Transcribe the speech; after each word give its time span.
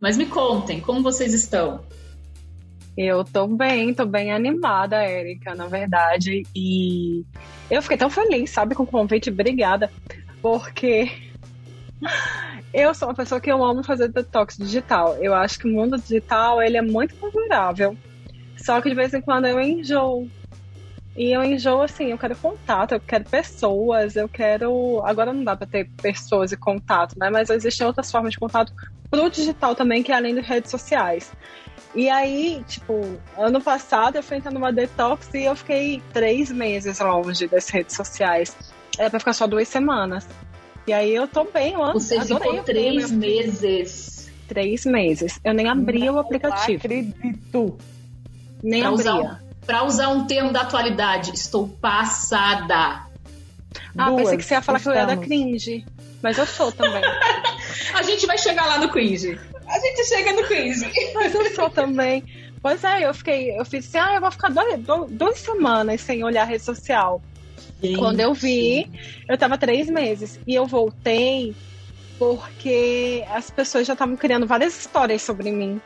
Mas 0.00 0.16
me 0.16 0.24
contem, 0.26 0.80
como 0.80 1.02
vocês 1.02 1.34
estão? 1.34 1.84
Eu 2.96 3.22
tô 3.22 3.46
bem, 3.46 3.94
tô 3.94 4.06
bem 4.06 4.32
animada, 4.32 4.96
Érica, 4.96 5.54
na 5.54 5.66
verdade. 5.66 6.42
E 6.54 7.24
eu 7.70 7.82
fiquei 7.82 7.96
tão 7.96 8.08
feliz, 8.10 8.50
sabe, 8.50 8.74
com 8.74 8.82
o 8.82 8.86
convite. 8.86 9.30
Obrigada. 9.30 9.90
Porque 10.40 11.10
eu 12.72 12.94
sou 12.94 13.08
uma 13.08 13.14
pessoa 13.14 13.40
que 13.40 13.52
eu 13.52 13.62
amo 13.62 13.84
fazer 13.84 14.08
detox 14.08 14.56
digital. 14.56 15.16
Eu 15.16 15.34
acho 15.34 15.58
que 15.58 15.68
o 15.68 15.72
mundo 15.72 15.98
digital, 15.98 16.62
ele 16.62 16.78
é 16.78 16.82
muito 16.82 17.14
favorável. 17.16 17.96
Só 18.56 18.80
que 18.80 18.88
de 18.88 18.94
vez 18.94 19.12
em 19.12 19.20
quando 19.20 19.46
eu 19.46 19.60
enjoo. 19.60 20.28
E 21.20 21.32
eu 21.32 21.44
enjoo 21.44 21.82
assim, 21.82 22.06
eu 22.06 22.16
quero 22.16 22.34
contato, 22.34 22.92
eu 22.92 23.00
quero 23.00 23.24
pessoas, 23.24 24.16
eu 24.16 24.26
quero. 24.26 25.02
Agora 25.04 25.34
não 25.34 25.44
dá 25.44 25.54
para 25.54 25.66
ter 25.66 25.90
pessoas 26.00 26.50
e 26.50 26.56
contato, 26.56 27.14
né? 27.18 27.28
Mas 27.28 27.50
existem 27.50 27.86
outras 27.86 28.10
formas 28.10 28.32
de 28.32 28.38
contato 28.38 28.72
pro 29.10 29.28
digital 29.28 29.74
também, 29.74 30.02
que 30.02 30.10
é 30.10 30.14
além 30.14 30.34
de 30.34 30.40
redes 30.40 30.70
sociais. 30.70 31.30
E 31.94 32.08
aí, 32.08 32.64
tipo, 32.66 33.20
ano 33.36 33.60
passado 33.60 34.16
eu 34.16 34.22
fui 34.22 34.38
entrar 34.38 34.50
numa 34.50 34.72
detox 34.72 35.28
e 35.34 35.44
eu 35.44 35.54
fiquei 35.54 36.02
três 36.10 36.50
meses 36.50 36.98
longe 37.00 37.46
das 37.48 37.68
redes 37.68 37.94
sociais. 37.94 38.56
Era 38.98 39.10
pra 39.10 39.18
ficar 39.18 39.34
só 39.34 39.46
duas 39.46 39.68
semanas. 39.68 40.26
E 40.86 40.92
aí 40.94 41.14
eu 41.14 41.28
tô 41.28 41.44
bem, 41.44 41.74
eu 41.74 41.92
Você 41.92 42.18
ficou 42.18 42.62
três 42.62 43.10
meses. 43.10 44.32
Três 44.48 44.86
meses. 44.86 45.38
Eu 45.44 45.52
nem 45.52 45.68
abria 45.68 46.06
não 46.06 46.14
o 46.14 46.18
aplicativo. 46.18 46.78
acredito. 46.78 47.76
Nem 48.62 48.80
pra 48.80 48.88
abria. 48.88 49.14
Usar, 49.14 49.49
pra 49.66 49.84
usar 49.84 50.08
um 50.08 50.26
termo 50.26 50.52
da 50.52 50.62
atualidade, 50.62 51.30
estou 51.34 51.68
passada. 51.68 53.06
Ah, 53.96 54.10
Duas, 54.10 54.22
pensei 54.22 54.36
que 54.38 54.44
você 54.44 54.54
ia 54.54 54.62
falar 54.62 54.78
estamos. 54.78 54.98
que 54.98 55.04
eu 55.04 55.08
ia 55.08 55.16
da 55.16 55.22
cringe. 55.22 55.86
Mas 56.22 56.38
eu 56.38 56.46
sou 56.46 56.70
também. 56.72 57.02
A 57.94 58.02
gente 58.02 58.26
vai 58.26 58.38
chegar 58.38 58.66
lá 58.66 58.78
no 58.78 58.88
cringe. 58.88 59.38
A 59.66 59.78
gente 59.78 60.04
chega 60.04 60.32
no 60.32 60.42
cringe. 60.46 60.90
Mas 61.14 61.34
eu 61.34 61.54
sou 61.54 61.70
também. 61.70 62.24
Pois 62.62 62.84
é, 62.84 63.06
eu 63.06 63.14
fiquei, 63.14 63.58
eu 63.58 63.64
fiz 63.64 63.86
assim, 63.88 63.98
ah, 63.98 64.14
eu 64.14 64.20
vou 64.20 64.30
ficar 64.30 64.50
dois, 64.50 64.78
duas 65.10 65.38
semanas 65.38 66.00
sem 66.02 66.22
olhar 66.22 66.42
a 66.42 66.44
rede 66.44 66.62
social. 66.62 67.22
Gente. 67.82 67.98
Quando 67.98 68.20
eu 68.20 68.34
vi, 68.34 68.90
eu 69.26 69.38
tava 69.38 69.56
três 69.56 69.88
meses. 69.88 70.38
E 70.46 70.54
eu 70.54 70.66
voltei 70.66 71.54
porque 72.18 73.24
as 73.30 73.50
pessoas 73.50 73.86
já 73.86 73.94
estavam 73.94 74.14
criando 74.14 74.46
várias 74.46 74.78
histórias 74.78 75.22
sobre 75.22 75.50
mim. 75.50 75.80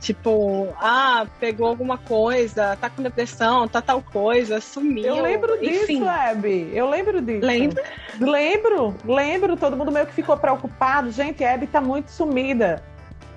Tipo, 0.00 0.68
ah, 0.80 1.26
pegou 1.40 1.66
alguma 1.66 1.98
coisa, 1.98 2.76
tá 2.76 2.88
com 2.88 3.02
depressão, 3.02 3.66
tá 3.66 3.82
tal 3.82 4.00
coisa, 4.00 4.60
sumiu. 4.60 5.04
Eu 5.04 5.22
lembro 5.22 5.58
disso, 5.58 6.08
Abby. 6.08 6.70
Eu 6.72 6.88
lembro 6.88 7.20
disso. 7.20 7.44
Lembra? 7.44 7.82
Lembro, 8.20 8.94
lembro. 9.04 9.56
Todo 9.56 9.76
mundo 9.76 9.90
meio 9.90 10.06
que 10.06 10.12
ficou 10.12 10.36
preocupado. 10.36 11.10
Gente, 11.10 11.44
a 11.44 11.52
Abby 11.52 11.66
tá 11.66 11.80
muito 11.80 12.12
sumida. 12.12 12.80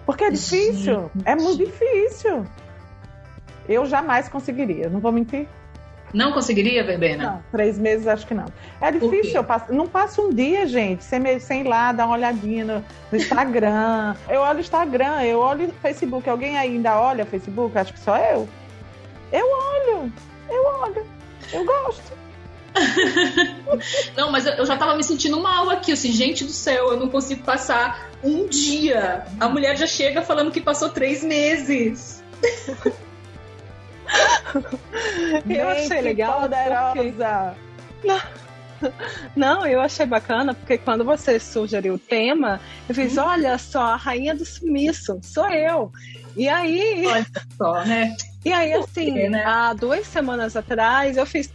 Porque 0.06 0.26
é 0.26 0.30
difícil. 0.30 1.10
Gente. 1.16 1.28
É 1.28 1.36
muito 1.36 1.66
difícil. 1.66 2.46
Eu 3.68 3.86
jamais 3.86 4.30
conseguiria, 4.30 4.88
não 4.88 5.00
vou 5.00 5.12
mentir. 5.12 5.48
Não 6.14 6.34
conseguiria, 6.34 6.84
Verbena? 6.84 7.24
Não, 7.24 7.44
três 7.52 7.78
meses 7.78 8.08
acho 8.08 8.28
que 8.28 8.34
não. 8.34 8.46
É 8.80 8.92
difícil, 8.92 9.36
eu 9.36 9.44
passo, 9.44 9.74
não 9.74 9.88
passo 9.88 10.22
um 10.22 10.34
dia, 10.34 10.66
gente, 10.68 11.04
sem, 11.04 11.40
sem 11.40 11.62
ir 11.62 11.68
lá 11.68 11.92
dar 11.92 12.06
uma 12.06 12.16
olhadinha 12.16 12.66
no, 12.66 12.86
no 13.12 13.18
Instagram. 13.18 14.16
eu 14.30 14.42
olho 14.42 14.58
o 14.58 14.62
Instagram, 14.62 15.22
eu 15.24 15.40
olho 15.40 15.70
o 15.70 15.74
Facebook. 15.74 16.30
Alguém 16.30 16.58
ainda 16.58 17.00
olha 17.00 17.26
Facebook? 17.26 17.78
Acho 17.78 17.94
que 17.94 18.00
só 18.00 18.18
eu. 18.18 18.48
Eu 19.32 19.46
olho, 19.46 20.14
eu 20.50 20.66
olho, 20.82 21.06
eu 21.54 21.66
gosto. 21.66 22.12
não, 24.16 24.32
mas 24.32 24.46
eu 24.46 24.66
já 24.66 24.78
tava 24.78 24.96
me 24.96 25.04
sentindo 25.04 25.40
mal 25.40 25.70
aqui, 25.70 25.92
assim, 25.92 26.12
gente 26.12 26.44
do 26.44 26.52
céu, 26.52 26.92
eu 26.92 27.00
não 27.00 27.10
consigo 27.10 27.44
passar 27.44 28.10
um 28.24 28.48
dia. 28.48 29.26
A 29.40 29.48
mulher 29.48 29.78
já 29.78 29.88
chega 29.88 30.22
falando 30.22 30.52
que 30.52 30.62
passou 30.62 30.90
três 30.90 31.24
meses. 31.24 32.24
eu 35.50 35.70
achei 35.70 36.02
legal. 36.02 36.42
Poderosa. 36.42 37.56
Porque... 38.02 38.42
Não, 39.36 39.66
eu 39.66 39.80
achei 39.80 40.06
bacana 40.06 40.54
porque 40.54 40.78
quando 40.78 41.04
você 41.04 41.40
sugeriu 41.40 41.96
o 41.96 42.00
tema, 42.00 42.60
eu 42.90 42.96
fiz: 42.96 43.18
hum. 43.18 43.22
olha 43.22 43.58
só, 43.58 43.82
a 43.82 43.96
rainha 43.96 44.36
do 44.36 44.46
sumiço, 44.46 45.20
sou 45.22 45.50
eu. 45.50 45.92
E 46.36 46.48
aí. 46.50 47.06
Olha 47.06 47.26
só, 47.58 47.86
né? 47.86 48.16
E 48.44 48.52
aí, 48.52 48.74
assim, 48.74 49.30
né? 49.30 49.44
há 49.46 49.74
duas 49.74 50.08
semanas 50.08 50.56
atrás, 50.56 51.18
eu 51.18 51.26
fiz: 51.26 51.52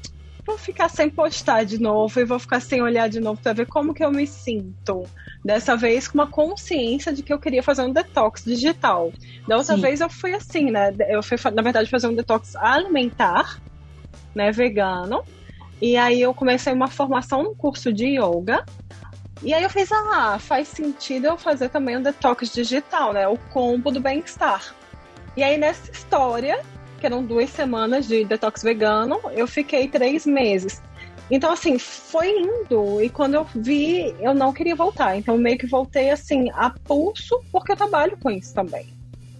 vou 0.46 0.56
ficar 0.56 0.88
sem 0.88 1.10
postar 1.10 1.64
de 1.64 1.78
novo 1.78 2.20
e 2.20 2.24
vou 2.24 2.38
ficar 2.38 2.60
sem 2.60 2.80
olhar 2.80 3.08
de 3.08 3.18
novo 3.18 3.40
para 3.42 3.52
ver 3.52 3.66
como 3.66 3.92
que 3.92 4.04
eu 4.04 4.12
me 4.12 4.26
sinto. 4.26 5.02
Dessa 5.44 5.76
vez 5.76 6.06
com 6.06 6.18
uma 6.18 6.28
consciência 6.28 7.12
de 7.12 7.22
que 7.22 7.32
eu 7.32 7.38
queria 7.38 7.62
fazer 7.62 7.82
um 7.82 7.92
detox 7.92 8.44
digital. 8.44 9.12
Da 9.46 9.56
outra 9.56 9.74
Sim. 9.74 9.82
vez 9.82 10.00
eu 10.00 10.08
fui 10.08 10.32
assim, 10.32 10.70
né? 10.70 10.94
Eu 11.08 11.22
fui, 11.22 11.36
na 11.52 11.62
verdade, 11.62 11.90
fazer 11.90 12.06
um 12.06 12.14
detox 12.14 12.54
alimentar, 12.56 13.60
né? 14.34 14.52
Vegano. 14.52 15.24
E 15.82 15.96
aí 15.96 16.22
eu 16.22 16.32
comecei 16.32 16.72
uma 16.72 16.88
formação 16.88 17.42
no 17.42 17.54
curso 17.54 17.92
de 17.92 18.16
yoga. 18.18 18.64
E 19.42 19.52
aí 19.52 19.62
eu 19.62 19.70
fiz, 19.70 19.90
ah, 19.92 20.38
faz 20.38 20.68
sentido 20.68 21.26
eu 21.26 21.36
fazer 21.36 21.68
também 21.68 21.96
um 21.96 22.02
detox 22.02 22.52
digital, 22.52 23.12
né? 23.12 23.26
O 23.28 23.36
combo 23.52 23.90
do 23.90 24.00
bem-estar. 24.00 24.74
E 25.36 25.42
aí 25.42 25.58
nessa 25.58 25.90
história, 25.90 26.64
que 27.06 27.12
eram 27.12 27.24
duas 27.24 27.50
semanas 27.50 28.08
de 28.08 28.24
detox 28.24 28.64
vegano, 28.64 29.20
eu 29.32 29.46
fiquei 29.46 29.86
três 29.86 30.26
meses. 30.26 30.82
Então, 31.30 31.52
assim, 31.52 31.78
foi 31.78 32.28
indo. 32.30 33.00
E 33.00 33.08
quando 33.08 33.34
eu 33.34 33.46
vi, 33.54 34.12
eu 34.20 34.34
não 34.34 34.52
queria 34.52 34.74
voltar. 34.74 35.16
Então, 35.16 35.38
meio 35.38 35.56
que 35.56 35.66
voltei, 35.66 36.10
assim, 36.10 36.50
a 36.52 36.68
pulso, 36.70 37.40
porque 37.52 37.70
eu 37.70 37.76
trabalho 37.76 38.16
com 38.20 38.28
isso 38.28 38.52
também. 38.52 38.86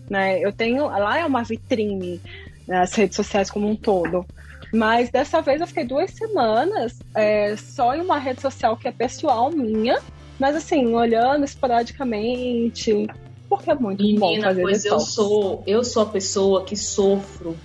Né? 0.09 0.39
Eu 0.39 0.53
tenho. 0.53 0.87
Lá 0.87 1.19
é 1.19 1.27
uma 1.27 1.43
vitrine, 1.43 2.21
né, 2.69 2.79
as 2.79 2.95
redes 2.95 3.17
sociais 3.17 3.51
como 3.51 3.69
um 3.69 3.75
todo. 3.75 4.25
Mas 4.73 5.11
dessa 5.11 5.41
vez 5.41 5.61
eu 5.61 5.67
fiquei 5.67 5.85
duas 5.85 6.13
semanas 6.13 6.99
é, 7.15 7.57
só 7.57 7.95
em 7.95 8.01
uma 8.01 8.19
rede 8.19 8.41
social 8.41 8.77
que 8.77 8.87
é 8.87 8.93
pessoal 8.93 9.51
minha. 9.51 10.01
Mas, 10.39 10.55
assim, 10.55 10.95
olhando 10.95 11.45
esporadicamente. 11.45 13.09
Porque 13.49 13.71
é 13.71 13.75
muito 13.75 14.03
Menina, 14.03 14.21
bom 14.21 14.41
fazer 14.41 14.63
pois 14.63 14.85
eu 14.85 15.01
sou, 15.01 15.63
eu 15.67 15.85
sou 15.85 16.03
a 16.03 16.07
pessoa 16.07 16.65
que 16.65 16.77
sofro 16.77 17.57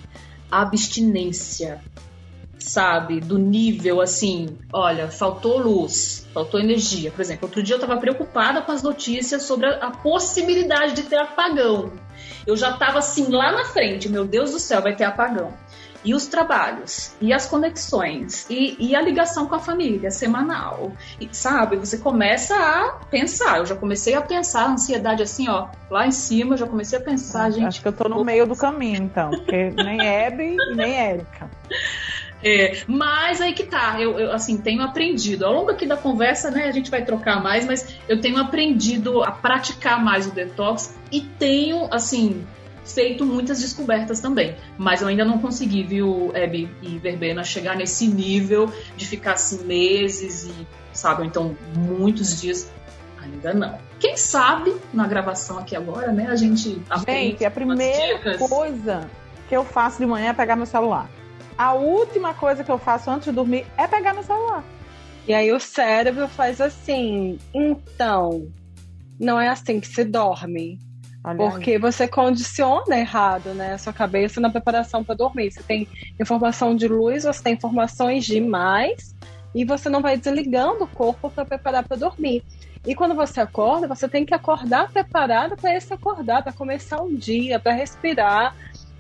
abstinência 0.50 1.82
sabe? 2.62 3.20
Do 3.20 3.38
nível 3.38 4.02
assim, 4.02 4.58
olha, 4.72 5.10
faltou 5.10 5.58
luz, 5.58 6.28
faltou 6.34 6.60
energia. 6.60 7.12
Por 7.12 7.22
exemplo, 7.22 7.48
outro 7.48 7.62
dia 7.62 7.76
eu 7.76 7.82
estava 7.82 8.00
preocupada 8.00 8.62
com 8.62 8.72
as 8.72 8.82
notícias 8.82 9.44
sobre 9.44 9.68
a, 9.68 9.88
a, 9.88 9.92
possibilidade 9.92 10.94
de 10.94 11.04
ter 11.04 11.18
apagão. 11.18 11.92
Eu 12.46 12.56
já 12.56 12.72
estava 12.72 13.00
assim 13.00 13.30
lá 13.30 13.52
na 13.52 13.66
frente, 13.66 14.08
meu 14.10 14.26
Deus 14.26 14.52
do 14.52 14.60
céu, 14.60 14.82
vai 14.82 14.96
ter 14.96 15.04
apagão. 15.04 15.54
E 16.04 16.14
os 16.16 16.28
trabalhos, 16.28 17.14
e 17.22 17.32
as 17.32 17.46
conexões, 17.46 18.48
e, 18.50 18.76
e 18.80 18.96
a 18.96 19.02
ligação 19.02 19.48
com 19.48 19.56
a 19.56 19.60
família 19.60 20.10
semanal. 20.10 20.94
E, 21.20 21.30
sabe, 21.32 21.76
você 21.78 21.98
começa 21.98 22.56
a 22.56 23.06
pensar. 23.06 23.60
Eu 23.60 23.66
já 23.66 23.76
comecei 23.76 24.16
a 24.16 24.22
pensar, 24.22 24.64
a 24.64 24.72
ansiedade 24.72 25.22
assim, 25.22 25.48
ó, 25.48 25.68
lá 25.90 26.08
em 26.08 26.12
cima, 26.12 26.54
eu 26.54 26.58
já 26.58 26.68
comecei 26.68 26.98
a 26.98 27.02
pensar, 27.02 27.52
gente. 27.52 27.66
Acho 27.66 27.82
que 27.82 27.88
eu 27.88 27.94
tô 27.94 28.10
no 28.10 28.24
meio 28.24 28.48
do 28.48 28.56
caminho, 28.56 29.04
então, 29.04 29.30
porque 29.30 29.70
nem 29.72 30.02
Hebe 30.02 30.56
e 30.56 30.76
nem 30.76 30.96
Érica. 30.96 31.50
É, 32.44 32.82
mas 32.88 33.40
aí 33.40 33.54
que 33.54 33.64
tá, 33.64 34.02
eu, 34.02 34.20
eu, 34.20 34.32
assim 34.32 34.58
tenho 34.58 34.82
aprendido. 34.82 35.46
Ao 35.46 35.54
longo 35.54 35.70
aqui 35.70 35.86
da 35.86 35.96
conversa, 35.96 36.50
né, 36.50 36.66
a 36.66 36.72
gente 36.72 36.90
vai 36.90 37.06
trocar 37.06 37.42
mais, 37.42 37.66
mas 37.66 37.96
eu 38.10 38.20
tenho 38.20 38.38
aprendido 38.38 39.24
a 39.24 39.32
praticar 39.32 40.04
mais 40.04 40.26
o 40.26 40.32
detox 40.32 40.98
e 41.12 41.22
tenho, 41.22 41.88
assim, 41.92 42.46
feito 42.92 43.26
muitas 43.26 43.62
descobertas 43.62 44.20
também. 44.20 44.56
Mas 44.78 45.02
eu 45.02 45.08
ainda 45.08 45.26
não 45.26 45.40
consegui, 45.40 45.84
viu, 45.84 46.32
Hebe 46.34 46.70
e 46.82 46.98
Verbena, 46.98 47.44
chegar 47.44 47.76
nesse 47.76 48.08
nível 48.08 48.72
de 48.96 49.06
ficar 49.06 49.34
assim 49.34 49.64
meses 49.66 50.46
e, 50.46 50.68
sabe, 50.94 51.26
então 51.26 51.56
muitos 51.76 52.40
dias. 52.40 52.72
Ainda 53.22 53.54
não. 53.54 53.78
Quem 54.00 54.18
sabe 54.18 54.76
na 54.92 55.08
gravação 55.08 55.60
aqui 55.60 55.76
agora, 55.76 56.12
né, 56.12 56.28
a 56.28 56.36
gente 56.36 56.82
aprende. 56.90 57.32
Gente, 57.32 57.46
a 57.46 57.52
primeira 57.52 58.38
coisa 58.38 59.10
que 59.48 59.56
eu 59.56 59.64
faço 59.64 60.00
de 60.00 60.06
manhã 60.06 60.30
é 60.30 60.34
pegar 60.34 60.56
meu 60.56 60.66
celular 60.66 61.10
a 61.62 61.74
última 61.74 62.34
coisa 62.34 62.64
que 62.64 62.72
eu 62.72 62.80
faço 62.80 63.12
antes 63.12 63.26
de 63.26 63.32
dormir 63.32 63.68
é 63.78 63.88
pegar 63.88 64.16
no 64.16 64.24
celular. 64.24 64.64
E 65.28 65.34
aí 65.34 65.52
o 65.54 65.60
cérebro 65.60 66.28
faz 66.28 66.60
assim, 66.60 67.38
então, 67.54 68.52
não 69.20 69.40
é 69.40 69.48
assim 69.48 69.80
que 69.80 69.86
se 69.86 70.04
dorme. 70.04 70.80
Olha 71.24 71.38
porque 71.38 71.72
aí. 71.72 71.78
você 71.78 72.08
condiciona 72.08 72.98
errado, 72.98 73.54
né? 73.54 73.74
A 73.74 73.78
sua 73.78 73.94
cabeça 73.94 74.42
na 74.42 74.50
preparação 74.50 75.04
para 75.04 75.16
dormir. 75.16 75.52
Você 75.52 75.62
tem 75.62 75.88
informação 76.20 76.76
de 76.76 76.88
luz, 76.88 77.24
você 77.24 77.44
tem 77.44 77.54
informações 77.54 78.26
demais 78.26 79.16
e 79.54 79.64
você 79.64 79.90
não 79.90 80.02
vai 80.02 80.18
desligando 80.18 80.84
o 80.84 80.88
corpo 80.88 81.30
para 81.30 81.46
preparar 81.46 81.84
para 81.84 81.98
dormir. 81.98 82.44
E 82.86 82.96
quando 82.96 83.14
você 83.14 83.40
acorda, 83.40 83.88
você 83.88 84.10
tem 84.10 84.26
que 84.26 84.34
acordar 84.34 84.92
preparado 84.92 85.56
para 85.56 85.76
esse 85.76 85.94
acordar, 85.94 86.42
para 86.42 86.54
começar 86.54 87.02
o 87.02 87.16
dia, 87.16 87.60
para 87.60 87.74
respirar, 87.74 88.56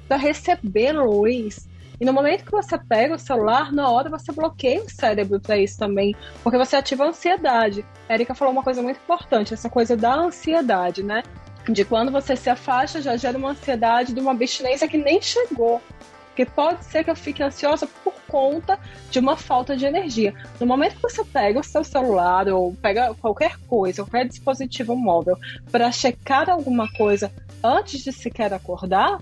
para 0.07 0.17
receber 0.17 0.91
luz. 0.91 1.67
E 1.99 2.05
no 2.05 2.13
momento 2.13 2.45
que 2.45 2.51
você 2.51 2.77
pega 2.77 3.15
o 3.15 3.19
celular, 3.19 3.71
na 3.71 3.89
hora 3.89 4.09
você 4.09 4.31
bloqueia 4.31 4.83
o 4.83 4.89
cérebro 4.89 5.39
para 5.39 5.57
isso 5.57 5.77
também, 5.77 6.15
porque 6.43 6.57
você 6.57 6.75
ativa 6.75 7.05
a 7.05 7.07
ansiedade. 7.07 7.85
Erika 8.09 8.35
falou 8.35 8.53
uma 8.53 8.63
coisa 8.63 8.81
muito 8.81 8.97
importante, 8.97 9.53
essa 9.53 9.69
coisa 9.69 9.95
da 9.95 10.13
ansiedade, 10.15 11.03
né? 11.03 11.23
De 11.69 11.85
quando 11.85 12.11
você 12.11 12.35
se 12.35 12.49
afasta, 12.49 13.01
já 13.01 13.15
gera 13.15 13.37
uma 13.37 13.51
ansiedade 13.51 14.13
de 14.13 14.19
uma 14.19 14.31
abstinência 14.31 14.87
que 14.87 14.97
nem 14.97 15.21
chegou. 15.21 15.81
Porque 16.27 16.45
pode 16.45 16.85
ser 16.85 17.03
que 17.03 17.11
eu 17.11 17.15
fique 17.15 17.43
ansiosa 17.43 17.85
por 18.03 18.13
conta 18.27 18.79
de 19.09 19.19
uma 19.19 19.35
falta 19.35 19.75
de 19.75 19.85
energia. 19.85 20.33
No 20.59 20.65
momento 20.65 20.95
que 20.95 21.01
você 21.01 21.25
pega 21.25 21.59
o 21.59 21.63
seu 21.63 21.83
celular 21.83 22.47
ou 22.47 22.73
pega 22.81 23.13
qualquer 23.15 23.57
coisa, 23.67 24.03
qualquer 24.03 24.27
dispositivo 24.27 24.95
móvel, 24.95 25.37
para 25.69 25.91
checar 25.91 26.49
alguma 26.49 26.89
coisa 26.93 27.31
antes 27.61 28.01
de 28.01 28.13
sequer 28.13 28.53
acordar, 28.53 29.19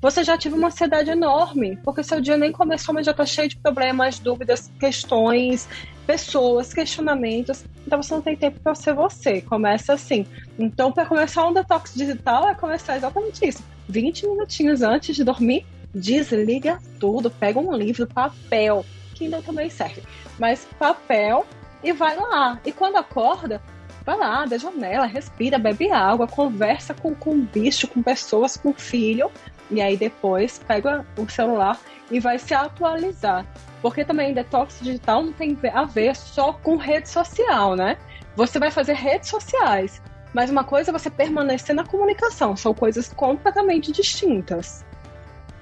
você 0.00 0.22
já 0.22 0.38
tive 0.38 0.54
uma 0.54 0.68
ansiedade 0.68 1.10
enorme, 1.10 1.76
porque 1.84 2.02
seu 2.02 2.20
dia 2.20 2.36
nem 2.36 2.52
começou, 2.52 2.94
mas 2.94 3.04
já 3.04 3.12
está 3.12 3.26
cheio 3.26 3.48
de 3.48 3.56
problemas, 3.56 4.18
dúvidas, 4.18 4.70
questões, 4.78 5.68
pessoas, 6.06 6.72
questionamentos. 6.72 7.64
Então 7.86 8.00
você 8.00 8.14
não 8.14 8.22
tem 8.22 8.36
tempo 8.36 8.60
para 8.60 8.74
ser 8.74 8.94
você. 8.94 9.40
Começa 9.40 9.92
assim. 9.92 10.24
Então, 10.58 10.92
para 10.92 11.04
começar 11.04 11.46
um 11.46 11.52
detox 11.52 11.94
digital, 11.94 12.48
é 12.48 12.54
começar 12.54 12.96
exatamente 12.96 13.46
isso. 13.46 13.62
20 13.88 14.26
minutinhos 14.28 14.82
antes 14.82 15.16
de 15.16 15.24
dormir, 15.24 15.66
desliga 15.94 16.78
tudo, 17.00 17.30
pega 17.30 17.58
um 17.58 17.74
livro, 17.74 18.06
papel, 18.06 18.84
Kindle 19.14 19.42
também 19.42 19.68
serve, 19.68 20.02
mas 20.38 20.66
papel 20.78 21.44
e 21.82 21.92
vai 21.92 22.16
lá. 22.16 22.60
E 22.64 22.70
quando 22.70 22.96
acorda, 22.96 23.60
vai 24.04 24.16
lá, 24.16 24.44
da 24.44 24.56
janela, 24.56 25.06
respira, 25.06 25.58
bebe 25.58 25.90
água, 25.90 26.26
conversa 26.26 26.94
com, 26.94 27.14
com 27.14 27.40
bicho, 27.40 27.88
com 27.88 28.02
pessoas, 28.02 28.56
com 28.56 28.72
filho, 28.72 29.30
e 29.70 29.80
aí 29.80 29.96
depois 29.96 30.60
pega 30.66 31.06
o 31.16 31.28
celular 31.28 31.78
e 32.10 32.20
vai 32.20 32.38
se 32.38 32.54
atualizar. 32.54 33.46
Porque 33.80 34.04
também 34.04 34.34
detox 34.34 34.78
digital 34.80 35.22
não 35.22 35.32
tem 35.32 35.56
a 35.72 35.84
ver 35.84 36.16
só 36.16 36.52
com 36.52 36.76
rede 36.76 37.08
social, 37.08 37.76
né? 37.76 37.96
Você 38.34 38.58
vai 38.58 38.70
fazer 38.70 38.94
redes 38.94 39.28
sociais, 39.28 40.02
mas 40.32 40.50
uma 40.50 40.64
coisa 40.64 40.90
é 40.90 40.92
você 40.92 41.10
permanecer 41.10 41.74
na 41.74 41.84
comunicação, 41.84 42.56
são 42.56 42.74
coisas 42.74 43.08
completamente 43.12 43.92
distintas. 43.92 44.84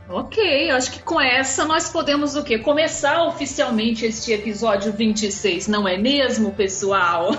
Ok, 0.09 0.71
acho 0.71 0.93
que 0.93 1.03
com 1.03 1.21
essa 1.21 1.65
nós 1.65 1.91
podemos 1.91 2.37
o 2.37 2.45
quê? 2.45 2.59
Começar 2.59 3.25
oficialmente 3.25 4.07
este 4.07 4.33
episódio 4.33 4.93
26, 4.93 5.67
não 5.67 5.87
é 5.87 5.99
mesmo, 5.99 6.53
pessoal? 6.53 7.31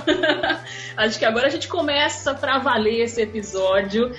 acho 0.98 1.18
que 1.18 1.24
agora 1.24 1.48
a 1.48 1.50
gente 1.50 1.70
começa 1.70 2.34
para 2.34 2.58
valer 2.60 3.04
esse 3.04 3.22
episódio. 3.22 4.14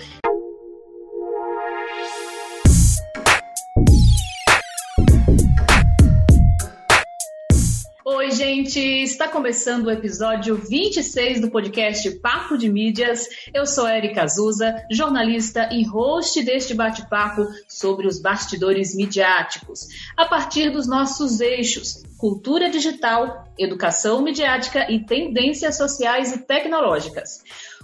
Gente! 8.39 8.79
Está 8.79 9.27
começando 9.27 9.87
o 9.87 9.91
episódio 9.91 10.55
26 10.55 11.41
do 11.41 11.51
podcast 11.51 12.09
Papo 12.21 12.57
de 12.57 12.69
Mídias. 12.69 13.27
Eu 13.53 13.67
sou 13.67 13.89
Erika 13.89 14.23
Azusa, 14.23 14.77
jornalista 14.93 15.69
e 15.73 15.83
host 15.83 16.41
deste 16.45 16.73
bate-papo 16.73 17.45
sobre 17.67 18.07
os 18.07 18.23
bastidores 18.23 18.95
midiáticos, 18.95 19.89
a 20.17 20.25
partir 20.25 20.71
dos 20.71 20.87
nossos 20.87 21.41
eixos: 21.41 22.05
cultura 22.17 22.71
digital, 22.71 23.45
educação 23.59 24.23
midiática 24.23 24.89
e 24.89 25.05
tendências 25.05 25.77
sociais 25.77 26.33
e 26.33 26.39
tecnológicas. 26.39 27.43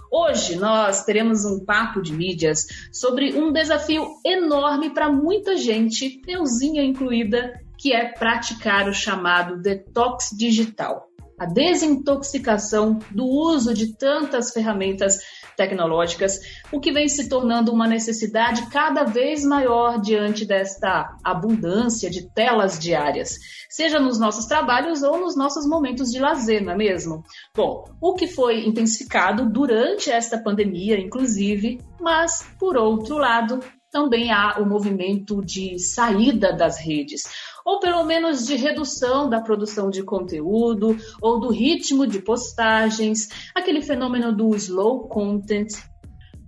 Hoje 0.09 0.55
nós 0.55 1.03
teremos 1.03 1.43
um 1.43 1.65
papo 1.65 2.01
de 2.01 2.13
mídias 2.13 2.65
sobre 2.93 3.33
um 3.33 3.51
desafio 3.51 4.07
enorme 4.25 4.91
para 4.91 5.11
muita 5.11 5.57
gente, 5.57 6.21
euzinha 6.25 6.81
incluída, 6.81 7.59
que 7.77 7.93
é 7.93 8.05
praticar 8.05 8.87
o 8.87 8.93
chamado 8.93 9.61
detox 9.61 10.29
digital, 10.37 11.07
a 11.37 11.45
desintoxicação 11.45 12.99
do 13.11 13.25
uso 13.25 13.73
de 13.73 13.93
tantas 13.95 14.51
ferramentas 14.51 15.19
tecnológicas, 15.55 16.39
o 16.71 16.79
que 16.79 16.91
vem 16.91 17.07
se 17.07 17.29
tornando 17.29 17.71
uma 17.71 17.87
necessidade 17.87 18.67
cada 18.69 19.03
vez 19.03 19.43
maior 19.43 19.99
diante 19.99 20.45
desta 20.45 21.17
abundância 21.23 22.09
de 22.09 22.29
telas 22.33 22.77
diárias, 22.77 23.37
seja 23.69 23.99
nos 23.99 24.19
nossos 24.19 24.45
trabalhos 24.45 25.03
ou 25.03 25.19
nos 25.19 25.35
nossos 25.35 25.67
momentos 25.67 26.11
de 26.11 26.19
lazer, 26.19 26.63
não 26.63 26.73
é 26.73 26.77
mesmo? 26.77 27.23
Bom, 27.55 27.85
o 28.01 28.13
que 28.13 28.27
foi 28.27 28.65
intensificado 28.65 29.49
durante 29.49 30.09
esta 30.09 30.37
pandemia, 30.37 30.99
inclusive, 30.99 31.79
mas, 31.99 32.45
por 32.59 32.77
outro 32.77 33.17
lado, 33.17 33.59
também 33.91 34.31
há 34.31 34.59
o 34.59 34.65
movimento 34.65 35.41
de 35.41 35.79
saída 35.79 36.51
das 36.51 36.77
redes 36.77 37.23
ou 37.65 37.79
pelo 37.79 38.03
menos 38.03 38.45
de 38.45 38.55
redução 38.55 39.27
da 39.27 39.41
produção 39.41 39.89
de 39.89 40.03
conteúdo 40.03 40.95
ou 41.19 41.39
do 41.39 41.49
ritmo 41.49 42.05
de 42.05 42.21
postagens, 42.21 43.27
aquele 43.55 43.81
fenômeno 43.81 44.31
do 44.31 44.55
slow 44.55 45.07
content. 45.07 45.69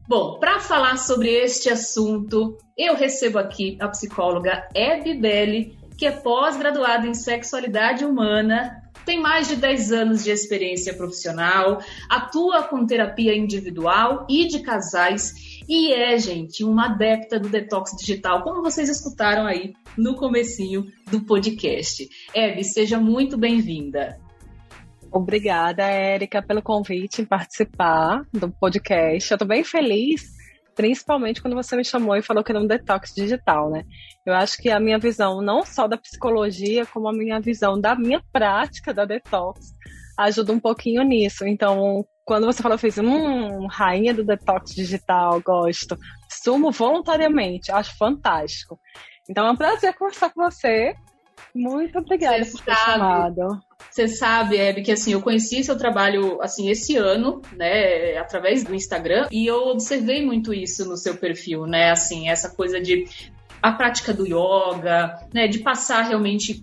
Bom, 0.08 0.40
para 0.40 0.60
falar 0.60 0.98
sobre 0.98 1.30
este 1.30 1.69
assunto, 1.69 2.58
eu 2.78 2.96
recebo 2.96 3.40
aqui 3.40 3.78
a 3.81 3.90
psicóloga 3.90 4.69
Hebe 4.74 5.16
Belli, 5.16 5.78
que 5.98 6.06
é 6.06 6.12
pós-graduada 6.12 7.08
em 7.08 7.14
sexualidade 7.16 8.06
humana, 8.06 8.84
tem 9.08 9.22
mais 9.22 9.48
de 9.48 9.56
10 9.56 9.92
anos 9.94 10.24
de 10.24 10.31
experiência 10.31 10.94
profissional, 10.94 11.81
atua 12.10 12.64
com 12.64 12.86
terapia 12.86 13.36
individual 13.36 14.28
e 14.30 14.48
de 14.48 14.60
casais 14.60 15.56
e 15.68 15.92
é, 15.92 16.18
gente, 16.18 16.64
uma 16.64 16.86
adepta 16.86 17.40
do 17.40 17.50
detox 17.50 17.92
digital, 17.98 18.42
como 18.42 18.62
vocês 18.62 18.90
escutaram 18.90 19.46
aí 19.46 19.74
no 19.98 20.16
comecinho 20.16 20.86
do 21.12 21.25
podcast. 21.25 22.08
Hebe, 22.34 22.64
seja 22.64 23.00
muito 23.00 23.38
bem-vinda. 23.38 24.18
Obrigada, 25.12 25.84
Érica, 25.84 26.42
pelo 26.42 26.62
convite 26.62 27.22
em 27.22 27.25
participar 27.25 28.25
do 28.31 28.50
podcast. 28.50 29.31
Eu 29.31 29.36
estou 29.36 29.48
bem 29.48 29.64
feliz, 29.64 30.31
principalmente 30.75 31.42
quando 31.42 31.56
você 31.56 31.75
me 31.75 31.84
chamou 31.84 32.16
e 32.16 32.22
falou 32.22 32.44
que 32.44 32.52
era 32.52 32.62
um 32.62 32.68
detox 32.68 33.14
digital, 33.14 33.69
né? 33.69 33.84
Eu 34.25 34.34
acho 34.34 34.58
que 34.58 34.69
a 34.69 34.80
minha 34.80 35.00
visão, 35.00 35.42
não 35.42 35.66
só 35.66 35.88
da 35.88 35.98
psicologia, 35.98 36.86
como 36.86 37.10
a 37.10 37.14
minha 37.14 37.40
visão 37.40 37.80
da 37.80 37.96
minha 37.96 38.22
prática 38.31 38.94
da 38.94 39.06
detox, 39.06 39.74
ajuda 40.18 40.54
um 40.54 40.60
pouquinho 40.60 41.04
nisso. 41.04 41.46
Então, 41.46 42.06
quando 42.28 42.46
você 42.46 42.62
falou, 42.62 42.76
eu 42.76 42.80
fiz, 42.80 42.98
hum, 42.98 43.68
rainha 43.68 44.14
do 44.14 44.22
detox 44.22 44.76
digital, 44.76 45.40
gosto. 45.40 45.98
Sumo 46.30 46.72
voluntariamente, 46.72 47.72
acho 47.72 47.98
fantástico. 47.98 48.78
Então 49.30 49.48
é 49.48 49.52
um 49.52 49.56
prazer 49.56 49.94
conversar 49.96 50.32
com 50.32 50.44
você. 50.44 50.94
Muito 51.56 51.98
obrigada 51.98 52.44
você 52.44 52.52
por 52.52 52.62
ter 52.66 52.76
sabe, 52.76 52.92
chamado. 52.92 53.62
Você 53.90 54.08
sabe, 54.10 54.58
Hebe, 54.58 54.82
que 54.82 54.92
assim, 54.92 55.14
eu 55.14 55.22
conheci 55.22 55.64
seu 55.64 55.78
trabalho 55.78 56.42
assim 56.42 56.70
esse 56.70 56.98
ano, 56.98 57.42
né, 57.54 58.18
através 58.18 58.62
do 58.62 58.76
Instagram, 58.76 59.30
e 59.32 59.48
eu 59.48 59.70
observei 59.70 60.26
muito 60.26 60.54
isso 60.54 60.84
no 60.84 60.98
seu 60.98 61.16
perfil, 61.16 61.66
né? 61.66 61.92
Assim, 61.92 62.28
essa 62.28 62.50
coisa 62.50 62.81
de 62.81 63.06
a 63.62 63.72
prática 63.72 64.14
do 64.14 64.28
yoga, 64.28 65.18
né, 65.34 65.48
de 65.48 65.60
passar 65.60 66.02
realmente 66.02 66.62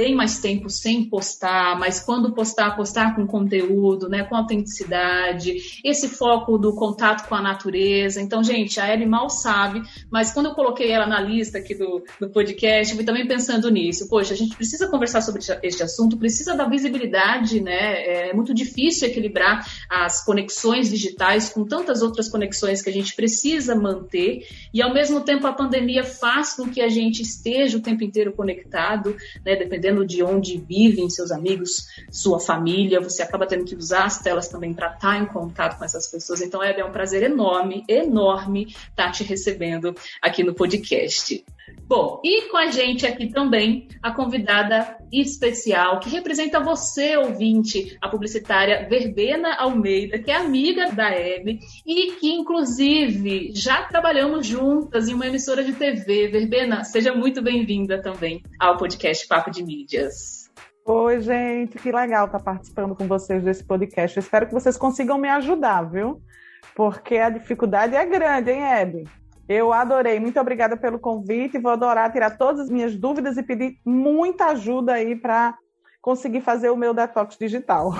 tem 0.00 0.14
mais 0.14 0.38
tempo 0.38 0.70
sem 0.70 1.04
postar, 1.04 1.78
mas 1.78 2.00
quando 2.00 2.32
postar, 2.32 2.74
postar 2.74 3.14
com 3.14 3.26
conteúdo, 3.26 4.08
né, 4.08 4.24
com 4.24 4.34
autenticidade, 4.34 5.58
esse 5.84 6.08
foco 6.08 6.56
do 6.56 6.74
contato 6.74 7.28
com 7.28 7.34
a 7.34 7.42
natureza. 7.42 8.18
Então, 8.18 8.42
gente, 8.42 8.80
a 8.80 8.90
Ellie 8.90 9.04
mal 9.04 9.28
sabe, 9.28 9.82
mas 10.10 10.32
quando 10.32 10.46
eu 10.46 10.54
coloquei 10.54 10.90
ela 10.90 11.06
na 11.06 11.20
lista 11.20 11.58
aqui 11.58 11.74
do, 11.74 12.02
do 12.18 12.30
podcast, 12.30 12.94
fui 12.94 13.04
também 13.04 13.28
pensando 13.28 13.70
nisso. 13.70 14.08
Poxa, 14.08 14.32
a 14.32 14.36
gente 14.38 14.56
precisa 14.56 14.88
conversar 14.88 15.20
sobre 15.20 15.42
este 15.62 15.82
assunto, 15.82 16.16
precisa 16.16 16.56
da 16.56 16.66
visibilidade, 16.66 17.60
né? 17.60 18.30
É 18.30 18.32
muito 18.32 18.54
difícil 18.54 19.06
equilibrar 19.06 19.66
as 19.90 20.24
conexões 20.24 20.88
digitais 20.88 21.50
com 21.50 21.62
tantas 21.62 22.00
outras 22.00 22.26
conexões 22.26 22.80
que 22.80 22.88
a 22.88 22.92
gente 22.92 23.14
precisa 23.14 23.74
manter, 23.74 24.46
e 24.72 24.80
ao 24.80 24.94
mesmo 24.94 25.20
tempo 25.20 25.46
a 25.46 25.52
pandemia 25.52 26.04
faz 26.04 26.54
com 26.54 26.70
que 26.70 26.80
a 26.80 26.88
gente 26.88 27.20
esteja 27.20 27.76
o 27.76 27.82
tempo 27.82 28.02
inteiro 28.02 28.32
conectado, 28.32 29.14
né? 29.44 29.56
Dependendo 29.56 29.89
dependendo 29.90 30.06
de 30.06 30.22
onde 30.22 30.58
vivem 30.58 31.10
seus 31.10 31.30
amigos, 31.30 31.86
sua 32.10 32.38
família, 32.38 33.00
você 33.00 33.22
acaba 33.22 33.46
tendo 33.46 33.64
que 33.64 33.74
usar 33.74 34.04
as 34.04 34.20
telas 34.20 34.48
também 34.48 34.72
para 34.72 34.94
estar 34.94 34.98
tá 35.00 35.18
em 35.18 35.26
contato 35.26 35.78
com 35.78 35.84
essas 35.84 36.08
pessoas. 36.08 36.40
Então, 36.40 36.62
é, 36.62 36.78
é 36.78 36.84
um 36.84 36.92
prazer 36.92 37.22
enorme, 37.22 37.84
enorme 37.88 38.66
estar 38.68 39.06
tá 39.06 39.10
te 39.10 39.24
recebendo 39.24 39.94
aqui 40.22 40.42
no 40.44 40.54
podcast. 40.54 41.44
Bom, 41.86 42.20
e 42.24 42.48
com 42.48 42.56
a 42.56 42.68
gente 42.68 43.04
aqui 43.04 43.28
também 43.32 43.88
a 44.02 44.12
convidada 44.12 44.96
especial 45.12 45.98
que 45.98 46.08
representa 46.08 46.60
você, 46.60 47.16
ouvinte, 47.16 47.98
a 48.00 48.08
publicitária 48.08 48.88
Verbena 48.88 49.56
Almeida, 49.56 50.18
que 50.18 50.30
é 50.30 50.36
amiga 50.36 50.92
da 50.92 51.10
Hebe 51.10 51.58
e 51.84 52.12
que, 52.12 52.30
inclusive, 52.32 53.50
já 53.54 53.82
trabalhamos 53.82 54.46
juntas 54.46 55.08
em 55.08 55.14
uma 55.14 55.26
emissora 55.26 55.64
de 55.64 55.72
TV. 55.72 56.28
Verbena, 56.28 56.84
seja 56.84 57.12
muito 57.12 57.42
bem-vinda 57.42 58.00
também 58.00 58.42
ao 58.58 58.76
podcast 58.76 59.26
Papo 59.26 59.50
de 59.50 59.64
Mídias. 59.64 60.48
Oi, 60.84 61.20
gente, 61.20 61.78
que 61.78 61.92
legal 61.92 62.26
estar 62.26 62.40
participando 62.40 62.94
com 62.94 63.06
vocês 63.06 63.42
desse 63.42 63.64
podcast. 63.64 64.16
Eu 64.16 64.22
espero 64.22 64.46
que 64.46 64.54
vocês 64.54 64.76
consigam 64.76 65.18
me 65.18 65.28
ajudar, 65.28 65.82
viu? 65.82 66.22
Porque 66.74 67.16
a 67.16 67.30
dificuldade 67.30 67.94
é 67.94 68.06
grande, 68.06 68.50
hein, 68.50 68.62
Hebe? 68.62 69.04
Eu 69.52 69.72
adorei. 69.72 70.20
Muito 70.20 70.38
obrigada 70.38 70.76
pelo 70.76 71.00
convite. 71.00 71.58
Vou 71.58 71.72
adorar 71.72 72.12
tirar 72.12 72.38
todas 72.38 72.60
as 72.60 72.70
minhas 72.70 72.94
dúvidas 72.94 73.36
e 73.36 73.42
pedir 73.42 73.80
muita 73.84 74.46
ajuda 74.46 74.92
aí 74.92 75.16
para 75.16 75.58
conseguir 76.00 76.40
fazer 76.40 76.70
o 76.70 76.76
meu 76.76 76.94
detox 76.94 77.36
digital. 77.36 77.90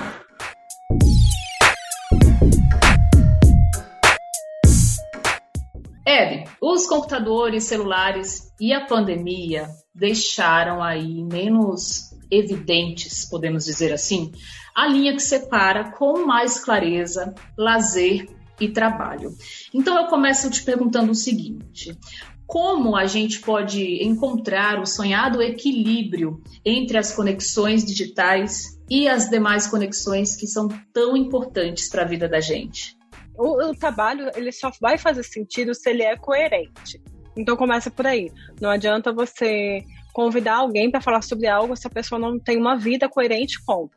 Hebe, 6.06 6.44
os 6.62 6.86
computadores, 6.86 7.64
celulares 7.64 8.54
e 8.60 8.72
a 8.72 8.86
pandemia 8.86 9.66
deixaram 9.92 10.80
aí 10.80 11.24
menos 11.24 12.14
evidentes, 12.30 13.28
podemos 13.28 13.64
dizer 13.64 13.92
assim, 13.92 14.30
a 14.72 14.86
linha 14.86 15.14
que 15.14 15.20
separa 15.20 15.90
com 15.90 16.24
mais 16.24 16.64
clareza 16.64 17.34
lazer 17.58 18.28
e 18.60 18.68
trabalho. 18.68 19.34
Então 19.72 19.98
eu 19.98 20.06
começo 20.06 20.50
te 20.50 20.62
perguntando 20.62 21.12
o 21.12 21.14
seguinte: 21.14 21.96
como 22.50 22.96
a 22.96 23.06
gente 23.06 23.38
pode 23.38 24.04
encontrar 24.04 24.80
o 24.80 24.84
sonhado 24.86 25.40
equilíbrio 25.40 26.42
entre 26.64 26.98
as 26.98 27.12
conexões 27.12 27.84
digitais 27.84 28.76
e 28.90 29.08
as 29.08 29.30
demais 29.30 29.68
conexões 29.68 30.34
que 30.34 30.48
são 30.48 30.66
tão 30.92 31.16
importantes 31.16 31.88
para 31.88 32.02
a 32.02 32.06
vida 32.06 32.28
da 32.28 32.40
gente? 32.40 32.98
O, 33.38 33.70
o, 33.70 33.72
trabalho 33.72 34.30
ele 34.34 34.50
só 34.50 34.70
vai 34.80 34.98
fazer 34.98 35.22
sentido 35.22 35.72
se 35.74 35.88
ele 35.88 36.02
é 36.02 36.16
coerente. 36.16 37.00
Então 37.36 37.56
começa 37.56 37.88
por 37.88 38.06
aí. 38.06 38.32
Não 38.60 38.68
adianta 38.68 39.12
você 39.12 39.84
convidar 40.12 40.56
alguém 40.56 40.90
para 40.90 41.00
falar 41.00 41.22
sobre 41.22 41.46
algo 41.46 41.76
se 41.76 41.86
a 41.86 41.90
pessoa 41.90 42.18
não 42.18 42.36
tem 42.36 42.58
uma 42.58 42.76
vida 42.76 43.08
coerente 43.08 43.62
com. 43.64 43.88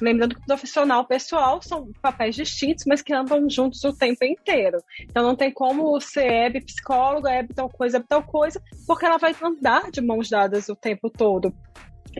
Lembrando 0.00 0.34
que 0.34 0.46
profissional 0.46 1.04
pessoal 1.04 1.60
são 1.62 1.90
papéis 2.00 2.34
distintos, 2.34 2.84
mas 2.86 3.02
que 3.02 3.12
andam 3.12 3.48
juntos 3.48 3.82
o 3.84 3.96
tempo 3.96 4.24
inteiro. 4.24 4.78
Então 5.02 5.22
não 5.22 5.36
tem 5.36 5.52
como 5.52 6.00
ser 6.00 6.26
Hebe 6.26 6.64
psicóloga, 6.64 7.30
Hebe 7.30 7.54
tal 7.54 7.68
coisa, 7.68 7.98
Hebe 7.98 8.06
tal 8.08 8.22
coisa, 8.22 8.60
porque 8.86 9.04
ela 9.04 9.18
vai 9.18 9.34
andar 9.42 9.90
de 9.90 10.00
mãos 10.00 10.28
dadas 10.28 10.68
o 10.68 10.76
tempo 10.76 11.10
todo. 11.10 11.52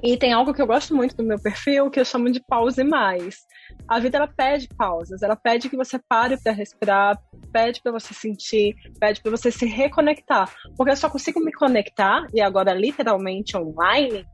E 0.03 0.17
tem 0.17 0.33
algo 0.33 0.55
que 0.55 0.63
eu 0.63 0.67
gosto 0.67 0.95
muito 0.95 1.17
do 1.17 1.25
meu 1.25 1.39
perfil, 1.39 1.91
que 1.91 1.99
eu 1.99 2.05
chamo 2.05 2.31
de 2.31 2.41
pause 2.41 2.85
mais. 2.85 3.45
A 3.89 3.99
vida 3.99 4.19
ela 4.19 4.29
pede 4.29 4.69
pausas, 4.77 5.23
ela 5.23 5.35
pede 5.35 5.69
que 5.69 5.77
você 5.77 5.99
pare 5.99 6.37
para 6.41 6.53
respirar, 6.53 7.19
pede 7.53 7.83
para 7.83 7.93
você 7.93 8.15
sentir, 8.15 8.77
pede 9.01 9.21
para 9.21 9.31
você 9.31 9.51
se 9.51 9.67
reconectar, 9.67 10.53
porque 10.77 10.93
eu 10.93 10.97
só 10.97 11.11
consigo 11.11 11.41
me 11.41 11.53
conectar 11.53 12.27
e 12.33 12.41
agora 12.41 12.73
literalmente 12.73 13.57
online 13.57 14.25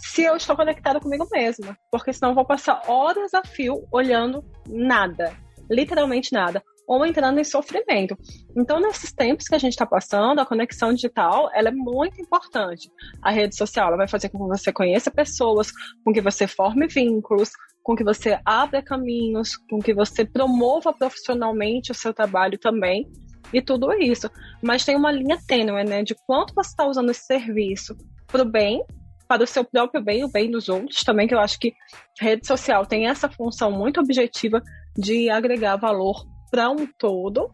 se 0.00 0.22
eu 0.22 0.36
estou 0.36 0.56
conectada 0.56 0.98
comigo 0.98 1.28
mesma, 1.30 1.76
porque 1.90 2.12
senão 2.12 2.30
eu 2.30 2.34
vou 2.34 2.44
passar 2.44 2.82
horas 2.88 3.34
a 3.34 3.44
fio 3.44 3.86
olhando 3.92 4.44
nada, 4.68 5.32
literalmente 5.70 6.32
nada, 6.32 6.62
ou 6.88 7.06
entrando 7.06 7.38
em 7.38 7.44
sofrimento. 7.44 8.18
Então, 8.56 8.80
nesses 8.80 9.12
tempos 9.12 9.46
que 9.46 9.54
a 9.54 9.58
gente 9.58 9.74
está 9.74 9.86
passando, 9.86 10.40
a 10.40 10.46
conexão 10.46 10.92
digital 10.92 11.48
ela 11.54 11.68
é 11.68 11.72
muito 11.72 12.20
importante. 12.20 12.90
A 13.22 13.30
rede 13.30 13.54
social 13.54 13.88
ela 13.88 13.96
vai 13.96 14.08
fazer 14.08 14.28
com 14.28 14.38
que 14.38 14.58
você 14.58 14.72
conheça 14.72 15.10
pessoas, 15.10 15.70
com 16.04 16.12
que 16.12 16.20
você 16.20 16.48
forme 16.48 16.88
vínculos, 16.88 17.50
com 17.82 17.94
que 17.94 18.02
você 18.02 18.40
abra 18.44 18.82
caminhos, 18.82 19.56
com 19.70 19.78
que 19.78 19.94
você 19.94 20.24
promova 20.24 20.92
profissionalmente 20.92 21.92
o 21.92 21.94
seu 21.94 22.12
trabalho 22.12 22.58
também 22.58 23.08
e 23.52 23.62
tudo 23.62 23.92
isso. 23.92 24.28
Mas 24.62 24.84
tem 24.84 24.96
uma 24.96 25.12
linha 25.12 25.38
tênue, 25.46 25.84
né, 25.84 26.02
de 26.02 26.16
quanto 26.26 26.54
você 26.54 26.70
está 26.70 26.86
usando 26.86 27.10
esse 27.10 27.24
serviço 27.24 27.96
para 28.26 28.42
o 28.42 28.44
bem 28.44 28.84
para 29.30 29.44
o 29.44 29.46
seu 29.46 29.64
próprio 29.64 30.02
bem, 30.02 30.24
o 30.24 30.28
bem 30.28 30.50
dos 30.50 30.68
outros 30.68 31.04
também, 31.04 31.28
que 31.28 31.34
eu 31.34 31.38
acho 31.38 31.56
que 31.60 31.72
rede 32.20 32.44
social 32.44 32.84
tem 32.84 33.06
essa 33.06 33.28
função 33.28 33.70
muito 33.70 34.00
objetiva 34.00 34.60
de 34.98 35.30
agregar 35.30 35.76
valor 35.76 36.26
para 36.50 36.68
um 36.68 36.84
todo. 36.98 37.48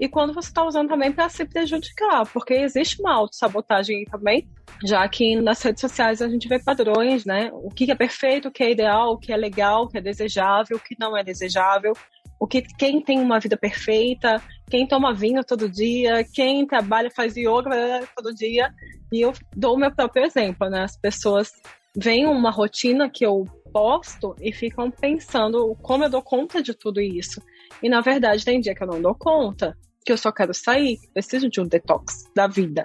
E 0.00 0.08
quando 0.08 0.34
você 0.34 0.48
está 0.48 0.66
usando 0.66 0.88
também 0.88 1.12
para 1.12 1.28
se 1.28 1.44
prejudicar, 1.44 2.26
porque 2.32 2.54
existe 2.54 3.00
uma 3.00 3.14
autossabotagem 3.14 3.98
aí 3.98 4.04
também, 4.06 4.48
já 4.84 5.08
que 5.08 5.36
nas 5.36 5.62
redes 5.62 5.82
sociais 5.82 6.20
a 6.20 6.28
gente 6.28 6.48
vê 6.48 6.58
padrões, 6.58 7.24
né? 7.24 7.48
O 7.52 7.68
que 7.68 7.88
é 7.88 7.94
perfeito, 7.94 8.48
o 8.48 8.50
que 8.50 8.64
é 8.64 8.72
ideal, 8.72 9.12
o 9.12 9.18
que 9.18 9.32
é 9.32 9.36
legal, 9.36 9.84
o 9.84 9.88
que 9.88 9.98
é 9.98 10.00
desejável, 10.00 10.76
o 10.76 10.80
que 10.80 10.96
não 10.98 11.16
é 11.16 11.22
desejável, 11.22 11.92
o 12.38 12.46
que 12.46 12.62
quem 12.62 13.00
tem 13.00 13.20
uma 13.20 13.38
vida 13.38 13.56
perfeita, 13.56 14.42
quem 14.70 14.86
toma 14.86 15.14
vinho 15.14 15.44
todo 15.44 15.68
dia, 15.68 16.24
quem 16.32 16.66
trabalha, 16.66 17.10
faz 17.10 17.36
yoga 17.36 18.06
todo 18.16 18.34
dia. 18.34 18.72
E 19.12 19.20
eu 19.20 19.32
dou 19.56 19.74
o 19.74 19.78
meu 19.78 19.94
próprio 19.94 20.24
exemplo, 20.24 20.68
né? 20.68 20.82
As 20.82 20.96
pessoas 20.96 21.52
veem 21.96 22.26
uma 22.26 22.50
rotina 22.50 23.08
que 23.08 23.24
eu 23.24 23.44
posto 23.72 24.34
e 24.40 24.52
ficam 24.52 24.90
pensando 24.90 25.76
como 25.82 26.04
eu 26.04 26.10
dou 26.10 26.22
conta 26.22 26.62
de 26.62 26.74
tudo 26.74 27.00
isso. 27.00 27.40
E 27.82 27.88
na 27.88 28.00
verdade, 28.00 28.44
tem 28.44 28.60
dia 28.60 28.74
que 28.74 28.82
eu 28.82 28.86
não 28.88 29.00
dou 29.00 29.14
conta, 29.14 29.76
que 30.04 30.12
eu 30.12 30.18
só 30.18 30.30
quero 30.32 30.52
sair, 30.52 30.98
preciso 31.12 31.48
de 31.48 31.60
um 31.60 31.66
detox 31.66 32.24
da 32.34 32.46
vida. 32.46 32.84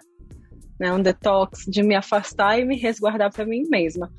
Né, 0.79 0.93
um 0.93 1.01
detox 1.01 1.65
de 1.67 1.83
me 1.83 1.93
afastar 1.93 2.57
e 2.57 2.63
me 2.63 2.77
resguardar 2.77 3.33
para 3.33 3.45
mim 3.45 3.67
mesma. 3.69 4.09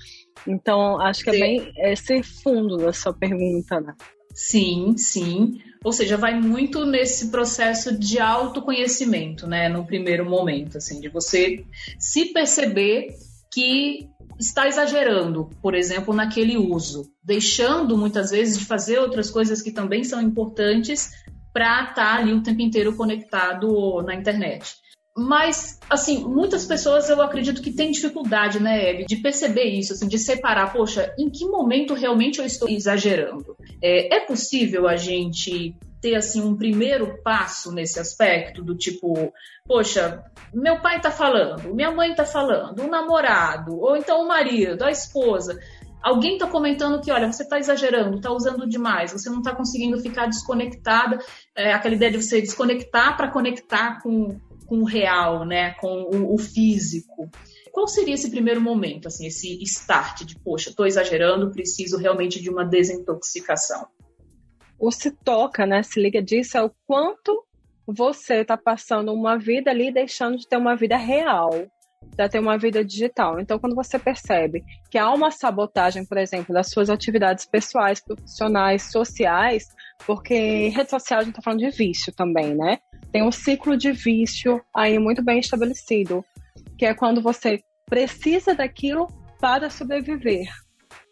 Então, 0.46 1.00
acho 1.00 1.24
que 1.24 1.30
é 1.30 1.32
bem 1.32 1.72
esse 1.78 2.22
fundo 2.22 2.76
da 2.76 2.92
sua 2.92 3.14
pergunta, 3.14 3.80
né? 3.80 3.94
Sim, 4.34 4.96
sim. 4.96 5.60
Ou 5.82 5.92
seja, 5.92 6.16
vai 6.16 6.38
muito 6.38 6.84
nesse 6.84 7.30
processo 7.30 7.96
de 7.96 8.18
autoconhecimento, 8.18 9.46
né? 9.46 9.68
No 9.68 9.86
primeiro 9.86 10.28
momento, 10.28 10.78
assim, 10.78 11.00
de 11.00 11.08
você 11.08 11.64
se 11.98 12.26
perceber 12.26 13.14
que 13.52 14.08
está 14.38 14.68
exagerando, 14.68 15.50
por 15.60 15.74
exemplo, 15.74 16.14
naquele 16.14 16.56
uso, 16.56 17.12
deixando 17.22 17.96
muitas 17.96 18.30
vezes 18.30 18.58
de 18.58 18.64
fazer 18.64 18.98
outras 18.98 19.30
coisas 19.30 19.60
que 19.60 19.70
também 19.70 20.04
são 20.04 20.20
importantes 20.20 21.10
para 21.52 21.82
estar 21.82 21.94
tá 21.94 22.14
ali 22.14 22.32
o 22.32 22.42
tempo 22.42 22.62
inteiro 22.62 22.94
conectado 22.94 24.02
na 24.02 24.14
internet. 24.14 24.76
Mas, 25.16 25.78
assim, 25.88 26.24
muitas 26.24 26.64
pessoas 26.64 27.10
eu 27.10 27.20
acredito 27.20 27.60
que 27.60 27.72
têm 27.72 27.90
dificuldade, 27.90 28.62
né, 28.62 28.90
Eve, 28.90 29.04
de 29.06 29.16
perceber 29.16 29.64
isso, 29.64 29.92
assim, 29.92 30.06
de 30.06 30.18
separar, 30.18 30.72
poxa, 30.72 31.12
em 31.18 31.28
que 31.28 31.44
momento 31.44 31.94
realmente 31.94 32.38
eu 32.38 32.44
estou 32.46 32.68
exagerando? 32.68 33.56
É, 33.82 34.16
é 34.16 34.20
possível 34.20 34.86
a 34.86 34.96
gente 34.96 35.74
ter, 36.00 36.14
assim, 36.14 36.40
um 36.40 36.56
primeiro 36.56 37.20
passo 37.22 37.72
nesse 37.72 37.98
aspecto, 37.98 38.62
do 38.62 38.76
tipo, 38.76 39.32
poxa, 39.66 40.24
meu 40.54 40.80
pai 40.80 41.00
tá 41.00 41.10
falando, 41.10 41.74
minha 41.74 41.90
mãe 41.90 42.14
tá 42.14 42.24
falando, 42.24 42.82
o 42.82 42.88
namorado, 42.88 43.78
ou 43.78 43.96
então 43.96 44.22
o 44.22 44.28
marido, 44.28 44.84
a 44.84 44.90
esposa, 44.90 45.58
alguém 46.02 46.34
está 46.34 46.46
comentando 46.46 47.00
que, 47.00 47.10
olha, 47.10 47.30
você 47.30 47.42
está 47.42 47.58
exagerando, 47.58 48.16
está 48.16 48.30
usando 48.30 48.66
demais, 48.66 49.12
você 49.12 49.28
não 49.28 49.38
está 49.38 49.54
conseguindo 49.54 50.00
ficar 50.00 50.26
desconectada, 50.26 51.18
é, 51.54 51.72
aquela 51.72 51.94
ideia 51.94 52.12
de 52.12 52.22
você 52.22 52.40
desconectar 52.40 53.16
para 53.16 53.30
conectar 53.30 54.00
com, 54.02 54.38
com 54.70 54.82
o 54.82 54.84
real, 54.84 55.44
né, 55.44 55.74
com 55.80 55.88
o, 55.88 56.32
o, 56.32 56.38
físico. 56.38 57.28
Qual 57.72 57.88
seria 57.88 58.14
esse 58.14 58.30
primeiro 58.30 58.60
momento, 58.60 59.08
assim, 59.08 59.26
esse 59.26 59.60
start 59.64 60.22
de, 60.22 60.38
poxa, 60.38 60.70
estou 60.70 60.86
exagerando, 60.86 61.50
preciso 61.50 61.98
realmente 61.98 62.40
de 62.40 62.48
uma 62.48 62.64
desintoxicação? 62.64 63.88
O 64.78 64.92
se 64.92 65.10
toca, 65.10 65.66
né, 65.66 65.82
se 65.82 66.00
liga 66.00 66.22
disso, 66.22 66.56
é 66.56 66.62
o 66.62 66.70
quanto 66.86 67.44
você 67.84 68.42
está 68.42 68.56
passando 68.56 69.12
uma 69.12 69.36
vida 69.36 69.72
ali 69.72 69.92
deixando 69.92 70.36
de 70.36 70.46
ter 70.46 70.56
uma 70.56 70.76
vida 70.76 70.96
real, 70.96 71.50
para 72.16 72.28
ter 72.28 72.38
uma 72.38 72.58
vida 72.58 72.84
digital. 72.84 73.40
Então, 73.40 73.58
quando 73.58 73.74
você 73.74 73.98
percebe 73.98 74.64
que 74.90 74.98
há 74.98 75.10
uma 75.12 75.30
sabotagem, 75.30 76.04
por 76.04 76.18
exemplo, 76.18 76.54
das 76.54 76.68
suas 76.70 76.90
atividades 76.90 77.46
pessoais, 77.46 78.00
profissionais, 78.00 78.90
sociais, 78.90 79.68
porque 80.06 80.68
rede 80.68 80.90
social 80.90 81.20
a 81.20 81.22
gente 81.22 81.32
está 81.32 81.42
falando 81.42 81.60
de 81.60 81.70
vício 81.70 82.12
também, 82.12 82.54
né? 82.54 82.78
Tem 83.12 83.22
um 83.22 83.32
ciclo 83.32 83.76
de 83.76 83.92
vício 83.92 84.60
aí 84.74 84.98
muito 84.98 85.22
bem 85.24 85.38
estabelecido, 85.38 86.24
que 86.78 86.86
é 86.86 86.94
quando 86.94 87.22
você 87.22 87.60
precisa 87.88 88.54
daquilo 88.54 89.08
para 89.40 89.70
sobreviver 89.70 90.48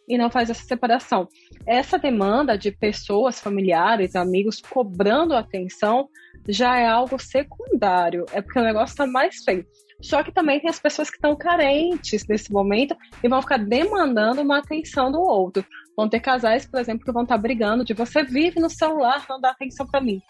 e 0.08 0.16
não 0.16 0.30
faz 0.30 0.48
essa 0.48 0.64
separação. 0.64 1.28
Essa 1.66 1.98
demanda 1.98 2.56
de 2.56 2.72
pessoas, 2.72 3.40
familiares, 3.40 4.16
amigos 4.16 4.60
cobrando 4.60 5.34
atenção 5.34 6.08
já 6.48 6.78
é 6.78 6.86
algo 6.86 7.18
secundário, 7.18 8.24
é 8.32 8.40
porque 8.40 8.58
o 8.58 8.62
negócio 8.62 8.94
está 8.94 9.06
mais 9.06 9.44
feio. 9.44 9.66
Só 10.00 10.22
que 10.22 10.30
também 10.30 10.60
tem 10.60 10.70
as 10.70 10.78
pessoas 10.78 11.10
que 11.10 11.16
estão 11.16 11.34
carentes 11.34 12.26
nesse 12.28 12.52
momento 12.52 12.96
e 13.22 13.28
vão 13.28 13.42
ficar 13.42 13.58
demandando 13.58 14.42
uma 14.42 14.58
atenção 14.58 15.10
do 15.10 15.20
outro. 15.20 15.64
Vão 15.96 16.08
ter 16.08 16.20
casais, 16.20 16.64
por 16.66 16.78
exemplo, 16.78 17.04
que 17.04 17.12
vão 17.12 17.24
estar 17.24 17.36
brigando 17.36 17.84
de 17.84 17.94
você 17.94 18.22
vive 18.22 18.60
no 18.60 18.70
celular, 18.70 19.26
não 19.28 19.40
dá 19.40 19.50
atenção 19.50 19.86
para 19.86 20.00
mim. 20.00 20.22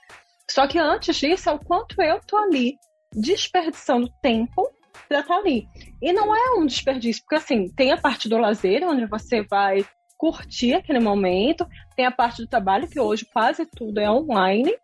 Só 0.50 0.66
que 0.66 0.78
antes 0.78 1.16
disso 1.16 1.50
é 1.50 1.52
o 1.52 1.58
quanto 1.58 2.00
eu 2.00 2.18
tô 2.26 2.36
ali 2.38 2.78
desperdiçando 3.14 4.10
tempo 4.22 4.70
para 5.06 5.20
estar 5.20 5.34
tá 5.34 5.40
ali. 5.40 5.68
E 6.00 6.12
não 6.12 6.34
é 6.34 6.58
um 6.58 6.64
desperdício, 6.64 7.22
porque 7.22 7.36
assim, 7.36 7.68
tem 7.74 7.92
a 7.92 7.98
parte 7.98 8.28
do 8.28 8.38
lazer, 8.38 8.82
onde 8.84 9.06
você 9.06 9.42
vai 9.42 9.84
curtir 10.16 10.74
aquele 10.74 10.98
momento, 10.98 11.66
tem 11.94 12.06
a 12.06 12.10
parte 12.10 12.42
do 12.42 12.48
trabalho, 12.48 12.88
que 12.88 12.98
hoje 12.98 13.26
quase 13.32 13.66
tudo 13.66 14.00
é 14.00 14.10
online, 14.10 14.74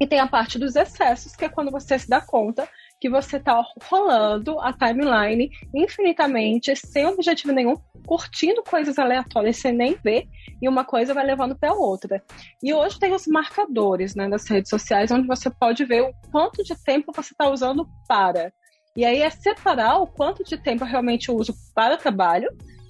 e 0.00 0.06
tem 0.06 0.18
a 0.18 0.26
parte 0.26 0.58
dos 0.58 0.74
excessos, 0.74 1.36
que 1.36 1.44
é 1.44 1.48
quando 1.48 1.70
você 1.70 1.98
se 1.98 2.08
dá 2.08 2.20
conta 2.20 2.66
que 3.00 3.08
você 3.08 3.38
está 3.38 3.64
rolando 3.88 4.60
a 4.60 4.72
timeline 4.72 5.50
infinitamente, 5.74 6.76
sem 6.76 7.06
objetivo 7.06 7.52
nenhum, 7.52 7.74
curtindo 8.06 8.62
coisas 8.62 8.98
aleatórias 8.98 9.56
sem 9.56 9.72
nem 9.72 9.96
ver, 10.04 10.28
e 10.60 10.68
uma 10.68 10.84
coisa 10.84 11.14
vai 11.14 11.24
levando 11.24 11.58
para 11.58 11.72
outra. 11.72 12.22
E 12.62 12.74
hoje 12.74 12.98
tem 12.98 13.14
os 13.14 13.26
marcadores 13.26 14.14
né, 14.14 14.28
redes 14.48 14.68
sociais, 14.68 15.10
onde 15.10 15.26
você 15.26 15.48
pode 15.48 15.84
ver 15.84 16.02
o 16.02 16.12
quanto 16.30 16.62
de 16.62 16.74
tempo 16.84 17.12
você 17.14 17.32
está 17.32 17.48
usando 17.48 17.88
para. 18.06 18.52
E 18.96 19.04
aí 19.04 19.22
é 19.22 19.30
separar 19.30 19.98
o 19.98 20.06
quanto 20.06 20.44
de 20.44 20.58
tempo 20.58 20.84
eu 20.84 20.88
realmente 20.88 21.30
uso 21.30 21.54
para 21.74 21.96
trabalho, 21.96 22.48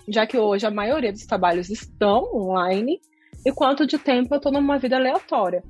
já 0.09 0.27
que 0.27 0.37
hoje 0.37 0.67
a 0.67 0.71
maioria 0.71 1.13
dos 1.13 1.27
trabalhos 1.27 1.71
estão 1.71 2.25
online, 2.35 2.99
e 3.47 3.53
quanto 3.53 3.87
de 3.87 3.97
tempo 3.97 4.35
eu 4.35 4.39
estou 4.39 4.51
numa 4.51 4.79
vida 4.79 4.97
aleatória. 4.97 5.63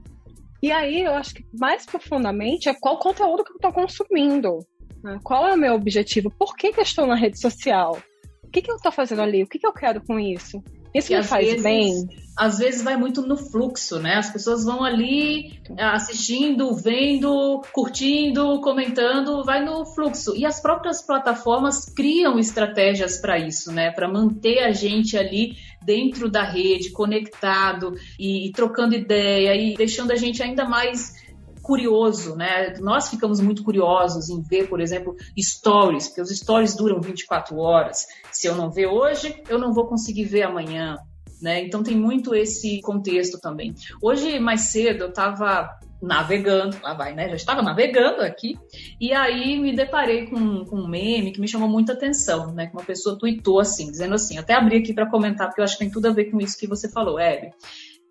E 0.62 0.71
aí 0.71 1.02
eu 1.02 1.14
acho 1.14 1.35
que 1.35 1.45
mais 1.52 1.87
profundamente 1.87 2.69
é 2.69 2.75
qual 2.75 2.99
conteúdo 2.99 3.45
que 3.45 3.52
eu 3.52 3.57
estou 3.57 3.73
consumindo. 3.73 4.59
Né? 5.02 5.19
Qual 5.23 5.49
é 5.49 5.55
o 5.55 5.59
meu 5.59 5.75
objetivo? 5.75 6.31
Por 6.31 6.57
que, 6.57 6.73
que 6.73 6.81
eu 6.81 6.85
estou 6.85 7.07
na 7.07 7.14
rede 7.14 7.40
social? 7.40 7.99
O 8.45 8.50
que, 8.50 8.62
que 8.62 8.71
eu 8.71 8.76
estou 8.76 8.93
fazendo 8.93 9.23
ali? 9.23 9.43
O 9.43 9.47
que, 9.47 9.59
que 9.59 9.67
eu 9.67 9.73
quero 9.73 10.05
com 10.05 10.19
isso? 10.19 10.62
Isso 10.95 11.12
e 11.12 11.17
me 11.17 11.23
faz 11.23 11.47
vezes, 11.47 11.62
bem? 11.62 12.09
Às 12.37 12.59
vezes 12.59 12.83
vai 12.83 12.97
muito 12.97 13.23
no 13.23 13.37
fluxo, 13.37 14.00
né? 14.00 14.17
As 14.17 14.31
pessoas 14.31 14.64
vão 14.64 14.83
ali 14.83 15.52
é, 15.76 15.85
assistindo, 15.85 16.75
vendo, 16.75 17.62
curtindo, 17.73 18.61
comentando, 18.61 19.45
vai 19.45 19.64
no 19.64 19.87
fluxo. 19.87 20.35
E 20.37 20.45
as 20.45 20.61
próprias 20.61 21.00
plataformas 21.00 21.85
criam 21.85 22.38
estratégias 22.38 23.19
para 23.19 23.38
isso, 23.38 23.71
né? 23.71 23.93
Para 23.93 24.09
manter 24.09 24.64
a 24.64 24.73
gente 24.73 25.17
ali 25.17 25.55
dentro 25.85 26.31
da 26.31 26.43
rede, 26.43 26.91
conectado 26.91 27.95
e, 28.19 28.49
e 28.49 28.53
trocando 28.53 28.95
ideia 28.95 29.55
e 29.55 29.75
deixando 29.75 30.13
a 30.13 30.17
gente 30.17 30.43
ainda 30.43 30.69
mais 30.69 31.19
curioso, 31.63 32.35
né? 32.37 32.75
Nós 32.81 33.09
ficamos 33.09 33.41
muito 33.41 33.63
curiosos 33.63 34.29
em 34.29 34.41
ver, 34.43 34.69
por 34.69 34.81
exemplo, 34.81 35.15
stories, 35.39 36.09
porque 36.09 36.23
os 36.23 36.31
stories 36.31 36.75
duram 36.75 37.01
24 37.01 37.57
horas. 37.59 38.07
Se 38.33 38.47
eu 38.47 38.55
não 38.57 38.71
ver 38.71 38.87
hoje, 38.87 39.43
eu 39.49 39.59
não 39.59 39.73
vou 39.73 39.87
conseguir 39.87 40.25
ver 40.25 40.43
amanhã. 40.43 40.97
Né? 41.41 41.65
Então 41.65 41.83
tem 41.83 41.97
muito 41.97 42.35
esse 42.35 42.81
contexto 42.83 43.39
também. 43.39 43.75
Hoje, 44.03 44.39
mais 44.39 44.73
cedo, 44.73 45.05
eu 45.05 45.09
estava 45.09 45.71
navegando, 46.02 46.76
lá 46.83 46.95
vai, 46.95 47.14
né? 47.14 47.28
Já 47.28 47.37
estava 47.37 47.62
navegando 47.62 48.23
aqui, 48.23 48.59
e 49.00 49.12
aí 49.12 49.59
me 49.59 49.75
deparei 49.75 50.26
com, 50.26 50.64
com 50.64 50.76
um 50.76 50.88
meme 50.88 51.33
que 51.33 51.40
me 51.40 51.49
chamou 51.49 51.69
muita 51.69 51.92
atenção, 51.92 52.52
né? 52.54 52.66
Que 52.66 52.73
uma 52.73 52.85
pessoa 52.85 53.19
tweetou 53.19 53.61
assim, 53.61 53.90
dizendo 53.90 54.14
assim, 54.14 54.38
até 54.38 54.54
abri 54.54 54.78
aqui 54.78 54.95
para 54.95 55.11
comentar, 55.11 55.49
porque 55.49 55.61
eu 55.61 55.64
acho 55.64 55.75
que 55.75 55.85
tem 55.85 55.90
tudo 55.90 56.07
a 56.07 56.12
ver 56.12 56.30
com 56.30 56.40
isso 56.40 56.59
que 56.59 56.66
você 56.66 56.90
falou, 56.90 57.19
Hebe. 57.19 57.52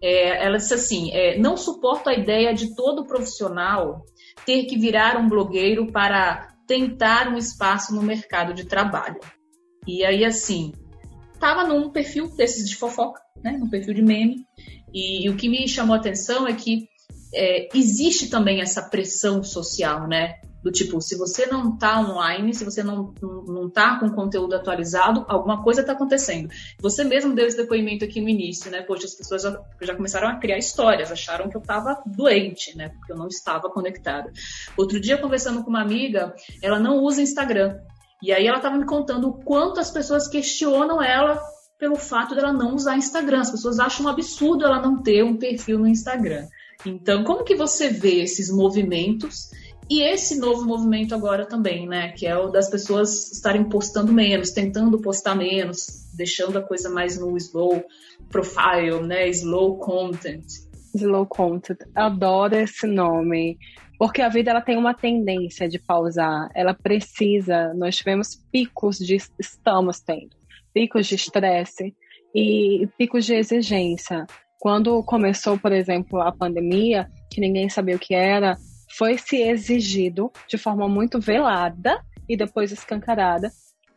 É, 0.01 0.46
ela 0.46 0.58
disse 0.58 0.74
assim: 0.74 1.12
é, 1.12 1.38
não 1.38 1.58
suporto 1.58 2.10
a 2.10 2.13
ideia 2.13 2.53
de 2.53 2.75
todo 2.75 3.05
profissional 3.05 4.05
ter 4.46 4.65
que 4.65 4.77
virar 4.77 5.17
um 5.17 5.27
blogueiro 5.27 5.91
para 5.91 6.48
tentar 6.65 7.27
um 7.27 7.38
espaço 7.38 7.93
no 7.93 8.01
mercado 8.01 8.53
de 8.53 8.65
trabalho. 8.65 9.19
E 9.88 10.05
aí, 10.05 10.24
assim, 10.24 10.72
tava 11.39 11.63
num 11.63 11.89
perfil 11.89 12.29
desses 12.36 12.69
de 12.69 12.75
fofoca, 12.75 13.22
né? 13.43 13.58
Num 13.58 13.69
perfil 13.69 13.93
de 13.93 14.01
meme. 14.01 14.46
E, 14.93 15.25
e 15.25 15.29
o 15.29 15.36
que 15.36 15.50
me 15.50 15.67
chamou 15.67 15.96
a 15.96 16.00
atenção 16.00 16.48
é 16.48 16.53
que 16.53 16.88
é, 17.33 17.69
existe 17.75 18.29
também 18.29 18.62
essa 18.62 18.81
pressão 18.81 19.43
social, 19.43 20.07
né? 20.07 20.39
Do 20.63 20.71
tipo, 20.71 21.00
se 21.00 21.17
você 21.17 21.45
não 21.45 21.74
está 21.74 22.01
online, 22.01 22.53
se 22.53 22.65
você 22.65 22.83
não, 22.83 23.13
não, 23.21 23.67
está 23.67 23.98
com 23.98 24.09
conteúdo 24.09 24.55
atualizado, 24.55 25.25
alguma 25.29 25.63
coisa 25.63 25.81
está 25.81 25.93
acontecendo. 25.93 26.50
Você 26.81 27.03
mesmo 27.05 27.33
deu 27.33 27.48
esse 27.48 27.55
depoimento 27.55 28.03
aqui 28.03 28.19
no 28.19 28.27
início, 28.27 28.69
né? 28.69 28.81
Poxa, 28.81 29.05
as 29.05 29.15
pessoas 29.15 29.43
já, 29.43 29.62
já 29.81 29.95
começaram 29.95 30.27
a 30.27 30.36
criar 30.36 30.57
histórias, 30.57 31.12
acharam 31.12 31.50
que 31.50 31.55
eu 31.55 31.62
estava 31.62 32.01
doente, 32.05 32.75
né? 32.75 32.89
Porque 32.89 33.13
eu 33.13 33.17
não 33.17 33.27
estava 33.27 33.69
conectada. 33.69 34.31
Outro 34.75 35.00
dia, 35.00 35.17
conversando 35.17 35.63
com 35.63 35.69
uma 35.69 35.81
amiga, 35.81 36.36
ela 36.62 36.79
não 36.79 36.98
usa 37.03 37.21
Instagram. 37.21 37.79
E 38.21 38.33
aí 38.33 38.45
ela 38.45 38.57
estava 38.57 38.77
me 38.77 38.86
contando 38.86 39.29
o 39.29 39.33
quanto 39.43 39.79
as 39.79 39.89
pessoas 39.89 40.27
questionam 40.27 41.01
ela 41.01 41.41
pelo 41.77 41.95
fato 41.95 42.36
dela 42.36 42.51
não 42.51 42.75
usar 42.75 42.98
Instagram. 42.98 43.39
As 43.39 43.51
pessoas 43.51 43.79
acham 43.79 44.05
um 44.05 44.09
absurdo 44.09 44.65
ela 44.65 44.81
não 44.81 45.01
ter 45.01 45.24
um 45.24 45.38
perfil 45.38 45.79
no 45.79 45.88
Instagram. 45.88 46.45
Então, 46.86 47.24
como 47.24 47.43
que 47.43 47.55
você 47.55 47.89
vê 47.89 48.21
esses 48.21 48.50
movimentos 48.50 49.50
e 49.89 50.01
esse 50.01 50.39
novo 50.39 50.65
movimento 50.65 51.15
agora 51.15 51.45
também, 51.45 51.88
né? 51.88 52.12
Que 52.12 52.27
é 52.27 52.38
o 52.38 52.50
das 52.50 52.69
pessoas 52.69 53.31
estarem 53.31 53.63
postando 53.67 54.13
menos, 54.13 54.51
tentando 54.51 55.01
postar 55.01 55.36
menos, 55.36 56.07
deixando 56.13 56.59
a 56.59 56.62
coisa 56.62 56.89
mais 56.89 57.19
no 57.19 57.36
slow 57.36 57.83
profile, 58.29 59.01
né? 59.01 59.27
Slow 59.29 59.77
content. 59.79 60.45
Slow 60.93 61.25
content. 61.25 61.79
Adoro 61.95 62.55
esse 62.55 62.86
nome. 62.86 63.57
Porque 63.98 64.21
a 64.21 64.29
vida 64.29 64.51
ela 64.51 64.62
tem 64.62 64.77
uma 64.77 64.93
tendência 64.93 65.67
de 65.67 65.79
pausar. 65.79 66.50
Ela 66.55 66.74
precisa. 66.74 67.74
Nós 67.74 67.98
tivemos 67.98 68.36
picos 68.51 68.98
de. 68.98 69.18
Estamos 69.39 70.00
tendo 70.00 70.37
picos 70.74 71.07
de 71.07 71.15
estresse 71.15 71.96
e 72.33 72.87
picos 72.98 73.25
de 73.25 73.33
exigência. 73.33 74.25
Quando 74.59 75.01
começou, 75.03 75.57
por 75.57 75.72
exemplo, 75.72 76.22
a 76.22 76.31
pandemia, 76.31 77.09
que 77.31 77.39
ninguém 77.39 77.69
sabia 77.69 77.95
o 77.95 78.00
que 78.00 78.13
era, 78.13 78.57
foi 78.98 79.17
se 79.17 79.37
exigido 79.37 80.31
de 80.48 80.57
forma 80.57 80.87
muito 80.87 81.19
velada 81.19 82.03
e 82.27 82.35
depois 82.35 82.72
escancarada 82.72 83.50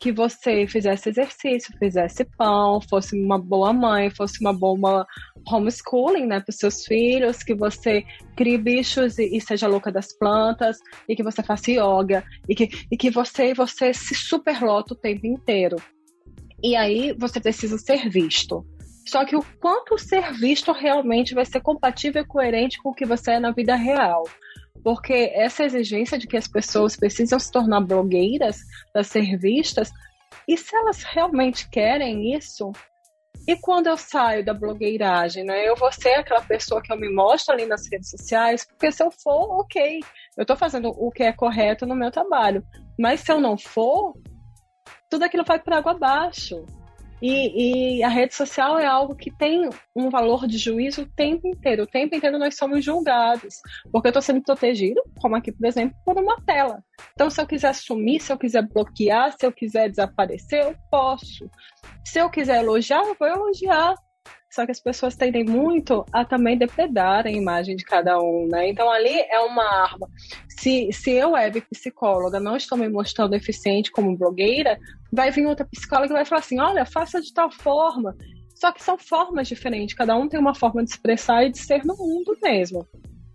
que 0.03 0.11
você 0.11 0.67
fizesse 0.67 1.11
exercício, 1.11 1.73
fizesse 1.79 2.25
pão, 2.37 2.81
fosse 2.91 3.17
uma 3.17 3.39
boa 3.39 3.73
mãe, 3.73 4.11
fosse 4.11 4.41
uma 4.41 4.53
boa 4.53 5.07
homeschooling, 5.47 6.27
né, 6.27 6.41
para 6.41 6.51
os 6.51 6.57
seus 6.57 6.85
filhos, 6.85 7.45
que 7.45 7.55
você 7.55 8.05
crie 8.37 8.59
bichos 8.59 9.17
e, 9.17 9.37
e, 9.37 9.41
seja 9.41 9.69
louca 9.69 9.93
das 9.93 10.13
plantas, 10.13 10.79
e 11.09 11.15
que 11.15 11.23
você 11.23 11.41
faça 11.41 11.71
yoga, 11.71 12.25
e 12.49 12.55
que, 12.57 12.69
e 12.91 12.97
que 12.97 13.11
você, 13.11 13.55
você 13.55 13.95
se 13.95 14.13
superlota 14.13 14.93
o 14.93 14.97
tempo 14.97 15.25
inteiro. 15.25 15.77
E 16.61 16.75
aí 16.75 17.15
você 17.17 17.39
precisa 17.39 17.79
ser 17.79 18.11
visto. 18.11 18.67
Só 19.07 19.25
que 19.25 19.37
o 19.37 19.45
quanto 19.61 19.99
ser 19.99 20.33
visto 20.35 20.73
realmente 20.73 21.35
vai 21.35 21.45
ser 21.45 21.61
compatível 21.61 22.23
e 22.23 22.27
coerente 22.27 22.81
com 22.83 22.91
o 22.91 22.95
que 22.95 23.05
você 23.05 23.33
é 23.33 23.41
na 23.41 23.51
vida 23.51 23.75
real. 23.75 24.25
Porque 24.83 25.33
essa 25.35 25.65
exigência 25.65 26.19
de 26.19 26.27
que 26.27 26.37
as 26.37 26.49
pessoas 26.49 26.97
precisam 26.97 27.39
se 27.39 27.51
tornar 27.51 27.81
blogueiras 27.81 28.61
para 28.93 29.05
ser 29.05 29.37
vistas, 29.37 29.93
e 30.47 30.57
se 30.57 30.75
elas 30.75 31.03
realmente 31.03 31.69
querem 31.69 32.35
isso? 32.35 32.73
E 33.47 33.57
quando 33.57 33.89
eu 33.89 33.97
saio 33.97 34.45
da 34.45 34.55
blogueiragem, 34.55 35.45
né? 35.45 35.69
Eu 35.69 35.75
vou 35.75 35.91
ser 35.93 36.15
aquela 36.15 36.41
pessoa 36.41 36.81
que 36.81 36.93
eu 36.93 36.97
me 36.97 37.13
mostro 37.13 37.55
ali 37.55 37.67
nas 37.67 37.91
redes 37.91 38.11
sociais, 38.11 38.65
porque 38.65 38.93
se 38.93 39.03
eu 39.03 39.11
for, 39.11 39.61
ok, 39.61 40.01
eu 40.37 40.43
estou 40.43 40.57
fazendo 40.57 40.91
o 40.91 41.11
que 41.11 41.25
é 41.25 41.33
correto 41.33 41.85
no 41.85 41.97
meu 41.97 42.11
trabalho. 42.11 42.65
Mas 42.99 43.21
se 43.21 43.33
eu 43.33 43.41
não 43.41 43.59
for, 43.59 44.15
tudo 45.11 45.25
aquilo 45.25 45.45
vai 45.45 45.59
para 45.59 45.79
água 45.79 45.93
abaixo. 45.93 46.65
E, 47.23 47.99
e, 47.99 48.03
a 48.03 48.09
rede 48.09 48.35
social 48.35 48.77
é 48.77 48.85
algo 48.85 49.15
que 49.15 49.31
tem 49.31 49.71
um 49.95 50.11
valor 50.11 50.45
de 50.45 50.59
juízo 50.59 51.03
o 51.03 51.09
tempo 51.09 51.47
inteiro. 51.47 51.85
O 51.85 51.87
tempo 51.87 52.17
inteiro 52.17 52.37
nós 52.37 52.57
somos 52.57 52.85
julgados. 52.85 53.63
Porque 53.93 54.09
eu 54.09 54.11
estou 54.11 54.21
sendo 54.21 54.43
protegido, 54.43 55.01
como 55.21 55.37
aqui, 55.37 55.53
por 55.53 55.65
exemplo, 55.65 55.97
por 56.05 56.19
uma 56.19 56.37
tela. 56.43 56.83
Então, 57.13 57.31
se 57.31 57.41
eu 57.41 57.47
quiser 57.47 57.75
sumir, 57.77 58.21
se 58.21 58.33
eu 58.33 58.37
quiser 58.37 58.63
bloquear, 58.63 59.37
se 59.39 59.47
eu 59.47 59.53
quiser 59.53 59.89
desaparecer, 59.89 60.65
eu 60.65 60.77
posso. 60.91 61.49
Se 62.05 62.19
eu 62.19 62.29
quiser 62.29 62.61
elogiar, 62.61 63.05
eu 63.05 63.15
vou 63.17 63.29
elogiar. 63.29 63.95
Só 64.53 64.67
que 64.67 64.71
as 64.71 64.81
pessoas 64.81 65.17
tendem 65.17 65.45
muito 65.45 66.05
a 66.13 66.27
também 66.27 66.59
depredar 66.59 67.27
a 67.27 67.31
imagem 67.31 67.75
de 67.75 67.85
cada 67.85 68.21
um, 68.21 68.47
né? 68.47 68.69
Então 68.69 68.91
ali 68.91 69.19
é 69.31 69.41
uma 69.41 69.65
arma. 69.65 70.07
Se, 70.47 70.93
se 70.93 71.11
eu, 71.13 71.31
web 71.31 71.59
psicóloga, 71.63 72.39
não 72.39 72.55
estou 72.55 72.77
me 72.77 72.87
mostrando 72.87 73.35
eficiente 73.35 73.91
como 73.91 74.15
blogueira, 74.15 74.79
vai 75.11 75.31
vir 75.31 75.47
outra 75.47 75.65
psicóloga 75.65 76.13
e 76.13 76.17
vai 76.17 76.25
falar 76.27 76.41
assim: 76.41 76.61
olha, 76.61 76.85
faça 76.85 77.19
de 77.19 77.33
tal 77.33 77.51
forma. 77.51 78.15
Só 78.55 78.71
que 78.71 78.83
são 78.83 78.99
formas 78.99 79.49
diferentes, 79.49 79.97
cada 79.97 80.15
um 80.15 80.29
tem 80.29 80.39
uma 80.39 80.55
forma 80.55 80.85
de 80.85 80.91
expressar 80.91 81.45
e 81.45 81.51
de 81.51 81.59
ser 81.59 81.83
no 81.87 81.97
mundo 81.97 82.37
mesmo. 82.43 82.87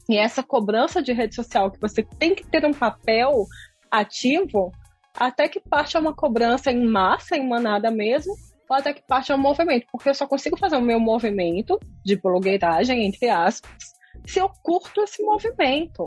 E 0.08 0.18
essa 0.18 0.44
cobrança 0.44 1.02
de 1.02 1.14
rede 1.14 1.34
social, 1.34 1.72
que 1.72 1.82
você 1.82 2.04
tem 2.04 2.36
que 2.36 2.46
ter 2.46 2.64
um 2.64 2.74
papel 2.74 3.46
ativo, 3.90 4.72
até 5.16 5.50
que 5.50 5.60
parte 5.60 5.98
é 5.98 6.00
uma 6.00 6.14
cobrança 6.14 6.72
em 6.72 6.86
massa, 6.86 7.36
em 7.36 7.50
manada 7.50 7.90
mesmo, 7.90 8.36
ou 8.70 8.76
até 8.76 8.94
que 8.94 9.02
parte 9.02 9.32
é 9.32 9.36
um 9.36 9.40
movimento, 9.40 9.88
porque 9.92 10.10
eu 10.10 10.14
só 10.14 10.28
consigo 10.28 10.58
fazer 10.58 10.76
o 10.78 10.82
meu 10.82 11.00
movimento 11.00 11.80
de 12.04 12.16
blogueiragem, 12.16 13.06
entre 13.06 13.30
aspas, 13.30 13.94
se 14.26 14.40
eu 14.40 14.50
curto 14.62 15.02
esse 15.02 15.24
movimento. 15.24 16.04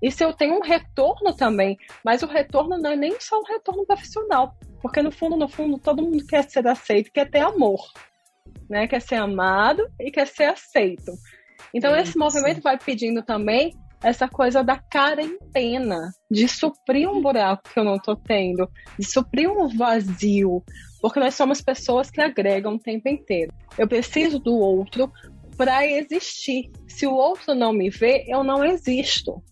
E 0.00 0.12
se 0.12 0.24
eu 0.24 0.32
tenho 0.32 0.56
um 0.56 0.62
retorno 0.62 1.34
também, 1.34 1.76
mas 2.04 2.22
o 2.22 2.26
retorno 2.26 2.78
não 2.78 2.92
é 2.92 2.96
nem 2.96 3.20
só 3.20 3.40
um 3.40 3.44
retorno 3.44 3.84
profissional, 3.84 4.54
porque 4.80 5.02
no 5.02 5.10
fundo, 5.10 5.36
no 5.36 5.48
fundo, 5.48 5.76
todo 5.76 6.02
mundo 6.02 6.24
quer 6.24 6.48
ser 6.48 6.66
aceito, 6.68 7.10
quer 7.12 7.28
ter 7.28 7.40
amor, 7.40 7.80
né? 8.70 8.86
Quer 8.86 9.02
ser 9.02 9.16
amado 9.16 9.88
e 9.98 10.10
quer 10.12 10.26
ser 10.26 10.44
aceito. 10.44 11.12
Então 11.74 11.94
esse 11.96 12.16
movimento 12.16 12.62
vai 12.62 12.78
pedindo 12.78 13.22
também 13.22 13.74
essa 14.02 14.28
coisa 14.28 14.62
da 14.62 14.78
quarentena, 14.78 16.12
de 16.30 16.46
suprir 16.46 17.10
um 17.10 17.20
buraco 17.20 17.68
que 17.72 17.78
eu 17.78 17.84
não 17.84 17.98
tô 17.98 18.14
tendo, 18.14 18.70
de 18.96 19.04
suprir 19.04 19.50
um 19.50 19.68
vazio, 19.76 20.62
porque 21.00 21.20
nós 21.20 21.34
somos 21.34 21.60
pessoas 21.60 22.10
que 22.10 22.20
agregam 22.20 22.74
o 22.74 22.78
tempo 22.78 23.08
inteiro. 23.08 23.52
Eu 23.76 23.88
preciso 23.88 24.38
do 24.38 24.54
outro 24.54 25.10
para 25.56 25.86
existir. 25.86 26.70
Se 26.86 27.06
o 27.06 27.14
outro 27.14 27.54
não 27.54 27.72
me 27.72 27.90
vê, 27.90 28.24
eu 28.28 28.44
não 28.44 28.64
existo. 28.64 29.42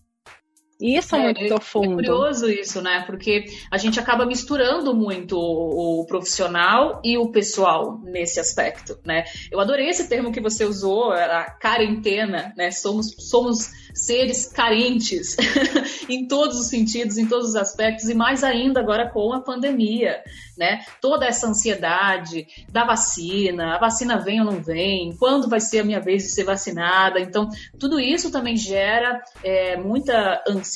Isso 0.79 1.15
é, 1.15 1.19
é 1.19 1.23
muito 1.23 1.43
é, 1.43 1.47
profundo. 1.47 1.85
É 1.85 1.95
curioso 1.95 2.49
isso, 2.49 2.81
né? 2.81 3.03
Porque 3.05 3.45
a 3.71 3.77
gente 3.77 3.99
acaba 3.99 4.25
misturando 4.25 4.93
muito 4.93 5.35
o, 5.35 6.01
o, 6.01 6.05
profissional 6.05 7.01
e 7.03 7.17
o 7.17 7.29
pessoal 7.31 7.99
nesse 8.03 8.39
aspecto, 8.39 8.99
né? 9.03 9.23
Eu 9.51 9.59
adorei 9.59 9.89
esse 9.89 10.07
termo 10.07 10.31
que 10.31 10.39
você 10.39 10.65
usou, 10.65 11.11
a 11.11 11.45
quarentena, 11.59 12.53
né? 12.55 12.69
Somos, 12.69 13.15
somos 13.17 13.71
seres 13.97 14.45
carentes 14.51 15.35
em 16.07 16.27
todos 16.27 16.59
os 16.59 16.67
sentidos, 16.67 17.17
em 17.17 17.27
todos 17.27 17.49
os 17.49 17.55
aspectos, 17.55 18.07
e 18.07 18.13
mais 18.13 18.43
ainda 18.43 18.79
agora 18.79 19.09
com 19.09 19.33
a 19.33 19.41
pandemia, 19.41 20.21
né? 20.55 20.81
Toda 21.01 21.25
essa 21.25 21.47
ansiedade 21.47 22.47
da 22.69 22.85
vacina, 22.85 23.75
a 23.75 23.79
vacina 23.79 24.19
vem 24.19 24.39
ou 24.39 24.45
não 24.45 24.61
vem, 24.61 25.15
quando 25.17 25.49
vai 25.49 25.59
ser 25.59 25.79
a 25.79 25.83
minha 25.83 25.99
vez 25.99 26.23
de 26.23 26.29
ser 26.29 26.43
vacinada. 26.43 27.19
Então, 27.19 27.49
tudo 27.79 27.99
isso 27.99 28.31
também 28.31 28.55
gera 28.55 29.21
é, 29.43 29.75
muita 29.77 30.43
ansiedade, 30.47 30.66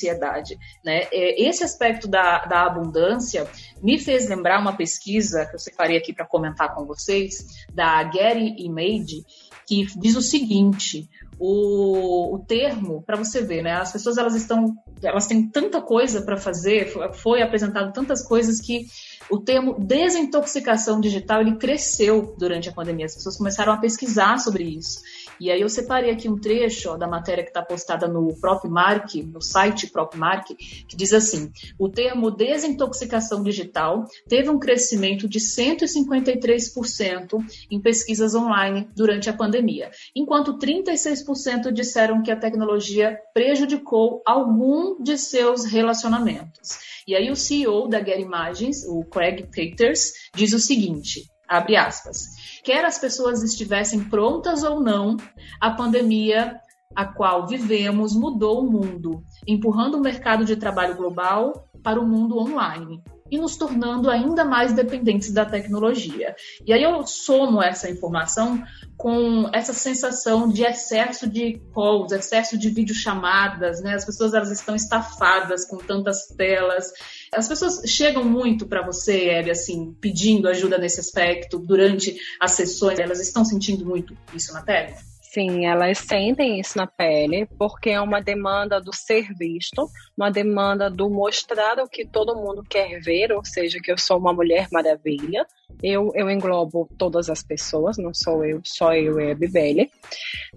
né? 0.84 1.08
É, 1.12 1.42
esse 1.42 1.62
aspecto 1.62 2.08
da, 2.08 2.44
da 2.44 2.66
abundância 2.66 3.46
me 3.82 3.98
fez 3.98 4.28
lembrar 4.28 4.60
uma 4.60 4.76
pesquisa 4.76 5.46
que 5.46 5.54
eu 5.54 5.58
separei 5.58 5.96
aqui 5.96 6.12
para 6.12 6.26
comentar 6.26 6.74
com 6.74 6.84
vocês, 6.84 7.66
da 7.72 8.02
Gary 8.04 8.54
Imade, 8.58 9.24
que 9.66 9.86
diz 9.98 10.16
o 10.16 10.22
seguinte: 10.22 11.08
o, 11.38 12.36
o 12.36 12.38
termo, 12.38 13.02
para 13.02 13.16
você 13.16 13.42
ver, 13.42 13.62
né? 13.62 13.72
As 13.72 13.92
pessoas 13.92 14.16
elas 14.16 14.34
estão, 14.34 14.76
elas 15.02 15.26
têm 15.26 15.48
tanta 15.48 15.80
coisa 15.80 16.22
para 16.22 16.36
fazer, 16.36 16.92
foi 17.14 17.42
apresentado 17.42 17.92
tantas 17.92 18.26
coisas 18.26 18.60
que 18.60 18.86
o 19.30 19.38
termo 19.38 19.74
desintoxicação 19.78 21.00
digital 21.00 21.40
ele 21.40 21.56
cresceu 21.56 22.34
durante 22.38 22.68
a 22.68 22.72
pandemia. 22.72 23.06
As 23.06 23.14
pessoas 23.14 23.36
começaram 23.36 23.72
a 23.72 23.78
pesquisar 23.78 24.38
sobre 24.38 24.64
isso. 24.64 25.00
E 25.40 25.50
aí 25.50 25.60
eu 25.60 25.68
separei 25.68 26.10
aqui 26.10 26.28
um 26.28 26.38
trecho 26.38 26.90
ó, 26.90 26.96
da 26.96 27.08
matéria 27.08 27.44
que 27.44 27.50
está 27.50 27.62
postada 27.62 28.08
no 28.08 28.28
Mark, 28.68 29.14
no 29.14 29.40
site 29.40 29.90
Mark, 30.14 30.46
que 30.46 30.96
diz 30.96 31.12
assim: 31.12 31.52
o 31.78 31.88
termo 31.88 32.30
desintoxicação 32.30 33.42
digital 33.42 34.04
teve 34.28 34.48
um 34.50 34.58
crescimento 34.58 35.28
de 35.28 35.38
153% 35.38 37.38
em 37.70 37.80
pesquisas 37.80 38.34
online 38.34 38.88
durante 38.94 39.30
a 39.30 39.32
pandemia, 39.32 39.90
enquanto 40.14 40.58
36% 40.58 41.72
disseram 41.72 42.22
que 42.22 42.30
a 42.30 42.36
tecnologia 42.36 43.18
prejudicou 43.34 44.22
algum 44.26 45.02
de 45.02 45.16
seus 45.18 45.64
relacionamentos. 45.64 46.92
E 47.06 47.16
aí 47.16 47.30
o 47.30 47.36
CEO 47.36 47.88
da 47.88 48.02
Get 48.02 48.20
Imagens, 48.20 48.84
o 48.86 49.04
Craig 49.04 49.46
Peters, 49.50 50.12
diz 50.34 50.52
o 50.52 50.58
seguinte: 50.58 51.31
abre 51.52 51.76
aspas. 51.76 52.60
Quer 52.64 52.84
as 52.84 52.98
pessoas 52.98 53.42
estivessem 53.42 54.04
prontas 54.04 54.62
ou 54.62 54.80
não, 54.80 55.16
a 55.60 55.70
pandemia 55.70 56.60
a 56.94 57.06
qual 57.06 57.46
vivemos 57.46 58.14
mudou 58.14 58.60
o 58.60 58.70
mundo, 58.70 59.22
empurrando 59.46 59.96
o 59.96 60.00
mercado 60.00 60.44
de 60.44 60.56
trabalho 60.56 60.96
global 60.96 61.68
para 61.82 62.00
o 62.00 62.06
mundo 62.06 62.38
online 62.38 63.02
e 63.32 63.38
nos 63.38 63.56
tornando 63.56 64.10
ainda 64.10 64.44
mais 64.44 64.74
dependentes 64.74 65.32
da 65.32 65.46
tecnologia. 65.46 66.36
E 66.66 66.72
aí 66.72 66.82
eu 66.82 67.06
somo 67.06 67.62
essa 67.62 67.90
informação 67.90 68.62
com 68.94 69.48
essa 69.54 69.72
sensação 69.72 70.50
de 70.50 70.62
excesso 70.62 71.26
de 71.26 71.58
calls, 71.74 72.12
excesso 72.12 72.58
de 72.58 72.68
videochamadas, 72.68 73.80
né? 73.80 73.94
As 73.94 74.04
pessoas 74.04 74.34
elas 74.34 74.50
estão 74.50 74.76
estafadas 74.76 75.66
com 75.66 75.78
tantas 75.78 76.26
telas. 76.36 76.92
As 77.34 77.48
pessoas 77.48 77.82
chegam 77.86 78.22
muito 78.24 78.66
para 78.66 78.84
você, 78.84 79.30
Ellie, 79.30 79.50
assim, 79.50 79.96
pedindo 80.00 80.48
ajuda 80.48 80.76
nesse 80.76 81.00
aspecto 81.00 81.58
durante 81.58 82.14
as 82.38 82.52
sessões. 82.52 82.98
Elas 82.98 83.20
estão 83.20 83.42
sentindo 83.42 83.86
muito 83.86 84.14
isso 84.34 84.52
na 84.52 84.60
tela? 84.60 84.94
Sim, 85.32 85.64
elas 85.64 85.96
sentem 85.96 86.60
isso 86.60 86.76
na 86.76 86.86
pele, 86.86 87.48
porque 87.58 87.88
é 87.88 87.98
uma 87.98 88.20
demanda 88.20 88.78
do 88.78 88.94
ser 88.94 89.32
visto, 89.32 89.88
uma 90.14 90.30
demanda 90.30 90.90
do 90.90 91.08
mostrar 91.08 91.78
o 91.78 91.88
que 91.88 92.06
todo 92.06 92.36
mundo 92.36 92.62
quer 92.68 93.00
ver, 93.00 93.32
ou 93.32 93.42
seja, 93.42 93.78
que 93.82 93.90
eu 93.90 93.96
sou 93.96 94.18
uma 94.18 94.34
mulher 94.34 94.68
maravilha. 94.70 95.46
Eu, 95.82 96.12
eu 96.14 96.28
englobo 96.28 96.86
todas 96.98 97.30
as 97.30 97.42
pessoas, 97.42 97.96
não 97.96 98.12
sou 98.12 98.44
eu, 98.44 98.60
só 98.62 98.92
eu 98.92 99.18
e 99.18 99.30
a 99.30 99.34
Bibele. 99.34 99.90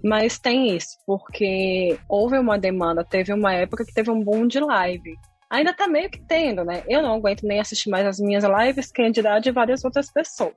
Mas 0.04 0.38
tem 0.38 0.76
isso, 0.76 0.98
porque 1.06 1.98
houve 2.06 2.38
uma 2.38 2.58
demanda, 2.58 3.02
teve 3.02 3.32
uma 3.32 3.54
época 3.54 3.82
que 3.82 3.94
teve 3.94 4.10
um 4.10 4.22
boom 4.22 4.46
de 4.46 4.60
live. 4.60 5.16
Ainda 5.50 5.72
tá 5.72 5.86
meio 5.86 6.10
que 6.10 6.20
tendo, 6.20 6.64
né? 6.64 6.82
Eu 6.88 7.02
não 7.02 7.14
aguento 7.14 7.44
nem 7.44 7.60
assistir 7.60 7.88
mais 7.88 8.06
as 8.06 8.18
minhas 8.18 8.44
lives, 8.44 8.90
quem 8.90 9.10
dirá 9.12 9.38
de 9.38 9.50
várias 9.50 9.84
outras 9.84 10.10
pessoas. 10.10 10.56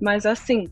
Mas 0.00 0.24
assim, 0.24 0.68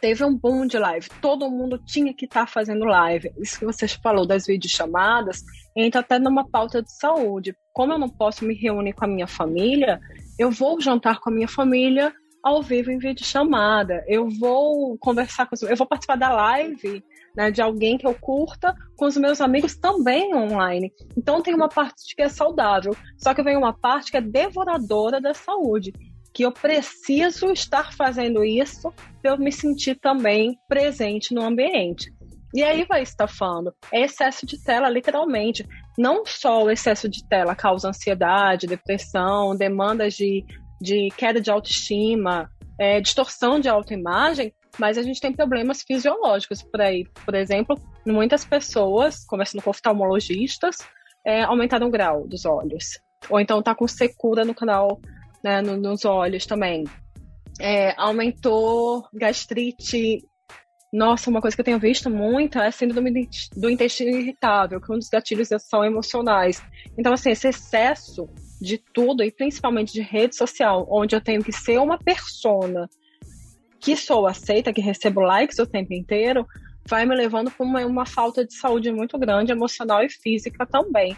teve 0.00 0.24
um 0.24 0.36
boom 0.36 0.66
de 0.66 0.78
live. 0.78 1.08
Todo 1.20 1.50
mundo 1.50 1.78
tinha 1.78 2.14
que 2.14 2.24
estar 2.24 2.42
tá 2.42 2.46
fazendo 2.46 2.84
live. 2.84 3.32
Isso 3.38 3.58
que 3.58 3.64
você 3.64 3.88
falou 3.88 4.26
das 4.26 4.46
videochamadas, 4.46 5.42
entra 5.76 6.00
até 6.00 6.18
numa 6.18 6.48
pauta 6.48 6.80
de 6.80 6.92
saúde. 6.92 7.54
Como 7.72 7.92
eu 7.92 7.98
não 7.98 8.08
posso 8.08 8.44
me 8.44 8.54
reunir 8.54 8.92
com 8.92 9.04
a 9.04 9.08
minha 9.08 9.26
família, 9.26 10.00
eu 10.38 10.50
vou 10.50 10.80
jantar 10.80 11.20
com 11.20 11.30
a 11.30 11.32
minha 11.32 11.48
família 11.48 12.12
ao 12.42 12.62
vivo 12.62 12.90
em 12.90 12.98
videochamada. 12.98 14.04
Eu 14.06 14.28
vou 14.28 14.96
conversar 14.98 15.46
com 15.46 15.54
os, 15.54 15.62
eu 15.62 15.76
vou 15.76 15.86
participar 15.86 16.16
da 16.16 16.32
live 16.32 17.02
né, 17.36 17.50
de 17.50 17.60
alguém 17.60 17.98
que 17.98 18.06
eu 18.06 18.14
curta 18.14 18.74
com 18.96 19.06
os 19.06 19.16
meus 19.16 19.40
amigos 19.40 19.76
também 19.76 20.34
online. 20.34 20.92
Então 21.16 21.42
tem 21.42 21.54
uma 21.54 21.68
parte 21.68 22.14
que 22.14 22.22
é 22.22 22.28
saudável, 22.28 22.96
só 23.18 23.34
que 23.34 23.42
vem 23.42 23.56
uma 23.56 23.72
parte 23.72 24.10
que 24.10 24.16
é 24.16 24.20
devoradora 24.20 25.20
da 25.20 25.34
saúde 25.34 25.92
que 26.34 26.44
eu 26.44 26.50
preciso 26.50 27.52
estar 27.52 27.94
fazendo 27.94 28.44
isso 28.44 28.92
para 29.22 29.30
eu 29.30 29.38
me 29.38 29.52
sentir 29.52 29.94
também 29.94 30.58
presente 30.68 31.32
no 31.32 31.42
ambiente. 31.42 32.12
E 32.52 32.62
aí 32.62 32.84
vai 32.84 33.02
estafando. 33.02 33.72
É 33.92 34.02
excesso 34.02 34.44
de 34.44 34.62
tela, 34.62 34.88
literalmente. 34.88 35.66
Não 35.96 36.26
só 36.26 36.64
o 36.64 36.70
excesso 36.70 37.08
de 37.08 37.26
tela 37.28 37.54
causa 37.54 37.88
ansiedade, 37.88 38.66
depressão, 38.66 39.56
demandas 39.56 40.14
de, 40.14 40.44
de 40.80 41.08
queda 41.16 41.40
de 41.40 41.50
autoestima, 41.50 42.50
é, 42.78 43.00
distorção 43.00 43.60
de 43.60 43.68
autoimagem, 43.68 44.52
mas 44.78 44.98
a 44.98 45.02
gente 45.02 45.20
tem 45.20 45.32
problemas 45.32 45.82
fisiológicos 45.82 46.62
por 46.62 46.80
aí. 46.80 47.06
Por 47.24 47.34
exemplo, 47.34 47.76
muitas 48.06 48.44
pessoas, 48.44 49.24
conversando 49.24 49.62
com 49.62 49.70
oftalmologistas, 49.70 50.76
é, 51.24 51.42
aumentaram 51.42 51.88
o 51.88 51.90
grau 51.90 52.26
dos 52.26 52.44
olhos. 52.44 52.98
Ou 53.30 53.40
então 53.40 53.62
tá 53.62 53.74
com 53.74 53.88
secura 53.88 54.44
no 54.44 54.54
canal 54.54 55.00
né, 55.42 55.60
no, 55.60 55.76
nos 55.76 56.04
olhos 56.04 56.46
também. 56.46 56.84
É, 57.60 57.94
aumentou 57.96 59.06
gastrite. 59.12 60.18
Nossa, 60.92 61.28
uma 61.28 61.40
coisa 61.40 61.56
que 61.56 61.60
eu 61.60 61.64
tenho 61.64 61.78
visto 61.78 62.08
muito 62.08 62.58
é 62.58 62.68
a 62.68 62.72
síndrome 62.72 63.28
do 63.56 63.68
intestino 63.68 64.16
irritável, 64.16 64.80
que 64.80 64.92
um 64.92 64.98
dos 64.98 65.08
gatilhos 65.08 65.48
são 65.58 65.84
emocionais. 65.84 66.62
Então, 66.96 67.12
assim, 67.12 67.30
esse 67.30 67.48
excesso 67.48 68.28
de 68.60 68.78
tudo, 68.78 69.22
e 69.22 69.30
principalmente 69.32 69.92
de 69.92 70.00
rede 70.00 70.36
social, 70.36 70.86
onde 70.88 71.16
eu 71.16 71.20
tenho 71.20 71.42
que 71.42 71.52
ser 71.52 71.78
uma 71.78 71.98
persona 71.98 72.88
que 73.84 73.94
sou 73.96 74.26
aceita, 74.26 74.72
que 74.72 74.80
recebo 74.80 75.20
likes 75.20 75.58
o 75.58 75.66
tempo 75.66 75.92
inteiro, 75.92 76.46
vai 76.88 77.04
me 77.04 77.14
levando 77.14 77.50
para 77.50 77.66
uma, 77.66 77.84
uma 77.84 78.06
falta 78.06 78.42
de 78.42 78.54
saúde 78.54 78.90
muito 78.90 79.18
grande, 79.18 79.52
emocional 79.52 80.02
e 80.02 80.08
física 80.08 80.64
também. 80.64 81.14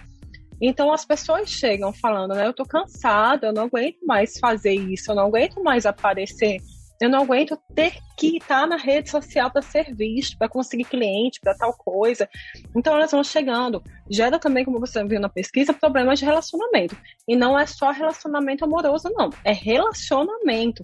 Então 0.60 0.92
as 0.92 1.04
pessoas 1.04 1.48
chegam 1.48 1.92
falando, 1.92 2.34
né? 2.34 2.44
Eu 2.44 2.52
tô 2.52 2.64
cansada, 2.64 3.46
eu 3.46 3.52
não 3.52 3.64
aguento 3.64 3.98
mais 4.04 4.36
fazer 4.40 4.72
isso, 4.72 5.12
eu 5.12 5.14
não 5.14 5.26
aguento 5.26 5.62
mais 5.62 5.86
aparecer, 5.86 6.58
eu 7.00 7.10
não 7.10 7.22
aguento 7.22 7.58
ter 7.74 7.94
que 8.16 8.38
estar 8.38 8.66
na 8.66 8.76
rede 8.76 9.10
social 9.10 9.50
para 9.50 9.60
ser 9.60 9.94
visto, 9.94 10.38
para 10.38 10.48
conseguir 10.48 10.84
cliente, 10.84 11.40
para 11.40 11.54
tal 11.54 11.72
coisa. 11.74 12.28
Então 12.74 12.94
elas 12.94 13.10
vão 13.10 13.22
chegando. 13.22 13.82
Gera 14.08 14.38
também, 14.38 14.64
como 14.64 14.80
você 14.80 15.04
viu 15.04 15.20
na 15.20 15.28
pesquisa, 15.28 15.74
problemas 15.74 16.18
de 16.18 16.24
relacionamento. 16.24 16.96
E 17.28 17.36
não 17.36 17.58
é 17.58 17.66
só 17.66 17.90
relacionamento 17.90 18.64
amoroso, 18.64 19.10
não. 19.14 19.30
É 19.44 19.52
relacionamento. 19.52 20.82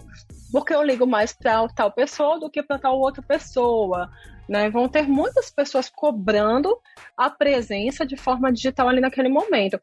Porque 0.51 0.73
eu 0.73 0.83
ligo 0.83 1.07
mais 1.07 1.33
para 1.33 1.67
tal 1.69 1.91
pessoa 1.91 2.39
do 2.39 2.49
que 2.49 2.61
para 2.61 2.77
tal 2.77 2.99
outra 2.99 3.23
pessoa. 3.23 4.09
Né? 4.47 4.69
Vão 4.69 4.87
ter 4.87 5.07
muitas 5.07 5.49
pessoas 5.49 5.89
cobrando 5.89 6.77
a 7.17 7.29
presença 7.29 8.05
de 8.05 8.15
forma 8.15 8.51
digital 8.51 8.87
ali 8.87 9.01
naquele 9.01 9.29
momento. 9.29 9.79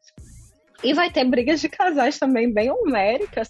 E 0.83 0.93
vai 0.93 1.11
ter 1.11 1.25
brigas 1.25 1.61
de 1.61 1.69
casais 1.69 2.17
também 2.17 2.51
bem 2.51 2.71
homéricas, 2.71 3.49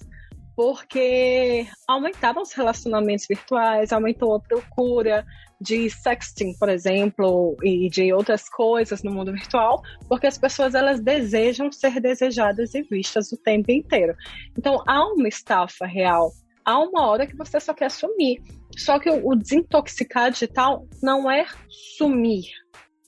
porque 0.55 1.65
aumentaram 1.87 2.41
os 2.41 2.53
relacionamentos 2.53 3.25
virtuais, 3.27 3.91
aumentou 3.91 4.35
a 4.35 4.39
procura 4.39 5.25
de 5.59 5.89
sexting, 5.89 6.55
por 6.57 6.69
exemplo, 6.69 7.55
e 7.63 7.89
de 7.89 8.11
outras 8.11 8.49
coisas 8.49 9.03
no 9.03 9.11
mundo 9.11 9.31
virtual, 9.31 9.81
porque 10.07 10.27
as 10.27 10.37
pessoas 10.37 10.73
elas 10.73 10.99
desejam 10.99 11.71
ser 11.71 11.99
desejadas 11.99 12.73
e 12.73 12.81
vistas 12.81 13.31
o 13.31 13.37
tempo 13.37 13.71
inteiro. 13.71 14.15
Então 14.57 14.83
há 14.87 15.05
uma 15.05 15.27
estafa 15.27 15.85
real 15.85 16.31
há 16.65 16.79
uma 16.79 17.07
hora 17.07 17.27
que 17.27 17.35
você 17.35 17.59
só 17.59 17.73
quer 17.73 17.91
sumir. 17.91 18.41
Só 18.77 18.99
que 18.99 19.09
o, 19.09 19.35
desintoxicar 19.35 20.31
digital 20.31 20.87
não 21.01 21.29
é 21.29 21.45
sumir. 21.97 22.45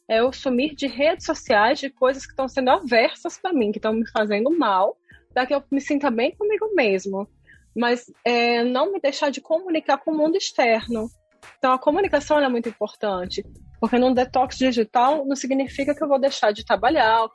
É 0.07 0.21
o 0.21 0.33
sumir 0.33 0.75
de 0.75 0.87
redes 0.87 1.25
sociais, 1.25 1.79
de 1.79 1.89
coisas 1.89 2.25
que 2.25 2.33
estão 2.33 2.47
sendo 2.47 2.69
aversas 2.69 3.37
para 3.37 3.53
mim, 3.53 3.71
que 3.71 3.77
estão 3.77 3.93
me 3.93 4.07
fazendo 4.09 4.55
mal, 4.57 4.97
para 5.33 5.45
que 5.45 5.53
eu 5.53 5.63
me 5.71 5.81
sinta 5.81 6.11
bem 6.11 6.35
comigo 6.35 6.73
mesmo. 6.75 7.27
Mas 7.75 8.05
é, 8.23 8.63
não 8.63 8.91
me 8.91 8.99
deixar 8.99 9.31
de 9.31 9.41
comunicar 9.41 9.97
com 9.97 10.11
o 10.11 10.17
mundo 10.17 10.37
externo. 10.37 11.09
Então, 11.57 11.73
a 11.73 11.79
comunicação 11.79 12.39
é 12.39 12.47
muito 12.47 12.69
importante. 12.69 13.43
Porque 13.79 13.97
num 13.97 14.13
detox 14.13 14.57
digital 14.57 15.25
não 15.25 15.35
significa 15.35 15.93
que 15.93 16.03
eu 16.03 16.07
vou 16.07 16.19
deixar 16.19 16.51
de 16.51 16.63
trabalhar, 16.63 17.27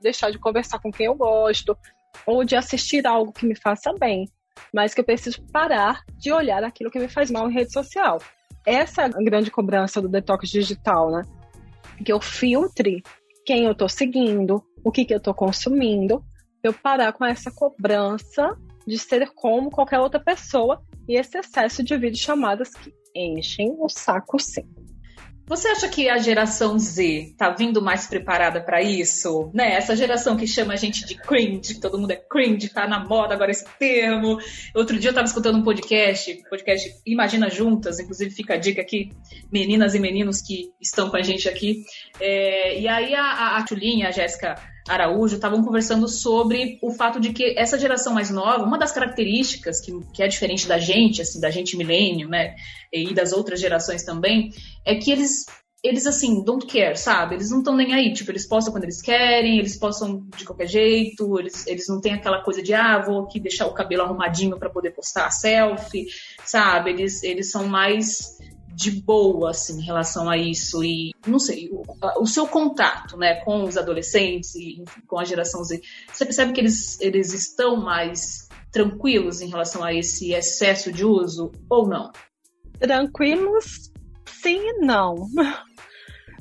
deixar 0.00 0.30
de 0.30 0.38
conversar 0.38 0.78
com 0.78 0.92
quem 0.92 1.06
eu 1.06 1.14
gosto, 1.14 1.76
ou 2.24 2.44
de 2.44 2.54
assistir 2.54 3.06
algo 3.06 3.32
que 3.32 3.44
me 3.44 3.56
faça 3.56 3.92
bem, 3.92 4.28
mas 4.72 4.94
que 4.94 5.00
eu 5.00 5.04
preciso 5.04 5.42
parar 5.52 6.04
de 6.16 6.32
olhar 6.32 6.62
aquilo 6.62 6.90
que 6.90 6.98
me 6.98 7.08
faz 7.08 7.30
mal 7.30 7.50
em 7.50 7.54
rede 7.54 7.72
social. 7.72 8.20
Essa 8.64 9.02
é 9.02 9.04
a 9.06 9.22
grande 9.22 9.50
cobrança 9.50 10.00
do 10.00 10.08
detox 10.08 10.48
digital, 10.48 11.10
né? 11.10 11.22
Que 12.04 12.12
eu 12.12 12.20
filtre 12.20 13.02
quem 13.44 13.64
eu 13.64 13.74
tô 13.74 13.88
seguindo, 13.88 14.62
o 14.84 14.90
que, 14.90 15.04
que 15.04 15.14
eu 15.14 15.20
tô 15.20 15.34
consumindo, 15.34 16.24
eu 16.66 16.72
parar 16.72 17.12
com 17.12 17.24
essa 17.24 17.50
cobrança 17.50 18.56
de 18.86 18.98
ser 18.98 19.30
como 19.34 19.70
qualquer 19.70 19.98
outra 19.98 20.20
pessoa 20.20 20.82
e 21.08 21.16
esse 21.16 21.38
excesso 21.38 21.82
de 21.82 21.96
videochamadas 21.96 22.70
que 22.70 22.92
enchem 23.14 23.74
o 23.78 23.88
saco 23.88 24.38
sim. 24.38 24.66
Você 25.48 25.68
acha 25.68 25.88
que 25.88 26.08
a 26.08 26.18
geração 26.18 26.76
Z 26.76 27.34
tá 27.38 27.50
vindo 27.50 27.80
mais 27.80 28.08
preparada 28.08 28.60
para 28.60 28.82
isso? 28.82 29.48
Né? 29.54 29.74
Essa 29.74 29.94
geração 29.94 30.36
que 30.36 30.44
chama 30.44 30.72
a 30.72 30.76
gente 30.76 31.06
de 31.06 31.14
cringe, 31.14 31.74
que 31.74 31.80
todo 31.80 31.96
mundo 32.00 32.10
é 32.10 32.16
cringe, 32.16 32.68
tá 32.68 32.88
na 32.88 32.98
moda 32.98 33.34
agora 33.34 33.52
esse 33.52 33.64
termo. 33.78 34.38
Outro 34.74 34.98
dia 34.98 35.10
eu 35.10 35.14
tava 35.14 35.26
escutando 35.26 35.56
um 35.56 35.62
podcast, 35.62 36.42
podcast 36.50 37.00
Imagina 37.06 37.48
Juntas, 37.48 38.00
inclusive 38.00 38.32
fica 38.32 38.54
a 38.54 38.56
dica 38.56 38.82
aqui, 38.82 39.12
meninas 39.52 39.94
e 39.94 40.00
meninos 40.00 40.42
que 40.42 40.72
estão 40.80 41.10
com 41.10 41.16
a 41.16 41.22
gente 41.22 41.48
aqui. 41.48 41.84
É, 42.18 42.80
e 42.80 42.88
aí 42.88 43.14
a, 43.14 43.56
a 43.56 43.62
Tulinha, 43.62 44.08
a 44.08 44.10
Jéssica 44.10 44.56
Araújo 44.88 45.34
estavam 45.34 45.62
conversando 45.62 46.08
sobre 46.08 46.78
o 46.82 46.92
fato 46.92 47.18
de 47.20 47.32
que 47.32 47.58
essa 47.58 47.78
geração 47.78 48.14
mais 48.14 48.30
nova, 48.30 48.64
uma 48.64 48.78
das 48.78 48.92
características 48.92 49.80
que, 49.80 49.92
que 50.12 50.22
é 50.22 50.28
diferente 50.28 50.66
da 50.66 50.78
gente, 50.78 51.20
assim, 51.20 51.40
da 51.40 51.50
gente 51.50 51.76
milênio, 51.76 52.28
né, 52.28 52.54
e 52.92 53.12
das 53.12 53.32
outras 53.32 53.60
gerações 53.60 54.04
também, 54.04 54.50
é 54.84 54.94
que 54.94 55.10
eles 55.10 55.44
eles 55.84 56.06
assim, 56.06 56.42
don't 56.42 56.66
care, 56.66 56.96
sabe? 56.96 57.36
Eles 57.36 57.50
não 57.50 57.58
estão 57.58 57.76
nem 57.76 57.94
aí, 57.94 58.12
tipo, 58.12 58.30
eles 58.32 58.46
postam 58.46 58.72
quando 58.72 58.84
eles 58.84 59.00
querem, 59.00 59.58
eles 59.58 59.78
postam 59.78 60.26
de 60.36 60.44
qualquer 60.44 60.66
jeito, 60.66 61.38
eles, 61.38 61.64
eles 61.66 61.86
não 61.88 62.00
têm 62.00 62.14
aquela 62.14 62.42
coisa 62.42 62.60
de, 62.60 62.74
ah, 62.74 62.98
vou 62.98 63.22
aqui 63.22 63.38
deixar 63.38 63.66
o 63.66 63.74
cabelo 63.74 64.02
arrumadinho 64.02 64.58
para 64.58 64.70
poder 64.70 64.90
postar 64.90 65.26
a 65.26 65.30
selfie, 65.30 66.06
sabe? 66.44 66.90
Eles, 66.90 67.22
eles 67.22 67.52
são 67.52 67.68
mais 67.68 68.36
de 68.76 68.90
boa, 68.90 69.50
assim, 69.50 69.80
em 69.80 69.84
relação 69.84 70.28
a 70.28 70.36
isso. 70.36 70.84
E, 70.84 71.14
não 71.26 71.38
sei, 71.38 71.70
o, 71.72 71.82
o 72.20 72.26
seu 72.26 72.46
contato, 72.46 73.16
né, 73.16 73.36
com 73.36 73.64
os 73.64 73.78
adolescentes 73.78 74.54
e 74.54 74.84
com 75.06 75.18
a 75.18 75.24
geração 75.24 75.64
Z, 75.64 75.80
você 76.12 76.26
percebe 76.26 76.52
que 76.52 76.60
eles, 76.60 77.00
eles 77.00 77.32
estão 77.32 77.76
mais 77.76 78.48
tranquilos 78.70 79.40
em 79.40 79.48
relação 79.48 79.82
a 79.82 79.94
esse 79.94 80.34
excesso 80.34 80.92
de 80.92 81.06
uso 81.06 81.50
ou 81.70 81.88
não? 81.88 82.12
Tranquilos, 82.78 83.90
sim 84.26 84.58
e 84.58 84.78
não. 84.80 85.26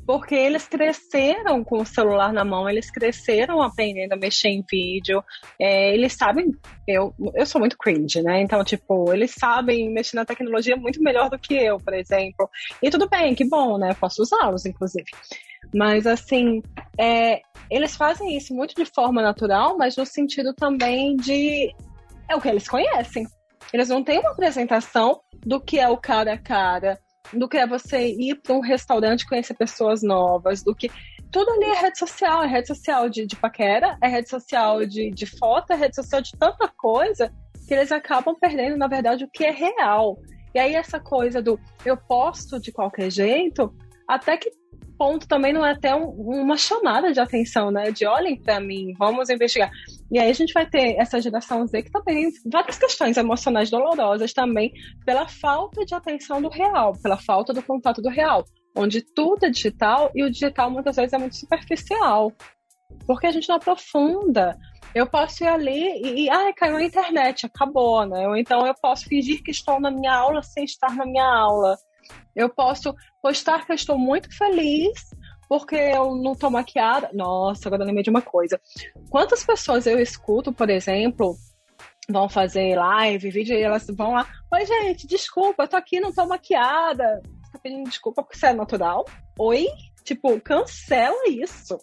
porque 0.05 0.35
eles 0.35 0.67
cresceram 0.67 1.63
com 1.63 1.81
o 1.81 1.85
celular 1.85 2.31
na 2.31 2.45
mão, 2.45 2.69
eles 2.69 2.91
cresceram 2.91 3.61
aprendendo 3.61 4.13
a 4.13 4.17
mexer 4.17 4.49
em 4.49 4.63
vídeo, 4.69 5.23
é, 5.59 5.93
eles 5.93 6.13
sabem, 6.13 6.51
eu, 6.87 7.13
eu 7.33 7.45
sou 7.45 7.59
muito 7.59 7.77
cringe, 7.77 8.21
né? 8.21 8.41
Então, 8.41 8.63
tipo, 8.63 9.11
eles 9.11 9.31
sabem 9.31 9.91
mexer 9.91 10.15
na 10.15 10.25
tecnologia 10.25 10.75
muito 10.75 11.01
melhor 11.01 11.29
do 11.29 11.39
que 11.39 11.55
eu, 11.55 11.79
por 11.79 11.93
exemplo. 11.93 12.49
E 12.81 12.89
tudo 12.89 13.09
bem, 13.09 13.33
que 13.33 13.45
bom, 13.45 13.77
né? 13.77 13.95
Posso 13.99 14.21
usá-los, 14.21 14.65
inclusive. 14.65 15.05
Mas, 15.73 16.05
assim, 16.05 16.61
é, 16.99 17.41
eles 17.69 17.95
fazem 17.95 18.37
isso 18.37 18.53
muito 18.53 18.75
de 18.75 18.85
forma 18.85 19.21
natural, 19.21 19.77
mas 19.77 19.95
no 19.95 20.05
sentido 20.05 20.53
também 20.53 21.15
de. 21.15 21.73
É 22.29 22.35
o 22.35 22.41
que 22.41 22.47
eles 22.47 22.67
conhecem. 22.67 23.25
Eles 23.73 23.89
não 23.89 24.03
têm 24.03 24.19
uma 24.19 24.31
apresentação 24.31 25.19
do 25.45 25.59
que 25.59 25.79
é 25.79 25.89
o 25.89 25.97
cara 25.97 26.33
a 26.33 26.37
cara, 26.37 26.99
do 27.33 27.47
que 27.47 27.57
é 27.57 27.67
você 27.67 28.07
ir 28.07 28.35
para 28.35 28.55
um 28.55 28.59
restaurante 28.59 29.27
conhecer 29.27 29.53
pessoas 29.53 30.01
novas, 30.01 30.63
do 30.63 30.75
que. 30.75 30.89
Tudo 31.31 31.51
ali 31.51 31.65
é 31.65 31.81
rede 31.81 31.99
social, 31.99 32.43
é 32.43 32.47
rede 32.47 32.67
social 32.67 33.09
de, 33.09 33.25
de 33.25 33.35
paquera, 33.35 33.97
é 34.01 34.07
rede 34.07 34.29
social 34.29 34.85
de, 34.85 35.11
de 35.11 35.25
foto, 35.25 35.71
é 35.71 35.75
rede 35.75 35.95
social 35.95 36.21
de 36.21 36.31
tanta 36.37 36.67
coisa 36.67 37.31
que 37.67 37.73
eles 37.73 37.91
acabam 37.91 38.35
perdendo, 38.39 38.77
na 38.77 38.87
verdade, 38.87 39.25
o 39.25 39.29
que 39.29 39.43
é 39.43 39.51
real. 39.51 40.17
E 40.53 40.59
aí 40.59 40.75
essa 40.75 40.99
coisa 40.99 41.41
do 41.41 41.59
eu 41.83 41.97
posto 41.97 42.59
de 42.59 42.71
qualquer 42.71 43.11
jeito, 43.11 43.73
até 44.07 44.37
que 44.37 44.49
ponto 44.97 45.27
também 45.27 45.51
não 45.51 45.65
é 45.65 45.71
até 45.71 45.93
um, 45.93 46.07
uma 46.09 46.57
chamada 46.57 47.11
de 47.11 47.19
atenção, 47.19 47.71
né? 47.71 47.91
De 47.91 48.05
olhem 48.05 48.41
para 48.41 48.59
mim, 48.59 48.93
vamos 48.97 49.29
investigar. 49.29 49.69
E 50.11 50.19
aí 50.19 50.29
a 50.29 50.33
gente 50.33 50.53
vai 50.53 50.65
ter 50.65 50.95
essa 50.97 51.19
geração 51.19 51.65
Z 51.65 51.83
que 51.83 51.91
também 51.91 52.29
várias 52.45 52.77
questões 52.77 53.17
emocionais 53.17 53.69
dolorosas 53.69 54.33
também 54.33 54.71
pela 55.05 55.27
falta 55.27 55.83
de 55.83 55.95
atenção 55.95 56.41
do 56.41 56.49
real, 56.49 56.93
pela 57.01 57.17
falta 57.17 57.53
do 57.53 57.63
contato 57.63 58.01
do 58.01 58.09
real, 58.09 58.45
onde 58.77 59.01
tudo 59.01 59.45
é 59.45 59.49
digital 59.49 60.11
e 60.13 60.23
o 60.23 60.29
digital 60.29 60.69
muitas 60.69 60.95
vezes 60.95 61.13
é 61.13 61.17
muito 61.17 61.35
superficial. 61.35 62.31
Porque 63.07 63.27
a 63.27 63.31
gente 63.31 63.49
não 63.49 63.55
aprofunda. 63.55 64.57
Eu 64.93 65.07
posso 65.07 65.43
ir 65.43 65.47
ali 65.47 66.01
e, 66.01 66.25
e 66.25 66.29
ah, 66.29 66.53
caiu 66.55 66.75
na 66.75 66.83
internet, 66.83 67.45
acabou, 67.45 68.05
né? 68.05 68.27
Ou 68.27 68.37
então 68.37 68.65
eu 68.65 68.73
posso 68.81 69.05
fingir 69.05 69.43
que 69.43 69.51
estou 69.51 69.79
na 69.79 69.91
minha 69.91 70.15
aula 70.15 70.41
sem 70.43 70.63
estar 70.63 70.95
na 70.95 71.05
minha 71.05 71.25
aula. 71.25 71.75
Eu 72.35 72.49
posso 72.49 72.93
postar 73.21 73.65
que 73.65 73.71
eu 73.71 73.75
estou 73.75 73.97
muito 73.97 74.35
feliz 74.37 74.93
porque 75.47 75.75
eu 75.75 76.15
não 76.15 76.33
tô 76.33 76.49
maquiada. 76.49 77.09
Nossa, 77.13 77.67
agora 77.67 77.83
eu 77.83 77.87
lembrei 77.87 78.03
de 78.03 78.09
uma 78.09 78.21
coisa. 78.21 78.59
Quantas 79.09 79.43
pessoas 79.43 79.85
eu 79.85 79.99
escuto, 79.99 80.51
por 80.51 80.69
exemplo, 80.69 81.35
vão 82.09 82.29
fazer 82.29 82.75
live, 82.75 83.31
vídeo, 83.31 83.57
e 83.57 83.61
elas 83.61 83.87
vão 83.89 84.13
lá, 84.13 84.27
oi 84.53 84.65
gente, 84.65 85.07
desculpa, 85.07 85.63
eu 85.63 85.67
tô 85.67 85.75
aqui, 85.77 85.99
não 85.99 86.13
tô 86.13 86.25
maquiada. 86.25 87.21
Você 87.43 87.51
tá 87.51 87.59
pedindo 87.59 87.89
desculpa 87.89 88.23
porque 88.23 88.37
você 88.37 88.47
é 88.47 88.53
natural? 88.53 89.05
Oi? 89.39 89.67
Tipo, 90.03 90.39
cancela 90.39 91.27
isso 91.27 91.79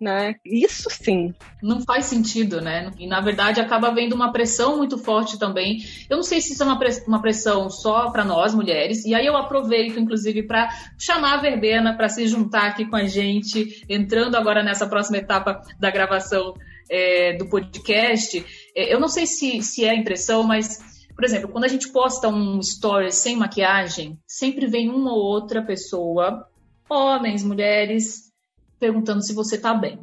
né? 0.00 0.34
Isso 0.44 0.88
sim. 0.90 1.34
Não 1.62 1.80
faz 1.80 2.06
sentido, 2.06 2.60
né? 2.60 2.90
E 2.98 3.06
na 3.06 3.20
verdade 3.20 3.60
acaba 3.60 3.88
havendo 3.88 4.14
uma 4.14 4.32
pressão 4.32 4.76
muito 4.76 4.98
forte 4.98 5.38
também. 5.38 5.78
Eu 6.08 6.16
não 6.16 6.24
sei 6.24 6.40
se 6.40 6.52
isso 6.52 6.62
é 6.62 6.66
uma 6.66 7.20
pressão 7.22 7.70
só 7.70 8.10
para 8.10 8.24
nós 8.24 8.54
mulheres. 8.54 9.04
E 9.04 9.14
aí 9.14 9.26
eu 9.26 9.36
aproveito, 9.36 9.98
inclusive, 9.98 10.42
para 10.42 10.68
chamar 10.98 11.34
a 11.34 11.40
Verbena 11.40 11.96
para 11.96 12.08
se 12.08 12.26
juntar 12.26 12.66
aqui 12.68 12.86
com 12.86 12.96
a 12.96 13.04
gente, 13.04 13.84
entrando 13.88 14.36
agora 14.36 14.62
nessa 14.62 14.86
próxima 14.86 15.18
etapa 15.18 15.62
da 15.78 15.90
gravação 15.90 16.54
é, 16.90 17.36
do 17.36 17.48
podcast. 17.48 18.44
É, 18.76 18.92
eu 18.92 19.00
não 19.00 19.08
sei 19.08 19.26
se, 19.26 19.62
se 19.62 19.84
é 19.84 19.94
impressão, 19.94 20.42
mas 20.42 20.94
por 21.14 21.24
exemplo, 21.24 21.48
quando 21.48 21.64
a 21.64 21.68
gente 21.68 21.90
posta 21.90 22.28
um 22.28 22.58
story 22.58 23.12
sem 23.12 23.36
maquiagem, 23.36 24.18
sempre 24.26 24.66
vem 24.66 24.90
uma 24.90 25.12
ou 25.12 25.20
outra 25.20 25.62
pessoa, 25.62 26.48
homens, 26.90 27.44
mulheres, 27.44 28.32
perguntando 28.78 29.22
se 29.22 29.32
você 29.32 29.58
tá 29.58 29.74
bem. 29.74 29.98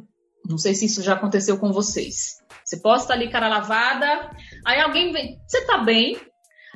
Não 0.48 0.58
sei 0.58 0.74
se 0.74 0.86
isso 0.86 1.02
já 1.02 1.14
aconteceu 1.14 1.58
com 1.58 1.72
vocês. 1.72 2.38
Você 2.64 2.80
posta 2.80 3.12
ali 3.12 3.30
cara 3.30 3.48
lavada, 3.48 4.30
aí 4.64 4.80
alguém 4.80 5.12
vem, 5.12 5.38
você 5.46 5.64
tá 5.66 5.78
bem? 5.78 6.16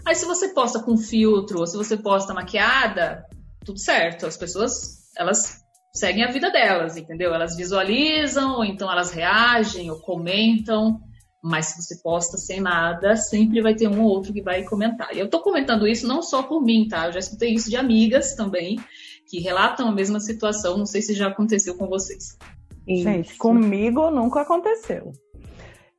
Aí 0.07 0.15
se 0.15 0.25
você 0.25 0.51
posta 0.51 0.81
com 0.81 0.97
filtro, 0.97 1.59
ou 1.61 1.67
se 1.67 1.77
você 1.77 1.97
posta 1.97 2.33
maquiada, 2.33 3.25
tudo 3.65 3.79
certo. 3.79 4.27
As 4.27 4.37
pessoas, 4.37 5.13
elas 5.17 5.65
seguem 5.93 6.25
a 6.25 6.31
vida 6.31 6.51
delas, 6.51 6.97
entendeu? 6.97 7.35
Elas 7.35 7.57
visualizam, 7.57 8.57
ou 8.57 8.65
então 8.65 8.91
elas 8.91 9.11
reagem, 9.11 9.91
ou 9.91 10.01
comentam. 10.01 11.01
Mas 11.43 11.67
se 11.67 11.83
você 11.83 12.01
posta 12.03 12.37
sem 12.37 12.61
nada, 12.61 13.17
sempre 13.17 13.61
vai 13.61 13.75
ter 13.75 13.89
um 13.89 14.03
ou 14.03 14.09
outro 14.09 14.33
que 14.33 14.43
vai 14.43 14.65
comentar. 14.65 15.15
E 15.15 15.19
eu 15.19 15.29
tô 15.29 15.41
comentando 15.41 15.87
isso 15.87 16.07
não 16.07 16.23
só 16.23 16.43
por 16.43 16.63
mim, 16.63 16.87
tá? 16.89 17.07
Eu 17.07 17.13
já 17.13 17.19
escutei 17.19 17.55
isso 17.55 17.71
de 17.71 17.77
amigas 17.77 18.35
também, 18.35 18.79
que 19.29 19.41
relatam 19.41 19.89
a 19.89 19.93
mesma 19.93 20.21
situação. 20.21 20.79
Não 20.79 20.87
sei 20.87 21.03
se 21.03 21.15
já 21.15 21.29
aconteceu 21.29 21.75
com 21.77 21.89
vocês. 21.89 22.37
Gente, 22.87 23.37
comigo 23.37 24.11
nunca 24.11 24.43
aconteceu. 24.43 25.13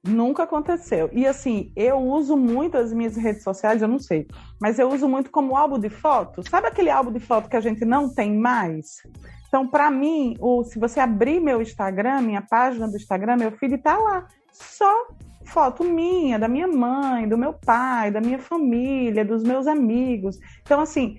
Nunca 0.08 0.44
aconteceu. 0.44 1.10
E 1.12 1.28
assim, 1.28 1.72
eu 1.76 1.98
uso 1.98 2.38
muito 2.38 2.78
as 2.78 2.94
minhas 2.94 3.18
redes 3.18 3.44
sociais, 3.44 3.82
eu 3.82 3.88
não 3.88 4.00
sei, 4.00 4.26
mas 4.62 4.80
eu 4.80 4.90
uso 4.90 5.08
muito 5.10 5.30
como 5.30 5.58
álbum 5.58 5.78
de 5.78 5.90
foto. 5.90 6.48
Sabe 6.50 6.68
aquele 6.68 6.90
álbum 6.90 7.12
de 7.12 7.20
foto 7.20 7.50
que 7.50 7.58
a 7.58 7.62
gente 7.62 7.84
não 7.84 8.14
tem 8.14 8.34
mais? 8.34 9.02
Então, 9.48 9.68
para 9.68 9.92
mim, 9.92 10.36
o, 10.40 10.64
se 10.64 10.80
você 10.80 11.00
abrir 11.00 11.42
meu 11.42 11.62
Instagram, 11.62 12.22
minha 12.22 12.42
página 12.42 12.88
do 12.88 12.96
Instagram, 12.96 13.38
meu 13.38 13.52
feed 13.52 13.78
tá 13.80 13.98
lá. 13.98 14.28
Só 14.54 15.08
foto 15.46 15.84
minha, 15.84 16.38
da 16.38 16.48
minha 16.48 16.68
mãe, 16.68 17.28
do 17.28 17.38
meu 17.38 17.54
pai, 17.54 18.12
da 18.12 18.22
minha 18.22 18.40
família, 18.40 19.26
dos 19.26 19.44
meus 19.44 19.66
amigos. 19.68 20.38
Então, 20.62 20.80
assim, 20.80 21.18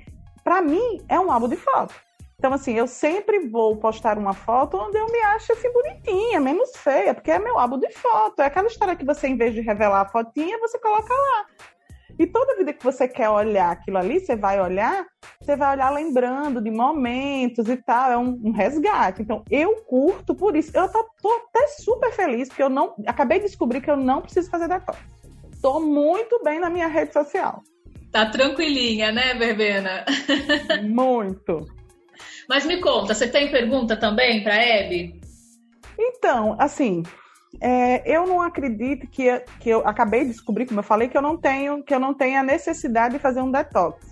para 0.49 0.63
mim 0.63 1.05
é 1.11 1.21
um 1.21 1.31
álbum 1.31 1.47
de 1.47 1.57
foto. 1.57 1.95
Então, 2.39 2.55
assim, 2.55 2.73
eu 2.73 2.87
sempre 2.87 3.51
vou 3.51 3.77
postar 3.77 4.17
uma 4.17 4.33
foto 4.33 4.79
onde 4.79 4.97
eu 4.97 5.05
me 5.05 5.21
acho 5.21 5.53
assim 5.53 5.71
bonitinha, 5.71 6.41
menos 6.41 6.75
feia, 6.75 7.13
porque 7.13 7.31
é 7.31 7.39
meu 7.39 7.59
álbum 7.59 7.79
de 7.79 7.93
foto. 7.93 8.41
É 8.41 8.47
aquela 8.47 8.67
história 8.67 8.97
que 8.97 9.05
você, 9.05 9.29
em 9.29 9.37
vez 9.37 9.53
de 9.53 9.61
revelar 9.61 10.01
a 10.01 10.09
fotinha, 10.09 10.59
você 10.59 10.79
coloca 10.79 11.13
lá. 11.13 11.47
E 12.19 12.27
toda 12.27 12.57
vida 12.57 12.73
que 12.73 12.83
você 12.83 13.07
quer 13.07 13.29
olhar 13.29 13.73
aquilo 13.73 13.99
ali, 13.99 14.21
você 14.21 14.37
vai 14.37 14.59
olhar, 14.59 15.05
você 15.39 15.55
vai 15.55 15.75
olhar 15.75 15.91
lembrando 15.91 16.63
de 16.63 16.71
momentos 16.71 17.69
e 17.69 17.77
tal, 17.77 18.11
é 18.11 18.17
um, 18.17 18.41
um 18.43 18.51
resgate. 18.51 19.21
Então, 19.21 19.45
eu 19.51 19.83
curto 19.83 20.35
por 20.35 20.57
isso. 20.57 20.75
Eu 20.75 20.91
tô, 20.91 21.05
tô, 21.21 21.31
até 21.31 21.67
super 21.69 22.11
feliz, 22.11 22.49
porque 22.49 22.63
eu 22.63 22.71
não. 22.71 22.95
Acabei 23.07 23.39
de 23.39 23.45
descobrir 23.45 23.83
que 23.83 23.91
eu 23.91 23.99
não 23.99 24.23
preciso 24.23 24.49
fazer 24.49 24.67
detox. 24.67 24.99
Tô 25.61 25.79
muito 25.79 26.43
bem 26.43 26.59
na 26.59 26.71
minha 26.71 26.87
rede 26.87 27.13
social. 27.13 27.63
Tá 28.11 28.27
tranquilinha, 28.27 29.13
né, 29.13 29.35
Verbena? 29.35 30.05
Muito. 30.83 31.67
Mas 32.49 32.65
me 32.65 32.81
conta, 32.81 33.15
você 33.15 33.29
tem 33.29 33.51
pergunta 33.51 33.97
também 33.97 34.43
para 34.43 34.55
Hebe? 34.55 35.21
Então, 35.99 36.57
assim, 36.59 37.03
é, 37.61 38.03
eu 38.11 38.27
não 38.27 38.41
acredito 38.41 39.07
que, 39.09 39.39
que 39.61 39.69
eu 39.69 39.87
acabei 39.87 40.23
de 40.25 40.31
descobrir, 40.31 40.67
como 40.67 40.81
eu 40.81 40.85
falei, 40.85 41.09
que 41.09 41.17
eu 41.17 41.23
não 41.23 41.37
tenho, 41.37 41.83
que 41.83 41.95
eu 41.95 42.01
não 42.01 42.15
tenho 42.15 42.39
a 42.39 42.43
necessidade 42.43 43.15
de 43.15 43.21
fazer 43.21 43.43
um 43.43 43.51
detox. 43.51 44.07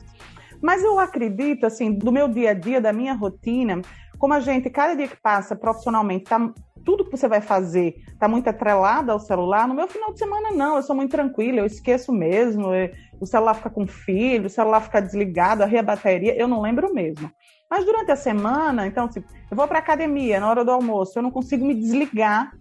Mas 0.60 0.82
eu 0.82 0.98
acredito, 0.98 1.64
assim, 1.64 1.92
do 1.92 2.10
meu 2.10 2.28
dia 2.28 2.50
a 2.50 2.54
dia, 2.54 2.80
da 2.80 2.92
minha 2.92 3.14
rotina, 3.14 3.80
como 4.18 4.34
a 4.34 4.40
gente, 4.40 4.70
cada 4.70 4.94
dia 4.94 5.08
que 5.08 5.16
passa 5.16 5.54
profissionalmente, 5.54 6.24
tá, 6.24 6.52
tudo 6.84 7.04
que 7.04 7.10
você 7.10 7.28
vai 7.28 7.40
fazer 7.40 7.96
está 8.08 8.26
muito 8.26 8.48
atrelado 8.48 9.12
ao 9.12 9.20
celular. 9.20 9.68
No 9.68 9.74
meu 9.74 9.88
final 9.88 10.12
de 10.12 10.18
semana, 10.18 10.50
não, 10.52 10.76
eu 10.76 10.82
sou 10.82 10.96
muito 10.96 11.10
tranquila, 11.10 11.58
eu 11.58 11.66
esqueço 11.66 12.12
mesmo. 12.12 12.72
O 13.20 13.26
celular 13.26 13.54
fica 13.54 13.70
com 13.70 13.86
filho, 13.86 14.46
o 14.46 14.50
celular 14.50 14.80
fica 14.80 15.00
desligado, 15.00 15.62
a 15.62 15.82
bateria, 15.82 16.36
eu 16.36 16.46
não 16.46 16.60
lembro 16.60 16.92
mesmo. 16.92 17.30
Mas 17.70 17.84
durante 17.84 18.12
a 18.12 18.16
semana, 18.16 18.86
então, 18.86 19.08
tipo, 19.08 19.26
eu 19.50 19.56
vou 19.56 19.66
para 19.66 19.78
academia 19.78 20.38
na 20.38 20.48
hora 20.48 20.64
do 20.64 20.70
almoço, 20.70 21.18
eu 21.18 21.22
não 21.22 21.30
consigo 21.30 21.66
me 21.66 21.74
desligar 21.74 22.52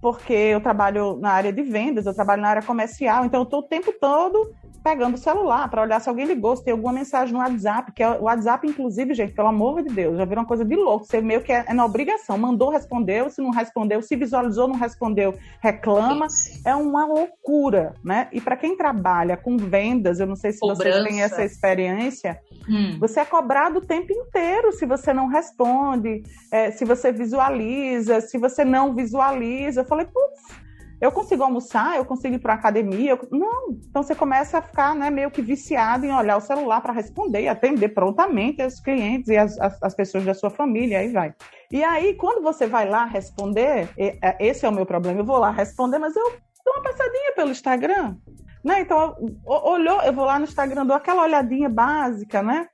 porque 0.00 0.32
eu 0.32 0.60
trabalho 0.60 1.16
na 1.20 1.30
área 1.30 1.52
de 1.52 1.62
vendas, 1.62 2.06
eu 2.06 2.14
trabalho 2.14 2.42
na 2.42 2.48
área 2.48 2.62
comercial, 2.62 3.24
então 3.24 3.40
eu 3.40 3.44
estou 3.44 3.60
o 3.60 3.68
tempo 3.68 3.92
todo 4.00 4.52
pegando 4.82 5.14
o 5.14 5.18
celular 5.18 5.68
para 5.68 5.82
olhar 5.82 6.00
se 6.00 6.08
alguém 6.08 6.26
ligou, 6.26 6.56
se 6.56 6.64
tem 6.64 6.72
alguma 6.72 6.92
mensagem 6.92 7.32
no 7.32 7.40
WhatsApp, 7.40 7.92
que 7.92 8.02
é 8.02 8.10
o 8.10 8.24
WhatsApp, 8.24 8.66
inclusive, 8.66 9.14
gente, 9.14 9.32
pelo 9.32 9.48
amor 9.48 9.82
de 9.82 9.94
Deus, 9.94 10.16
já 10.16 10.24
virou 10.24 10.42
uma 10.42 10.48
coisa 10.48 10.64
de 10.64 10.74
louco. 10.74 11.06
Você 11.06 11.20
meio 11.20 11.42
que 11.42 11.52
é, 11.52 11.64
é 11.68 11.72
na 11.72 11.84
obrigação. 11.84 12.36
Mandou, 12.36 12.70
respondeu, 12.70 13.30
se 13.30 13.40
não 13.40 13.50
respondeu, 13.50 14.02
se 14.02 14.16
visualizou, 14.16 14.68
não 14.68 14.76
respondeu, 14.76 15.34
reclama. 15.60 16.26
É 16.64 16.74
uma 16.74 17.06
loucura, 17.06 17.94
né? 18.04 18.28
E 18.32 18.40
para 18.40 18.56
quem 18.56 18.76
trabalha 18.76 19.36
com 19.36 19.56
vendas, 19.56 20.20
eu 20.20 20.26
não 20.26 20.36
sei 20.36 20.52
se 20.52 20.60
Cobrança. 20.60 20.82
vocês 20.82 21.04
têm 21.04 21.22
essa 21.22 21.44
experiência, 21.44 22.40
hum. 22.68 22.98
você 22.98 23.20
é 23.20 23.24
cobrado 23.24 23.78
o 23.78 23.86
tempo 23.86 24.12
inteiro 24.12 24.72
se 24.72 24.86
você 24.86 25.12
não 25.12 25.26
responde, 25.26 26.22
é, 26.50 26.70
se 26.70 26.84
você 26.84 27.12
visualiza, 27.12 28.20
se 28.20 28.38
você 28.38 28.64
não 28.64 28.94
visualiza. 28.94 29.82
Eu 29.82 29.84
falei, 29.84 30.06
putz 30.06 30.62
eu 31.02 31.10
consigo 31.10 31.42
almoçar, 31.42 31.96
eu 31.96 32.04
consigo 32.04 32.36
ir 32.36 32.38
para 32.38 32.54
academia. 32.54 33.10
Eu... 33.10 33.28
Não, 33.32 33.76
então 33.88 34.04
você 34.04 34.14
começa 34.14 34.58
a 34.58 34.62
ficar 34.62 34.94
né, 34.94 35.10
meio 35.10 35.32
que 35.32 35.42
viciado 35.42 36.06
em 36.06 36.14
olhar 36.14 36.36
o 36.36 36.40
celular 36.40 36.80
para 36.80 36.92
responder 36.92 37.42
e 37.42 37.48
atender 37.48 37.88
prontamente 37.88 38.62
os 38.62 38.78
clientes 38.78 39.28
e 39.28 39.36
as, 39.36 39.58
as, 39.58 39.82
as, 39.82 39.94
pessoas 39.96 40.24
da 40.24 40.32
sua 40.32 40.48
família, 40.48 41.00
aí 41.00 41.10
vai. 41.10 41.34
E 41.72 41.82
aí, 41.82 42.14
quando 42.14 42.40
você 42.40 42.68
vai 42.68 42.88
lá 42.88 43.04
responder, 43.04 43.88
é, 43.98 44.36
esse 44.38 44.64
é 44.64 44.68
o 44.68 44.72
meu 44.72 44.86
problema, 44.86 45.18
eu 45.18 45.24
vou 45.24 45.38
lá 45.38 45.50
responder, 45.50 45.98
mas 45.98 46.14
eu 46.14 46.22
dou 46.64 46.74
uma 46.74 46.84
passadinha 46.84 47.32
pelo 47.34 47.50
Instagram. 47.50 48.16
Né? 48.64 48.82
Então, 48.82 49.16
olhou, 49.44 50.00
eu 50.02 50.12
vou 50.12 50.24
lá 50.24 50.38
no 50.38 50.44
Instagram, 50.44 50.86
dou 50.86 50.94
aquela 50.94 51.24
olhadinha 51.24 51.68
básica, 51.68 52.44
né? 52.44 52.68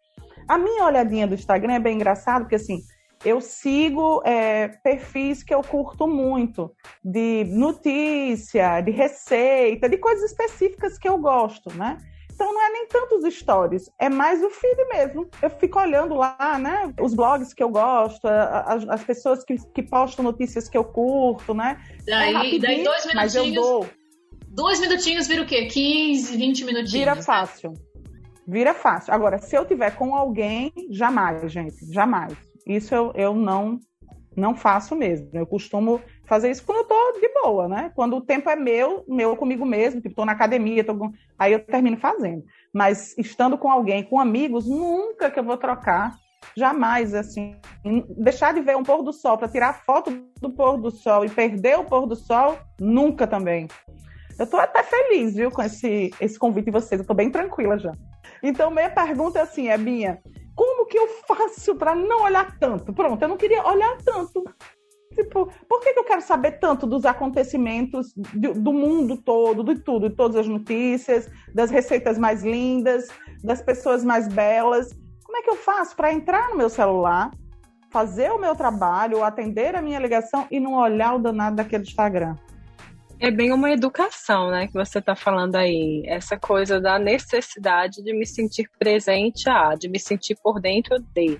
A 0.46 0.58
minha 0.58 0.84
olhadinha 0.84 1.26
do 1.26 1.34
Instagram 1.34 1.72
é 1.72 1.80
bem 1.80 1.94
engraçado, 1.94 2.42
porque 2.42 2.56
assim, 2.56 2.80
eu 3.24 3.40
sigo 3.40 4.22
é, 4.24 4.68
perfis 4.68 5.42
que 5.42 5.54
eu 5.54 5.62
curto 5.62 6.06
muito, 6.06 6.74
de 7.04 7.44
notícia, 7.44 8.80
de 8.80 8.90
receita, 8.90 9.88
de 9.88 9.96
coisas 9.98 10.30
específicas 10.30 10.98
que 10.98 11.08
eu 11.08 11.18
gosto, 11.18 11.72
né? 11.74 11.98
Então 12.32 12.54
não 12.54 12.62
é 12.64 12.70
nem 12.70 12.86
tanto 12.86 13.16
os 13.16 13.34
stories, 13.34 13.90
é 13.98 14.08
mais 14.08 14.40
o 14.44 14.48
feed 14.48 14.76
mesmo. 14.92 15.28
Eu 15.42 15.50
fico 15.50 15.80
olhando 15.80 16.14
lá, 16.14 16.56
né? 16.56 16.94
Os 17.00 17.12
blogs 17.12 17.52
que 17.52 17.60
eu 17.60 17.68
gosto, 17.68 18.28
as, 18.28 18.88
as 18.88 19.02
pessoas 19.02 19.42
que, 19.42 19.56
que 19.74 19.82
postam 19.82 20.24
notícias 20.24 20.68
que 20.68 20.78
eu 20.78 20.84
curto, 20.84 21.52
né? 21.52 21.82
Daí, 22.06 22.56
é 22.56 22.58
daí 22.60 22.84
dois 22.84 23.06
minutinhos. 23.06 23.14
Mas 23.14 23.34
eu 23.34 23.52
dou. 23.52 23.88
Dois 24.46 24.78
minutinhos 24.78 25.26
vira 25.26 25.42
o 25.42 25.46
quê? 25.46 25.66
15, 25.66 26.36
20 26.36 26.64
minutinhos. 26.64 26.92
Vira 26.92 27.16
fácil. 27.16 27.74
Vira 28.46 28.72
fácil. 28.72 29.12
Agora, 29.12 29.38
se 29.38 29.56
eu 29.56 29.66
tiver 29.66 29.90
com 29.96 30.14
alguém, 30.14 30.72
jamais, 30.90 31.50
gente. 31.52 31.92
Jamais. 31.92 32.34
Isso 32.68 32.94
eu, 32.94 33.12
eu 33.14 33.34
não 33.34 33.80
não 34.38 34.54
faço 34.54 34.94
mesmo. 34.94 35.28
Eu 35.32 35.46
costumo 35.46 36.00
fazer 36.24 36.50
isso 36.50 36.64
quando 36.64 36.78
eu 36.78 36.84
tô 36.84 37.20
de 37.20 37.28
boa, 37.42 37.66
né? 37.68 37.90
Quando 37.94 38.16
o 38.16 38.20
tempo 38.20 38.48
é 38.48 38.54
meu, 38.54 39.04
meu 39.08 39.36
comigo 39.36 39.66
mesmo, 39.66 40.00
tipo, 40.00 40.14
tô 40.14 40.24
na 40.24 40.32
academia, 40.32 40.84
tô 40.84 41.10
aí 41.36 41.52
eu 41.52 41.58
termino 41.58 41.96
fazendo. 41.96 42.44
Mas 42.72 43.16
estando 43.18 43.58
com 43.58 43.70
alguém, 43.70 44.04
com 44.04 44.20
amigos, 44.20 44.66
nunca 44.66 45.30
que 45.30 45.40
eu 45.40 45.44
vou 45.44 45.56
trocar, 45.56 46.14
jamais, 46.56 47.14
assim, 47.14 47.56
deixar 48.16 48.54
de 48.54 48.60
ver 48.60 48.76
um 48.76 48.84
pôr 48.84 49.02
do 49.02 49.12
sol 49.12 49.36
para 49.36 49.48
tirar 49.48 49.84
foto 49.84 50.10
do 50.40 50.50
pôr 50.50 50.78
do 50.78 50.90
sol 50.90 51.24
e 51.24 51.28
perder 51.28 51.78
o 51.78 51.84
pôr 51.84 52.06
do 52.06 52.14
sol, 52.14 52.56
nunca 52.80 53.26
também. 53.26 53.66
Eu 54.38 54.46
tô 54.46 54.56
até 54.56 54.84
feliz, 54.84 55.34
viu, 55.34 55.50
com 55.50 55.62
esse, 55.62 56.12
esse 56.20 56.38
convite 56.38 56.66
de 56.66 56.70
vocês, 56.70 57.00
eu 57.00 57.06
tô 57.06 57.12
bem 57.12 57.28
tranquila 57.28 57.76
já. 57.76 57.92
Então, 58.40 58.70
minha 58.70 58.88
pergunta 58.88 59.40
é 59.40 59.42
assim, 59.42 59.68
é 59.68 59.76
minha, 59.76 60.20
que 60.88 60.98
eu 60.98 61.08
faço 61.26 61.74
para 61.76 61.94
não 61.94 62.24
olhar 62.24 62.58
tanto? 62.58 62.92
Pronto, 62.92 63.22
eu 63.22 63.28
não 63.28 63.36
queria 63.36 63.64
olhar 63.66 63.96
tanto. 63.98 64.44
Tipo, 65.14 65.50
por 65.68 65.80
que, 65.80 65.92
que 65.92 65.98
eu 65.98 66.04
quero 66.04 66.20
saber 66.20 66.58
tanto 66.58 66.86
dos 66.86 67.04
acontecimentos 67.04 68.12
do, 68.14 68.54
do 68.54 68.72
mundo 68.72 69.16
todo, 69.16 69.64
de 69.64 69.80
tudo, 69.80 70.08
de 70.08 70.14
todas 70.14 70.36
as 70.36 70.48
notícias, 70.48 71.28
das 71.54 71.70
receitas 71.70 72.18
mais 72.18 72.42
lindas, 72.42 73.08
das 73.42 73.60
pessoas 73.60 74.04
mais 74.04 74.28
belas? 74.28 74.96
Como 75.24 75.36
é 75.36 75.42
que 75.42 75.50
eu 75.50 75.56
faço 75.56 75.96
para 75.96 76.12
entrar 76.12 76.50
no 76.50 76.56
meu 76.56 76.68
celular, 76.68 77.30
fazer 77.90 78.30
o 78.30 78.38
meu 78.38 78.54
trabalho, 78.54 79.24
atender 79.24 79.74
a 79.74 79.82
minha 79.82 79.98
ligação 79.98 80.46
e 80.50 80.60
não 80.60 80.74
olhar 80.74 81.14
o 81.14 81.18
danado 81.18 81.56
daquele 81.56 81.82
Instagram? 81.82 82.36
É 83.20 83.32
bem 83.32 83.52
uma 83.52 83.68
educação, 83.72 84.48
né, 84.48 84.68
que 84.68 84.74
você 84.74 85.00
está 85.00 85.16
falando 85.16 85.56
aí. 85.56 86.04
Essa 86.06 86.38
coisa 86.38 86.80
da 86.80 87.00
necessidade 87.00 88.00
de 88.00 88.12
me 88.12 88.24
sentir 88.24 88.70
presente 88.78 89.50
a, 89.50 89.74
de 89.74 89.88
me 89.88 89.98
sentir 89.98 90.36
por 90.40 90.60
dentro 90.60 91.00
de. 91.00 91.36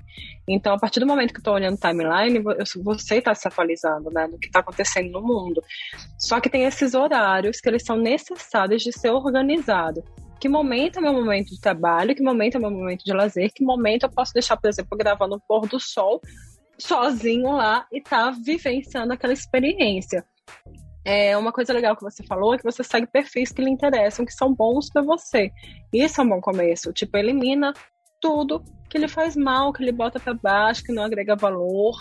Então, 0.49 0.75
a 0.75 0.79
partir 0.79 0.99
do 0.99 1.07
momento 1.07 1.31
que 1.31 1.37
eu 1.37 1.41
estou 1.41 1.55
olhando 1.55 1.79
timeline, 1.79 2.43
você 2.83 3.19
está 3.19 3.33
se 3.33 3.47
atualizando, 3.47 4.11
né, 4.11 4.27
do 4.27 4.37
que 4.39 4.47
está 4.47 4.59
acontecendo 4.59 5.13
no 5.13 5.23
mundo. 5.23 5.63
Só 6.19 6.41
que 6.41 6.51
tem 6.51 6.65
esses 6.65 6.95
horários 6.95 7.61
que 7.61 7.69
eles 7.69 7.85
são 7.85 7.97
necessários 7.97 8.83
de 8.83 8.93
ser 8.93 9.11
organizado. 9.11 10.03
Que 10.41 10.49
momento 10.49 10.99
é 10.99 11.01
meu 11.01 11.13
momento 11.13 11.51
de 11.51 11.61
trabalho, 11.61 12.15
que 12.15 12.23
momento 12.23 12.57
é 12.57 12.59
meu 12.59 12.73
momento 12.73 13.05
de 13.05 13.13
lazer, 13.13 13.53
que 13.55 13.63
momento 13.63 14.03
eu 14.03 14.11
posso 14.11 14.33
deixar, 14.33 14.57
por 14.57 14.69
exemplo, 14.69 14.99
gravando 14.99 15.37
o 15.37 15.41
pôr 15.41 15.69
do 15.69 15.79
sol 15.79 16.21
sozinho 16.77 17.53
lá 17.53 17.87
e 17.93 18.01
tá 18.01 18.31
vivenciando 18.31 19.13
aquela 19.13 19.33
experiência. 19.33 20.25
É, 21.11 21.35
uma 21.39 21.51
coisa 21.51 21.73
legal 21.73 21.97
que 21.97 22.03
você 22.03 22.23
falou 22.23 22.53
é 22.53 22.59
que 22.59 22.65
você 22.65 22.85
segue 22.85 23.07
perfis 23.07 23.51
que 23.51 23.63
lhe 23.63 23.71
interessam, 23.71 24.27
que 24.27 24.33
são 24.35 24.55
bons 24.55 24.91
para 24.91 25.01
você. 25.01 25.51
Isso 25.91 26.21
é 26.21 26.25
um 26.25 26.29
bom 26.29 26.39
começo. 26.39 26.93
Tipo, 26.93 27.17
elimina 27.17 27.73
tudo 28.21 28.63
que 28.91 28.99
lhe 28.99 29.09
faz 29.09 29.35
mal, 29.35 29.73
que 29.73 29.83
lhe 29.83 29.91
bota 29.91 30.21
para 30.21 30.35
baixo, 30.35 30.85
que 30.85 30.93
não 30.93 31.03
agrega 31.03 31.35
valor. 31.35 31.97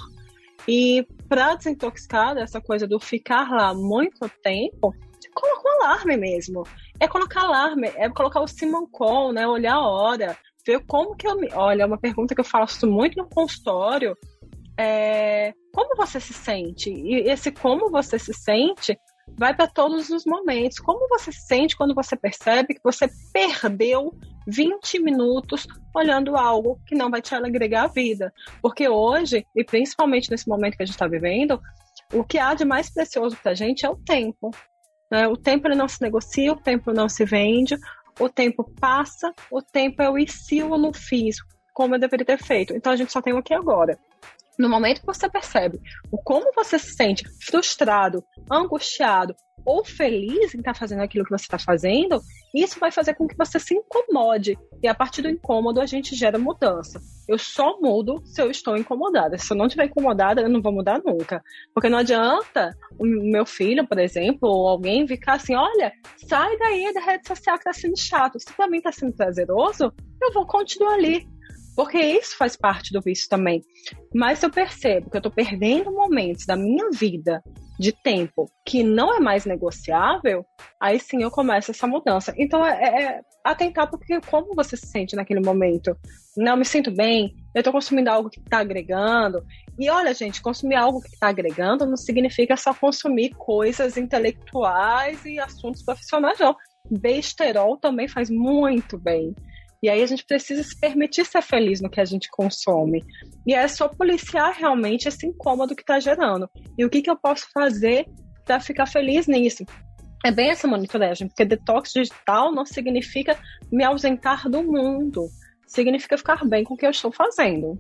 E 0.68 1.08
para 1.30 1.56
desintoxicar 1.56 2.36
dessa 2.36 2.60
coisa 2.60 2.86
do 2.86 3.00
ficar 3.00 3.50
lá 3.50 3.74
muito 3.74 4.30
tempo, 4.44 4.94
coloca 5.34 5.62
um 5.64 5.84
alarme 5.84 6.18
mesmo. 6.18 6.64
É 7.00 7.08
colocar 7.08 7.44
alarme, 7.44 7.90
é 7.96 8.10
colocar 8.10 8.42
o 8.42 8.48
Simoncon, 8.48 9.32
né? 9.32 9.48
Olhar 9.48 9.76
a 9.76 9.88
hora, 9.88 10.38
ver 10.66 10.84
como 10.86 11.16
que 11.16 11.26
eu 11.26 11.38
me. 11.38 11.48
Olha, 11.54 11.84
é 11.84 11.86
uma 11.86 11.98
pergunta 11.98 12.36
que 12.36 12.42
eu 12.42 12.46
faço 12.46 12.86
muito 12.86 13.16
no 13.16 13.30
consultório 13.30 14.18
é, 14.78 15.54
como 15.74 15.96
você 15.96 16.20
se 16.20 16.34
sente. 16.34 16.92
E 16.92 17.30
esse 17.30 17.52
como 17.52 17.90
você 17.90 18.20
se 18.20 18.34
sente 18.34 18.98
vai 19.36 19.54
para 19.54 19.68
todos 19.68 20.10
os 20.10 20.26
momentos. 20.26 20.80
Como 20.80 21.08
você 21.10 21.32
se 21.32 21.42
sente 21.42 21.76
quando 21.76 21.96
você 21.96 22.16
percebe 22.16 22.76
que 22.76 22.84
você 22.84 23.10
perdeu 23.34 24.14
20 24.48 25.00
minutos 25.02 25.68
olhando 25.94 26.38
algo 26.38 26.80
que 26.86 26.96
não 26.96 27.10
vai 27.10 27.22
te 27.22 27.34
agregar 27.36 27.84
a 27.84 27.88
vida? 27.88 28.32
Porque 28.62 28.88
hoje, 28.88 29.46
e 29.56 29.64
principalmente 29.64 30.30
nesse 30.30 30.48
momento 30.48 30.78
que 30.78 30.84
a 30.84 30.86
gente 30.86 30.96
está 30.96 31.08
vivendo, 31.08 31.60
o 32.14 32.24
que 32.24 32.38
há 32.38 32.54
de 32.54 32.64
mais 32.64 32.90
precioso 32.90 33.36
para 33.38 33.52
a 33.52 33.56
gente 33.56 33.86
é 33.86 33.90
o 33.90 33.98
tempo. 33.98 34.52
Né? 35.12 35.28
O 35.28 35.36
tempo 35.36 35.68
ele 35.68 35.76
não 35.76 35.88
se 35.88 36.02
negocia, 36.02 36.54
o 36.54 36.62
tempo 36.62 36.94
não 36.94 37.10
se 37.10 37.26
vende, 37.26 37.78
o 38.20 38.30
tempo 38.30 38.64
passa, 38.80 39.34
o 39.52 39.62
tempo 39.62 40.02
é 40.02 40.10
o 40.10 40.18
e 40.18 40.28
se 40.28 40.60
eu 40.60 40.78
não 40.78 40.94
fiz, 40.94 41.38
como 41.74 41.96
eu 41.96 42.00
deveria 42.00 42.26
ter 42.26 42.42
feito. 42.42 42.74
Então 42.74 42.94
a 42.94 42.96
gente 42.96 43.12
só 43.12 43.22
tem 43.22 43.34
o 43.34 43.38
aqui 43.38 43.54
agora 43.54 43.98
no 44.58 44.70
momento 44.70 45.02
que 45.02 45.06
você 45.06 45.30
percebe 45.30 45.80
o 46.12 46.18
como 46.18 46.52
você 46.56 46.80
se 46.80 46.94
sente 46.94 47.24
frustrado, 47.46 48.24
angustiado 48.50 49.36
ou 49.66 49.84
feliz 49.84 50.56
em 50.56 50.60
estar 50.60 50.74
tá 50.74 50.80
fazendo 50.80 51.02
aquilo 51.02 51.26
que 51.26 51.32
você 51.32 51.44
está 51.44 51.60
fazendo, 51.60 52.22
isso 52.56 52.80
vai 52.80 52.90
fazer 52.90 53.16
com 53.16 53.28
que 53.28 53.36
você 53.36 53.60
se 53.60 53.76
incomode. 53.76 54.58
E 54.82 54.88
a 54.88 54.96
partir 54.96 55.22
do 55.22 55.30
incômodo, 55.30 55.82
a 55.82 55.86
gente 55.86 56.16
gera 56.16 56.40
mudança. 56.40 57.02
Eu 57.28 57.38
só 57.38 57.78
mudo 57.82 58.22
se 58.26 58.42
eu 58.42 58.50
estou 58.50 58.78
incomodada. 58.78 59.38
Se 59.38 59.52
eu 59.52 59.58
não 59.58 59.66
estiver 59.66 59.86
incomodada, 59.86 60.42
eu 60.42 60.50
não 60.50 60.62
vou 60.62 60.72
mudar 60.72 61.02
nunca. 61.04 61.44
Porque 61.74 61.90
não 61.90 61.98
adianta 61.98 62.72
o 62.98 63.06
meu 63.06 63.46
filho, 63.46 63.86
por 63.86 64.00
exemplo, 64.00 64.48
ou 64.48 64.70
alguém 64.70 65.06
ficar 65.06 65.34
assim: 65.34 65.56
olha, 65.56 65.92
sai 66.28 66.58
daí 66.58 66.94
da 66.94 67.02
rede 67.02 67.28
social 67.28 67.58
que 67.58 67.70
está 67.70 67.74
sendo 67.74 67.98
chato. 67.98 68.40
Se 68.40 68.54
para 68.54 68.70
mim 68.70 68.78
está 68.78 68.94
sendo 68.94 69.14
prazeroso, 69.14 69.92
eu 70.22 70.32
vou 70.32 70.48
continuar 70.48 70.94
ali. 70.94 71.28
Porque 71.78 72.00
isso 72.00 72.36
faz 72.36 72.56
parte 72.56 72.92
do 72.92 73.00
vício 73.00 73.30
também. 73.30 73.62
Mas 74.12 74.40
se 74.40 74.48
eu 74.48 74.50
percebo 74.50 75.12
que 75.12 75.16
eu 75.16 75.20
estou 75.20 75.32
perdendo 75.32 75.92
momentos 75.92 76.44
da 76.44 76.56
minha 76.56 76.90
vida 76.90 77.44
de 77.80 77.92
tempo 77.92 78.52
que 78.66 78.82
não 78.82 79.16
é 79.16 79.20
mais 79.20 79.46
negociável, 79.46 80.44
aí 80.82 81.00
sim 81.00 81.22
eu 81.22 81.30
começo 81.30 81.70
essa 81.70 81.86
mudança. 81.86 82.34
Então 82.36 82.66
é, 82.66 82.84
é, 82.84 83.04
é 83.04 83.22
atentar 83.44 83.88
porque 83.92 84.20
como 84.22 84.56
você 84.56 84.76
se 84.76 84.88
sente 84.88 85.16
naquele 85.16 85.40
momento. 85.40 85.96
Não 86.36 86.58
me 86.58 86.66
sinto 86.66 86.90
bem, 86.90 87.36
eu 87.54 87.60
estou 87.60 87.72
consumindo 87.72 88.10
algo 88.10 88.32
que 88.32 88.40
está 88.40 88.58
agregando. 88.58 89.46
E 89.78 89.88
olha, 89.88 90.16
gente, 90.16 90.42
consumir 90.42 90.78
algo 90.78 91.00
que 91.00 91.10
está 91.10 91.28
agregando 91.28 91.86
não 91.86 91.96
significa 91.96 92.58
só 92.58 92.74
consumir 92.74 93.36
coisas 93.36 93.98
intelectuais 93.98 95.24
e 95.26 95.38
assuntos 95.38 95.84
profissionais, 95.84 96.40
não. 96.40 96.56
Besterol 96.90 97.78
também 97.78 98.08
faz 98.08 98.32
muito 98.32 98.98
bem. 98.98 99.36
E 99.82 99.90
aí 99.90 100.02
a 100.02 100.06
gente 100.06 100.26
precisa 100.26 100.64
se 100.64 100.80
permitir 100.80 101.26
ser 101.26 101.42
feliz 101.42 101.82
no 101.82 101.90
que 101.90 102.02
a 102.02 102.06
gente 102.06 102.30
consome. 102.32 103.04
E 103.46 103.54
é 103.54 103.68
só 103.68 103.88
policiar 103.88 104.54
realmente 104.54 105.08
esse 105.08 105.28
incômodo 105.28 105.76
que 105.76 105.84
está 105.84 106.00
gerando. 106.00 106.50
E 106.78 106.84
o 106.84 106.90
que, 106.90 107.02
que 107.02 107.10
eu 107.10 107.16
posso 107.16 107.48
fazer 107.54 108.06
para 108.44 108.60
ficar 108.60 108.88
feliz 108.88 109.28
nisso? 109.28 109.64
É 110.26 110.32
bem 110.32 110.50
essa 110.50 110.68
monitoragem, 110.68 111.28
porque 111.28 111.46
detox 111.46 111.92
digital 111.94 112.52
não 112.52 112.66
significa 112.66 113.38
me 113.72 113.84
ausentar 113.84 114.50
do 114.50 114.64
mundo. 114.64 115.28
Significa 115.68 116.18
ficar 116.18 116.44
bem 116.46 116.64
com 116.64 116.74
o 116.74 116.78
que 116.78 116.86
eu 116.86 116.92
estou 116.92 117.12
fazendo. 117.12 117.78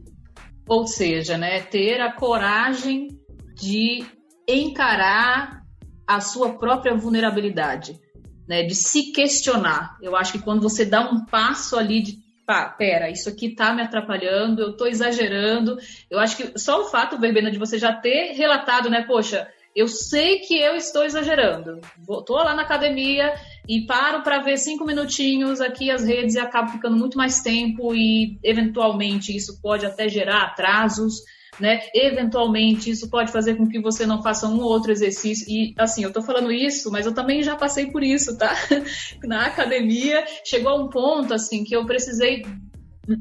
Ou 0.68 0.86
seja, 0.86 1.38
né, 1.38 1.62
ter 1.62 2.00
a 2.00 2.12
coragem 2.12 3.08
de 3.56 4.06
encarar 4.48 5.62
a 6.06 6.22
sua 6.22 6.58
própria 6.58 6.96
vulnerabilidade 6.96 8.00
né, 8.48 8.64
de 8.64 8.74
se 8.74 9.12
questionar. 9.12 9.98
Eu 10.02 10.16
acho 10.16 10.32
que 10.32 10.40
quando 10.40 10.62
você 10.62 10.86
dá 10.86 11.02
um 11.02 11.26
passo 11.26 11.78
ali 11.78 12.02
de 12.02 12.20
pá, 12.46 12.70
pera, 12.70 13.10
isso 13.10 13.28
aqui 13.28 13.50
tá 13.54 13.74
me 13.74 13.82
atrapalhando, 13.82 14.62
eu 14.62 14.78
tô 14.78 14.86
exagerando. 14.86 15.78
Eu 16.10 16.18
acho 16.18 16.38
que 16.38 16.58
só 16.58 16.82
o 16.82 16.86
fato, 16.86 17.20
Verbena, 17.20 17.52
de 17.52 17.60
você 17.60 17.78
já 17.78 17.92
ter 17.94 18.32
relatado, 18.34 18.90
né, 18.90 19.04
poxa, 19.04 19.48
eu 19.76 19.88
sei 19.88 20.40
que 20.40 20.58
eu 20.58 20.76
estou 20.76 21.04
exagerando. 21.04 21.80
Vou, 22.00 22.24
tô 22.24 22.36
lá 22.36 22.56
na 22.56 22.64
academia 22.64 23.34
e 23.68 23.86
paro 23.86 24.24
para 24.24 24.40
ver 24.40 24.58
cinco 24.58 24.86
minutinhos 24.86 25.62
aqui 25.62 25.92
as 25.92 26.04
redes 26.04 26.36
e 26.36 26.40
acabo 26.40 26.72
ficando 26.72 26.98
muito 26.98 27.18
mais 27.18 27.42
tempo 27.42 27.94
e 27.94 28.40
eventualmente 28.42 29.36
isso 29.36 29.62
pode 29.62 29.86
até 29.86 30.08
gerar 30.08 30.44
atrasos 30.44 31.22
né? 31.60 31.82
Eventualmente, 31.94 32.90
isso 32.90 33.10
pode 33.10 33.32
fazer 33.32 33.56
com 33.56 33.68
que 33.68 33.80
você 33.80 34.06
não 34.06 34.22
faça 34.22 34.48
um 34.48 34.60
ou 34.60 34.70
outro 34.70 34.92
exercício. 34.92 35.46
E, 35.50 35.74
assim, 35.78 36.04
eu 36.04 36.14
tô 36.14 36.22
falando 36.22 36.52
isso, 36.52 36.92
mas 36.92 37.06
eu 37.06 37.14
também 37.14 37.44
já 37.44 37.56
passei 37.56 37.92
por 37.92 38.04
isso, 38.04 38.38
tá? 38.38 38.54
Na 39.24 39.46
academia, 39.46 40.24
chegou 40.44 40.72
a 40.72 40.76
um 40.76 40.90
ponto, 40.90 41.34
assim, 41.34 41.64
que 41.64 41.76
eu 41.76 41.86
precisei 41.86 42.46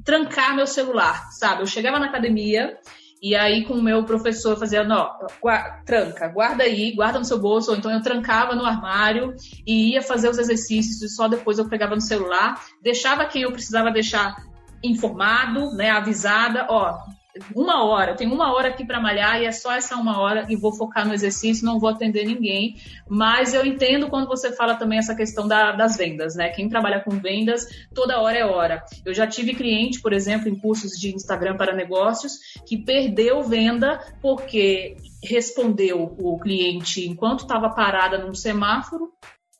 trancar 0.04 0.54
meu 0.54 0.66
celular, 0.66 1.30
sabe? 1.30 1.62
Eu 1.62 1.66
chegava 1.66 1.98
na 1.98 2.06
academia 2.06 2.76
e 3.22 3.34
aí, 3.34 3.64
com 3.64 3.74
o 3.74 3.82
meu 3.82 4.04
professor, 4.04 4.58
fazia, 4.58 4.86
guarda, 5.40 5.82
tranca, 5.84 6.28
guarda 6.28 6.64
aí, 6.64 6.92
guarda 6.92 7.18
no 7.18 7.24
seu 7.24 7.38
bolso, 7.38 7.70
ou 7.70 7.76
então 7.76 7.90
eu 7.90 8.02
trancava 8.02 8.54
no 8.54 8.64
armário 8.64 9.34
e 9.66 9.92
ia 9.92 10.02
fazer 10.02 10.28
os 10.28 10.38
exercícios 10.38 11.02
e 11.02 11.08
só 11.08 11.26
depois 11.26 11.58
eu 11.58 11.68
pegava 11.68 11.94
no 11.94 12.00
celular, 12.00 12.62
deixava 12.82 13.24
quem 13.24 13.42
eu 13.42 13.52
precisava 13.52 13.90
deixar 13.90 14.36
informado, 14.82 15.72
né, 15.74 15.90
avisada, 15.90 16.66
ó, 16.68 16.98
uma 17.54 17.84
hora, 17.84 18.12
eu 18.12 18.16
tenho 18.16 18.32
uma 18.32 18.54
hora 18.54 18.68
aqui 18.68 18.84
para 18.84 19.00
malhar 19.00 19.40
e 19.40 19.46
é 19.46 19.52
só 19.52 19.72
essa 19.72 19.96
uma 19.96 20.20
hora 20.20 20.46
e 20.48 20.56
vou 20.56 20.72
focar 20.72 21.06
no 21.06 21.14
exercício, 21.14 21.64
não 21.64 21.78
vou 21.78 21.90
atender 21.90 22.24
ninguém. 22.24 22.76
Mas 23.08 23.54
eu 23.54 23.64
entendo 23.64 24.08
quando 24.08 24.26
você 24.26 24.52
fala 24.52 24.74
também 24.74 24.98
essa 24.98 25.14
questão 25.14 25.46
da, 25.46 25.72
das 25.72 25.96
vendas, 25.96 26.34
né? 26.34 26.50
Quem 26.50 26.68
trabalha 26.68 27.00
com 27.00 27.10
vendas, 27.10 27.66
toda 27.94 28.20
hora 28.20 28.38
é 28.38 28.44
hora. 28.44 28.84
Eu 29.04 29.14
já 29.14 29.26
tive 29.26 29.54
cliente, 29.54 30.00
por 30.00 30.12
exemplo, 30.12 30.48
em 30.48 30.56
cursos 30.56 30.92
de 30.92 31.14
Instagram 31.14 31.56
para 31.56 31.74
negócios, 31.74 32.38
que 32.66 32.76
perdeu 32.76 33.42
venda 33.42 34.00
porque 34.20 34.96
respondeu 35.22 36.14
o 36.18 36.38
cliente 36.38 37.08
enquanto 37.08 37.40
estava 37.40 37.70
parada 37.70 38.18
num 38.18 38.34
semáforo 38.34 39.12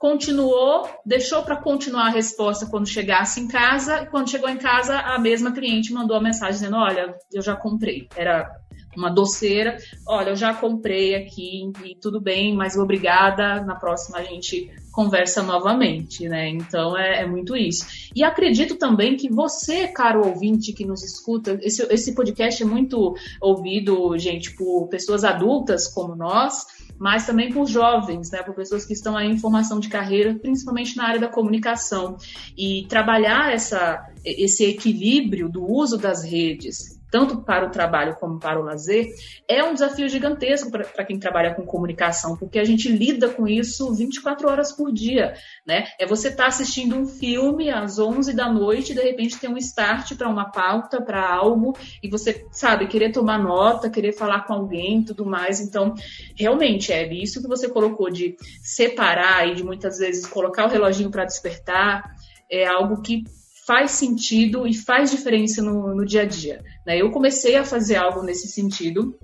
continuou, 0.07 0.89
deixou 1.05 1.43
para 1.43 1.57
continuar 1.57 2.07
a 2.07 2.11
resposta 2.11 2.67
quando 2.67 2.87
chegasse 2.87 3.41
em 3.41 3.49
casa, 3.49 4.03
e 4.03 4.07
quando 4.07 4.31
chegou 4.31 4.49
em 4.49 4.57
casa, 4.57 4.97
a 4.97 5.19
mesma 5.19 5.51
cliente 5.51 5.93
mandou 5.93 6.17
a 6.17 6.23
mensagem 6.23 6.61
dizendo: 6.61 6.77
Olha, 6.77 7.13
eu 7.33 7.43
já 7.43 7.57
comprei. 7.57 8.09
Era 8.15 8.49
uma 8.97 9.11
doceira: 9.11 9.77
Olha, 10.07 10.31
eu 10.31 10.37
já 10.37 10.55
comprei 10.55 11.17
aqui 11.17 11.73
e 11.85 11.97
tudo 11.97 12.21
bem, 12.21 12.55
mas 12.55 12.77
obrigada. 12.77 13.61
Na 13.65 13.75
próxima 13.75 14.19
a 14.19 14.23
gente 14.23 14.71
conversa 14.93 15.43
novamente, 15.43 16.29
né? 16.29 16.51
Então 16.51 16.97
é, 16.97 17.23
é, 17.23 17.27
muito 17.27 17.57
isso. 17.57 17.85
E 18.15 18.23
acredito 18.23 18.77
também 18.77 19.17
que 19.17 19.29
você, 19.29 19.89
caro 19.89 20.25
ouvinte 20.25 20.73
que 20.73 20.87
nos 20.87 21.03
escuta, 21.03 21.59
esse, 21.63 21.83
esse 21.93 22.15
podcast 22.15 22.63
é 22.63 22.67
muito 22.67 23.17
ouvido, 23.41 24.17
gente, 24.17 24.55
por 24.55 24.87
pessoas 24.87 25.25
adultas 25.25 25.89
como 25.89 26.15
nós 26.15 26.65
mas 26.99 27.27
também 27.27 27.53
por 27.53 27.67
jovens, 27.67 28.31
né, 28.31 28.43
por 28.43 28.55
pessoas 28.55 28.85
que 28.85 28.93
estão 28.93 29.17
aí 29.17 29.29
em 29.29 29.39
formação 29.39 29.79
de 29.79 29.89
carreira, 29.89 30.35
principalmente 30.35 30.97
na 30.97 31.05
área 31.07 31.21
da 31.21 31.29
comunicação. 31.29 32.17
E 32.57 32.87
trabalhar 32.89 33.53
essa, 33.53 34.11
esse 34.25 34.65
equilíbrio 34.65 35.49
do 35.49 35.65
uso 35.65 35.99
das 35.99 36.25
redes 36.25 36.96
tanto 37.11 37.43
para 37.43 37.67
o 37.67 37.71
trabalho 37.71 38.17
como 38.17 38.39
para 38.39 38.61
o 38.61 38.65
lazer, 38.65 39.09
é 39.49 39.63
um 39.63 39.75
desafio 39.75 40.09
gigantesco 40.09 40.71
para 40.71 41.05
quem 41.05 41.19
trabalha 41.19 41.55
com 41.55 41.65
comunicação, 41.65 42.37
porque 42.37 42.59
a 42.59 42.65
gente 42.65 42.89
lida 42.89 43.29
com 43.29 43.47
isso 43.47 43.95
24 43.95 44.49
horas 44.49 44.73
por 44.73 44.93
dia, 44.93 45.35
né? 45.67 45.87
É 45.99 46.07
você 46.07 46.29
estar 46.29 46.45
tá 46.45 46.49
assistindo 46.49 46.97
um 46.97 47.07
filme 47.07 47.71
às 47.71 47.99
11 47.99 48.35
da 48.35 48.53
noite 48.53 48.93
e 48.93 48.95
de 48.95 49.03
repente 49.03 49.39
tem 49.39 49.51
um 49.51 49.57
start 49.57 50.15
para 50.17 50.29
uma 50.29 50.51
pauta, 50.51 51.01
para 51.01 51.27
algo, 51.27 51.77
e 52.03 52.09
você, 52.09 52.47
sabe, 52.51 52.87
querer 52.87 53.13
tomar 53.13 53.39
nota, 53.39 53.91
querer 53.91 54.13
falar 54.13 54.47
com 54.47 54.55
alguém 54.55 55.03
tudo 55.03 55.25
mais. 55.25 55.61
Então, 55.61 55.95
realmente, 56.37 56.93
é 56.93 57.13
isso 57.13 57.41
que 57.41 57.49
você 57.49 57.69
colocou 57.69 58.11
de 58.11 58.37
separar 58.63 59.49
e 59.49 59.55
de 59.55 59.65
muitas 59.65 59.99
vezes 59.99 60.27
colocar 60.27 60.67
o 60.67 60.69
reloginho 60.69 61.11
para 61.11 61.25
despertar, 61.25 62.15
é 62.51 62.67
algo 62.67 63.03
que 63.03 63.25
faz 63.67 63.93
sentido 63.93 64.67
e 64.67 64.73
faz 64.73 65.11
diferença 65.11 65.61
no, 65.61 65.95
no 65.95 66.07
dia 66.07 66.23
a 66.23 66.25
dia. 66.25 66.63
Né? 66.87 67.01
Eu 67.01 67.11
comecei 67.11 67.57
a 67.57 67.65
fazer 67.65 67.97
algo 67.97 68.23
nesse 68.23 68.47
sentido, 68.49 69.19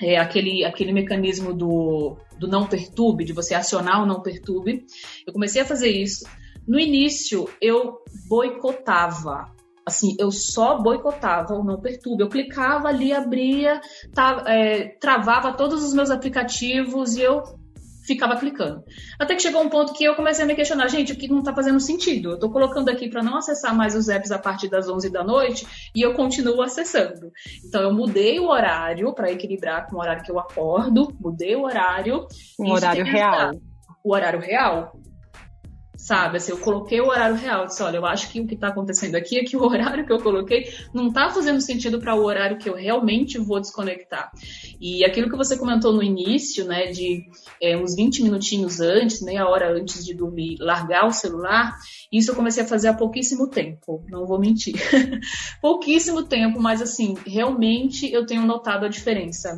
é, 0.00 0.18
aquele, 0.18 0.64
aquele 0.64 0.92
mecanismo 0.92 1.52
do, 1.52 2.16
do 2.38 2.48
não 2.48 2.66
perturbe, 2.66 3.24
de 3.24 3.32
você 3.32 3.54
acionar 3.54 4.02
o 4.02 4.06
não 4.06 4.22
perturbe. 4.22 4.86
Eu 5.26 5.32
comecei 5.32 5.60
a 5.60 5.66
fazer 5.66 5.90
isso. 5.90 6.24
No 6.66 6.78
início, 6.78 7.48
eu 7.60 7.98
boicotava. 8.28 9.52
Assim, 9.84 10.16
eu 10.18 10.30
só 10.30 10.80
boicotava 10.80 11.54
o 11.54 11.64
não 11.64 11.80
perturbe. 11.80 12.22
Eu 12.22 12.28
clicava 12.28 12.88
ali, 12.88 13.12
abria, 13.12 13.80
tá, 14.14 14.44
é, 14.46 14.88
travava 15.00 15.52
todos 15.52 15.84
os 15.84 15.92
meus 15.92 16.10
aplicativos 16.10 17.16
e 17.16 17.22
eu 17.22 17.42
ficava 18.04 18.36
clicando. 18.36 18.84
Até 19.18 19.34
que 19.34 19.42
chegou 19.42 19.62
um 19.62 19.68
ponto 19.68 19.92
que 19.92 20.04
eu 20.04 20.14
comecei 20.14 20.44
a 20.44 20.46
me 20.46 20.54
questionar, 20.54 20.88
gente, 20.88 21.12
o 21.12 21.16
que 21.16 21.28
não 21.28 21.38
está 21.38 21.54
fazendo 21.54 21.80
sentido? 21.80 22.30
Eu 22.30 22.34
estou 22.34 22.50
colocando 22.50 22.88
aqui 22.88 23.08
para 23.08 23.22
não 23.22 23.36
acessar 23.36 23.74
mais 23.74 23.94
os 23.94 24.08
apps 24.08 24.30
a 24.30 24.38
partir 24.38 24.68
das 24.68 24.88
11 24.88 25.10
da 25.10 25.24
noite 25.24 25.66
e 25.94 26.02
eu 26.02 26.14
continuo 26.14 26.62
acessando. 26.62 27.32
Então 27.64 27.82
eu 27.82 27.92
mudei 27.92 28.38
o 28.38 28.48
horário 28.48 29.12
para 29.14 29.30
equilibrar 29.30 29.88
com 29.88 29.96
o 29.96 30.00
horário 30.00 30.22
que 30.22 30.30
eu 30.30 30.38
acordo, 30.38 31.14
mudei 31.20 31.54
o 31.56 31.62
horário. 31.62 32.26
Um 32.58 32.70
horário 32.70 33.04
real. 33.04 33.52
O 34.04 34.12
horário 34.14 34.40
real 34.40 34.92
sabe? 36.02 36.38
Assim, 36.38 36.50
eu 36.50 36.58
coloquei 36.58 37.00
o 37.00 37.06
horário 37.06 37.36
real, 37.36 37.64
disse, 37.66 37.80
olha, 37.80 37.96
eu 37.98 38.04
acho 38.04 38.28
que 38.28 38.40
o 38.40 38.46
que 38.46 38.54
está 38.54 38.68
acontecendo 38.68 39.14
aqui 39.14 39.38
é 39.38 39.44
que 39.44 39.56
o 39.56 39.62
horário 39.64 40.04
que 40.04 40.12
eu 40.12 40.18
coloquei 40.18 40.68
não 40.92 41.08
está 41.08 41.30
fazendo 41.30 41.60
sentido 41.60 42.00
para 42.00 42.16
o 42.16 42.24
horário 42.24 42.58
que 42.58 42.68
eu 42.68 42.74
realmente 42.74 43.38
vou 43.38 43.60
desconectar. 43.60 44.32
E 44.80 45.04
aquilo 45.04 45.30
que 45.30 45.36
você 45.36 45.56
comentou 45.56 45.92
no 45.92 46.02
início, 46.02 46.64
né, 46.64 46.90
de 46.90 47.24
é, 47.60 47.76
uns 47.76 47.94
20 47.94 48.24
minutinhos 48.24 48.80
antes, 48.80 49.22
meia 49.22 49.48
hora 49.48 49.72
antes 49.72 50.04
de 50.04 50.12
dormir, 50.12 50.56
largar 50.58 51.06
o 51.06 51.12
celular, 51.12 51.72
isso 52.10 52.32
eu 52.32 52.34
comecei 52.34 52.64
a 52.64 52.66
fazer 52.66 52.88
há 52.88 52.94
pouquíssimo 52.94 53.48
tempo, 53.48 54.04
não 54.08 54.26
vou 54.26 54.40
mentir. 54.40 54.74
pouquíssimo 55.62 56.24
tempo, 56.24 56.60
mas 56.60 56.82
assim, 56.82 57.14
realmente 57.24 58.12
eu 58.12 58.26
tenho 58.26 58.44
notado 58.44 58.86
a 58.86 58.88
diferença. 58.88 59.56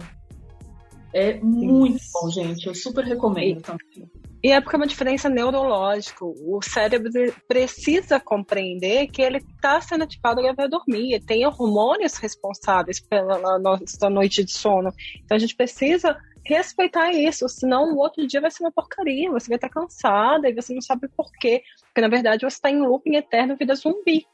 É 1.15 1.41
muito 1.41 1.99
bom, 2.13 2.29
gente. 2.29 2.67
Eu 2.67 2.75
super 2.75 3.05
recomendo 3.05 3.63
também. 3.63 4.11
E 4.45 4.53
é 4.53 4.61
porque 4.61 4.77
é 4.77 4.79
uma 4.79 4.87
diferença 4.87 5.27
neurológica. 5.31 6.23
O 6.23 6.61
cérebro 6.63 7.11
precisa 7.49 8.21
compreender 8.21 9.07
que 9.07 9.23
ele 9.23 9.39
está 9.39 9.81
sendo 9.81 10.05
ativado 10.05 10.43
para 10.55 10.69
dormir. 10.69 11.25
Tem 11.25 11.47
hormônios 11.47 12.19
responsáveis 12.19 13.01
pela 13.01 13.59
nossa 13.59 14.11
noite 14.11 14.45
de 14.45 14.53
sono. 14.53 14.93
Então 15.25 15.35
a 15.35 15.39
gente 15.39 15.57
precisa 15.57 16.15
respeitar 16.45 17.11
isso, 17.11 17.49
senão 17.49 17.95
o 17.95 17.97
outro 17.97 18.27
dia 18.27 18.39
vai 18.39 18.51
ser 18.51 18.65
uma 18.65 18.71
porcaria. 18.71 19.33
Você 19.33 19.49
vai 19.49 19.57
estar 19.57 19.71
cansada 19.71 20.47
e 20.47 20.55
você 20.55 20.75
não 20.75 20.83
sabe 20.83 21.09
por 21.17 21.33
quê. 21.41 21.63
Porque 21.87 22.03
na 22.03 22.09
verdade 22.09 22.43
você 22.43 22.57
está 22.57 22.71
em 22.71 22.83
looping 22.83 23.17
eterno, 23.17 23.57
vida 23.57 23.75
zumbi. 23.75 24.27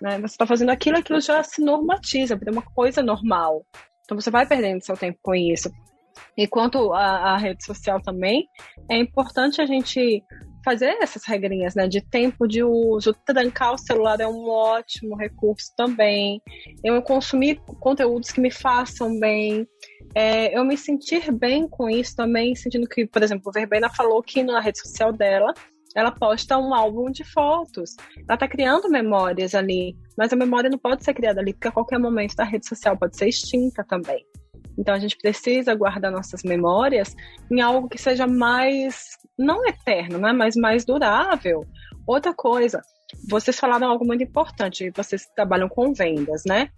Né? 0.00 0.16
Você 0.20 0.32
está 0.36 0.46
fazendo 0.46 0.70
aquilo, 0.70 0.96
aquilo 0.96 1.20
já 1.20 1.42
se 1.42 1.60
normatiza, 1.60 2.32
é 2.34 2.50
uma 2.50 2.62
coisa 2.62 3.02
normal. 3.02 3.62
Então 4.06 4.18
você 4.18 4.30
vai 4.30 4.46
perdendo 4.46 4.82
seu 4.82 4.96
tempo 4.96 5.18
com 5.22 5.34
isso. 5.34 5.70
E 6.36 6.46
quanto 6.46 6.92
à, 6.92 7.36
rede 7.36 7.64
social 7.64 8.00
também, 8.00 8.46
é 8.90 8.96
importante 8.96 9.60
a 9.60 9.66
gente 9.66 10.22
fazer 10.64 10.96
essas 11.00 11.24
regrinhas, 11.24 11.74
né? 11.74 11.86
De 11.86 12.00
tempo 12.00 12.48
de 12.48 12.62
uso, 12.62 13.12
trancar 13.26 13.74
o 13.74 13.78
celular 13.78 14.18
é 14.20 14.26
um 14.26 14.48
ótimo 14.48 15.14
recurso 15.14 15.70
também. 15.76 16.40
Eu 16.82 17.00
consumir 17.02 17.60
conteúdos 17.80 18.30
que 18.30 18.40
me 18.40 18.50
façam 18.50 19.18
bem. 19.20 19.66
é, 20.14 20.56
eu 20.56 20.64
me 20.64 20.76
sentir 20.76 21.30
bem 21.32 21.68
com 21.68 21.90
isso 21.90 22.16
também, 22.16 22.54
sentindo 22.54 22.88
que, 22.88 23.06
por 23.06 23.22
exemplo, 23.22 23.52
Verbena 23.52 23.90
falou 23.90 24.22
que 24.22 24.42
na 24.42 24.60
rede 24.60 24.80
social 24.80 25.12
dela 25.12 25.52
ela 25.94 26.10
posta 26.10 26.58
um 26.58 26.74
álbum 26.74 27.10
de 27.10 27.24
fotos. 27.24 27.94
Ela 28.26 28.34
está 28.34 28.48
criando 28.48 28.88
memórias 28.88 29.54
ali, 29.54 29.96
mas 30.18 30.32
a 30.32 30.36
memória 30.36 30.68
não 30.68 30.78
pode 30.78 31.04
ser 31.04 31.14
criada 31.14 31.40
ali, 31.40 31.52
porque 31.52 31.68
a 31.68 31.72
qualquer 31.72 31.98
momento 31.98 32.34
da 32.34 32.44
rede 32.44 32.66
social 32.66 32.96
pode 32.96 33.16
ser 33.16 33.28
extinta 33.28 33.84
também. 33.84 34.26
Então 34.78 34.94
a 34.94 34.98
gente 34.98 35.16
precisa 35.16 35.74
guardar 35.74 36.10
nossas 36.10 36.42
memórias 36.42 37.14
em 37.50 37.60
algo 37.60 37.88
que 37.88 37.98
seja 37.98 38.26
mais, 38.26 39.16
não 39.38 39.66
eterno, 39.66 40.18
né, 40.18 40.32
mas 40.32 40.56
mais 40.56 40.84
durável. 40.84 41.66
Outra 42.06 42.34
coisa, 42.34 42.82
vocês 43.28 43.58
falaram 43.58 43.88
algo 43.88 44.04
muito 44.04 44.22
importante, 44.22 44.90
vocês 44.94 45.26
trabalham 45.34 45.68
com 45.68 45.92
vendas, 45.92 46.42
né? 46.46 46.70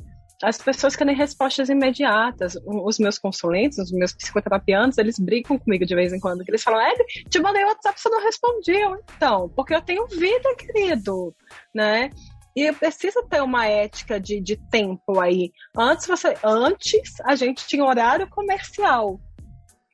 as 0.42 0.58
pessoas 0.58 0.94
querem 0.94 1.14
respostas 1.14 1.68
imediatas. 1.68 2.58
Os 2.66 2.98
meus 2.98 3.18
consulentes, 3.18 3.78
os 3.78 3.92
meus 3.92 4.12
psicoterapiantes, 4.12 4.98
eles 4.98 5.18
brincam 5.18 5.58
comigo 5.58 5.86
de 5.86 5.94
vez 5.94 6.12
em 6.12 6.20
quando. 6.20 6.44
Eles 6.46 6.62
falam, 6.62 6.80
Ed, 6.80 7.02
te 7.28 7.40
mandei 7.40 7.64
WhatsApp, 7.64 8.00
você 8.00 8.08
não 8.08 8.22
respondeu. 8.22 9.02
Então, 9.16 9.48
porque 9.50 9.74
eu 9.74 9.82
tenho 9.82 10.06
vida, 10.06 10.54
querido, 10.56 11.34
né? 11.74 12.10
E 12.56 12.72
precisa 12.72 13.22
ter 13.28 13.42
uma 13.42 13.66
ética 13.66 14.18
de, 14.18 14.40
de 14.40 14.56
tempo 14.70 15.20
aí. 15.20 15.52
Antes, 15.76 16.06
você, 16.06 16.34
antes 16.42 17.20
a 17.24 17.36
gente 17.36 17.66
tinha 17.66 17.84
horário 17.84 18.28
comercial. 18.30 19.20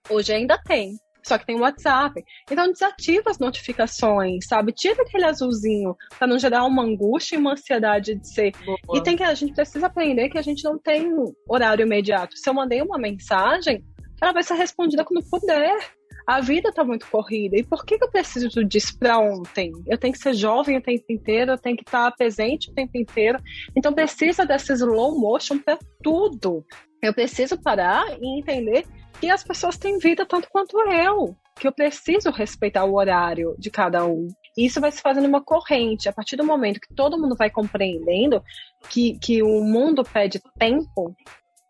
Hoje 0.08 0.32
ainda 0.32 0.56
tem 0.58 0.96
só 1.22 1.38
que 1.38 1.46
tem 1.46 1.56
o 1.56 1.60
WhatsApp. 1.60 2.22
Então 2.50 2.70
desativa 2.70 3.30
as 3.30 3.38
notificações, 3.38 4.46
sabe? 4.46 4.72
Tira 4.72 5.02
aquele 5.02 5.24
azulzinho 5.24 5.96
para 6.18 6.26
não 6.26 6.38
gerar 6.38 6.64
uma 6.64 6.82
angústia 6.82 7.36
e 7.36 7.38
uma 7.38 7.52
ansiedade 7.52 8.16
de 8.16 8.28
ser. 8.28 8.52
Boa. 8.64 8.78
E 8.94 9.02
tem 9.02 9.16
que 9.16 9.22
a 9.22 9.34
gente 9.34 9.54
precisa 9.54 9.86
aprender 9.86 10.28
que 10.28 10.38
a 10.38 10.42
gente 10.42 10.64
não 10.64 10.78
tem 10.78 11.08
horário 11.48 11.84
imediato. 11.84 12.36
Se 12.36 12.48
eu 12.48 12.54
mandei 12.54 12.82
uma 12.82 12.98
mensagem, 12.98 13.84
ela 14.20 14.32
vai 14.32 14.42
ser 14.42 14.54
respondida 14.54 15.04
quando 15.04 15.24
puder. 15.28 15.78
A 16.26 16.40
vida 16.40 16.68
está 16.68 16.84
muito 16.84 17.08
corrida. 17.10 17.56
E 17.56 17.64
por 17.64 17.84
que, 17.84 17.98
que 17.98 18.04
eu 18.04 18.10
preciso 18.10 18.64
disso 18.64 18.98
para 18.98 19.18
ontem? 19.18 19.72
Eu 19.86 19.98
tenho 19.98 20.12
que 20.12 20.18
ser 20.18 20.34
jovem 20.34 20.76
o 20.76 20.82
tempo 20.82 21.04
inteiro, 21.08 21.52
eu 21.52 21.58
tenho 21.58 21.76
que 21.76 21.82
estar 21.82 22.10
tá 22.10 22.16
presente 22.16 22.70
o 22.70 22.74
tempo 22.74 22.96
inteiro. 22.96 23.38
Então 23.76 23.92
precisa 23.92 24.46
dessa 24.46 24.72
slow 24.72 25.18
motion 25.18 25.58
para 25.58 25.78
tudo. 26.02 26.64
Eu 27.02 27.12
preciso 27.12 27.60
parar 27.60 28.04
e 28.20 28.38
entender 28.38 28.84
que 29.20 29.30
as 29.30 29.42
pessoas 29.44 29.76
têm 29.76 29.98
vida 29.98 30.26
tanto 30.26 30.48
quanto 30.50 30.80
eu, 30.80 31.36
que 31.58 31.66
eu 31.66 31.72
preciso 31.72 32.30
respeitar 32.30 32.84
o 32.84 32.94
horário 32.94 33.54
de 33.58 33.70
cada 33.70 34.04
um. 34.04 34.28
E 34.56 34.66
isso 34.66 34.80
vai 34.80 34.90
se 34.90 35.00
fazendo 35.00 35.26
uma 35.26 35.42
corrente. 35.42 36.08
A 36.08 36.12
partir 36.12 36.36
do 36.36 36.44
momento 36.44 36.80
que 36.80 36.94
todo 36.94 37.18
mundo 37.18 37.36
vai 37.36 37.50
compreendendo 37.50 38.42
que, 38.88 39.18
que 39.18 39.42
o 39.42 39.62
mundo 39.62 40.02
pede 40.04 40.40
tempo, 40.58 41.14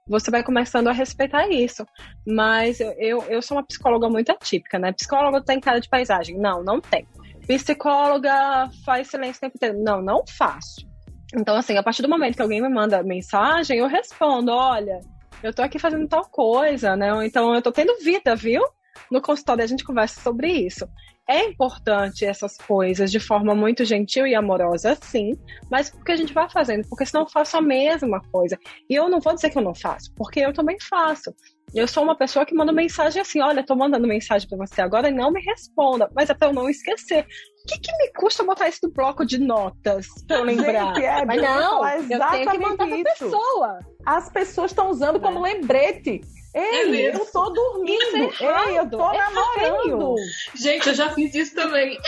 você 0.06 0.30
vai 0.30 0.42
começando 0.42 0.88
a 0.88 0.92
respeitar 0.92 1.48
isso. 1.48 1.86
Mas 2.26 2.80
eu, 2.80 3.22
eu 3.28 3.42
sou 3.42 3.56
uma 3.56 3.66
psicóloga 3.66 4.08
muito 4.08 4.30
atípica, 4.30 4.78
né? 4.78 4.92
Psicóloga 4.92 5.42
tem 5.42 5.60
cara 5.60 5.80
de 5.80 5.88
paisagem. 5.88 6.38
Não, 6.38 6.62
não 6.62 6.80
tem. 6.80 7.06
Psicóloga 7.46 8.68
faz 8.84 9.08
silêncio 9.08 9.38
o 9.38 9.40
tempo 9.40 9.56
inteiro. 9.56 9.82
Não, 9.82 10.00
não 10.02 10.24
faço. 10.26 10.86
Então, 11.34 11.56
assim, 11.56 11.76
a 11.76 11.82
partir 11.82 12.02
do 12.02 12.08
momento 12.08 12.36
que 12.36 12.42
alguém 12.42 12.60
me 12.60 12.68
manda 12.68 13.02
mensagem, 13.02 13.78
eu 13.78 13.86
respondo: 13.86 14.52
olha, 14.52 15.00
eu 15.42 15.52
tô 15.52 15.62
aqui 15.62 15.78
fazendo 15.78 16.06
tal 16.06 16.24
coisa, 16.28 16.94
né? 16.94 17.08
Então 17.26 17.54
eu 17.54 17.62
tô 17.62 17.72
tendo 17.72 17.98
vida, 17.98 18.36
viu? 18.36 18.62
No 19.10 19.20
consultório 19.20 19.64
a 19.64 19.66
gente 19.66 19.84
conversa 19.84 20.20
sobre 20.20 20.50
isso. 20.50 20.88
É 21.28 21.44
importante 21.44 22.24
essas 22.24 22.56
coisas 22.56 23.10
de 23.10 23.20
forma 23.20 23.54
muito 23.54 23.84
gentil 23.84 24.26
e 24.26 24.34
amorosa, 24.34 24.98
sim, 25.00 25.32
mas 25.70 25.88
porque 25.88 26.12
a 26.12 26.16
gente 26.16 26.34
vai 26.34 26.50
fazendo, 26.50 26.86
porque 26.88 27.06
senão 27.06 27.22
eu 27.22 27.30
faço 27.30 27.56
a 27.56 27.60
mesma 27.60 28.20
coisa. 28.32 28.58
E 28.90 28.94
eu 28.94 29.08
não 29.08 29.20
vou 29.20 29.32
dizer 29.32 29.50
que 29.50 29.56
eu 29.56 29.62
não 29.62 29.74
faço, 29.74 30.12
porque 30.16 30.40
eu 30.40 30.52
também 30.52 30.76
faço. 30.80 31.32
Eu 31.74 31.88
sou 31.88 32.02
uma 32.02 32.16
pessoa 32.16 32.44
que 32.44 32.54
manda 32.54 32.72
mensagem 32.72 33.22
assim: 33.22 33.40
olha, 33.40 33.64
tô 33.64 33.74
mandando 33.74 34.06
mensagem 34.06 34.46
para 34.48 34.58
você 34.58 34.82
agora 34.82 35.08
e 35.08 35.12
não 35.12 35.30
me 35.30 35.40
responda, 35.40 36.10
mas 36.14 36.28
é 36.28 36.34
pra 36.34 36.48
eu 36.48 36.52
não 36.52 36.68
esquecer. 36.68 37.24
O 37.24 37.66
que, 37.66 37.78
que 37.78 37.96
me 37.96 38.12
custa 38.12 38.44
botar 38.44 38.68
isso 38.68 38.80
no 38.82 38.92
bloco 38.92 39.24
de 39.24 39.38
notas 39.38 40.06
pra 40.26 40.38
eu 40.38 40.44
lembrar? 40.44 40.94
Gente, 40.94 41.04
é, 41.04 41.24
mas 41.24 41.40
não, 41.40 41.88
eu 41.88 42.20
tenho 42.30 42.50
que 42.50 42.58
mandar 42.58 42.86
pra 42.86 43.02
pessoa. 43.04 43.78
As 44.04 44.28
pessoas 44.28 44.72
estão 44.72 44.90
usando 44.90 45.20
como 45.20 45.46
é. 45.46 45.54
lembrete. 45.54 46.20
Ei, 46.54 47.06
é 47.06 47.14
eu 47.16 47.26
tô 47.26 47.50
dormindo. 47.50 48.32
É 48.40 48.68
Ei, 48.68 48.78
eu 48.78 48.90
tô 48.90 49.10
é 49.10 49.18
namorando. 49.18 50.16
Gente, 50.54 50.88
eu 50.88 50.94
já 50.94 51.10
fiz 51.10 51.34
isso 51.34 51.54
também. 51.54 51.98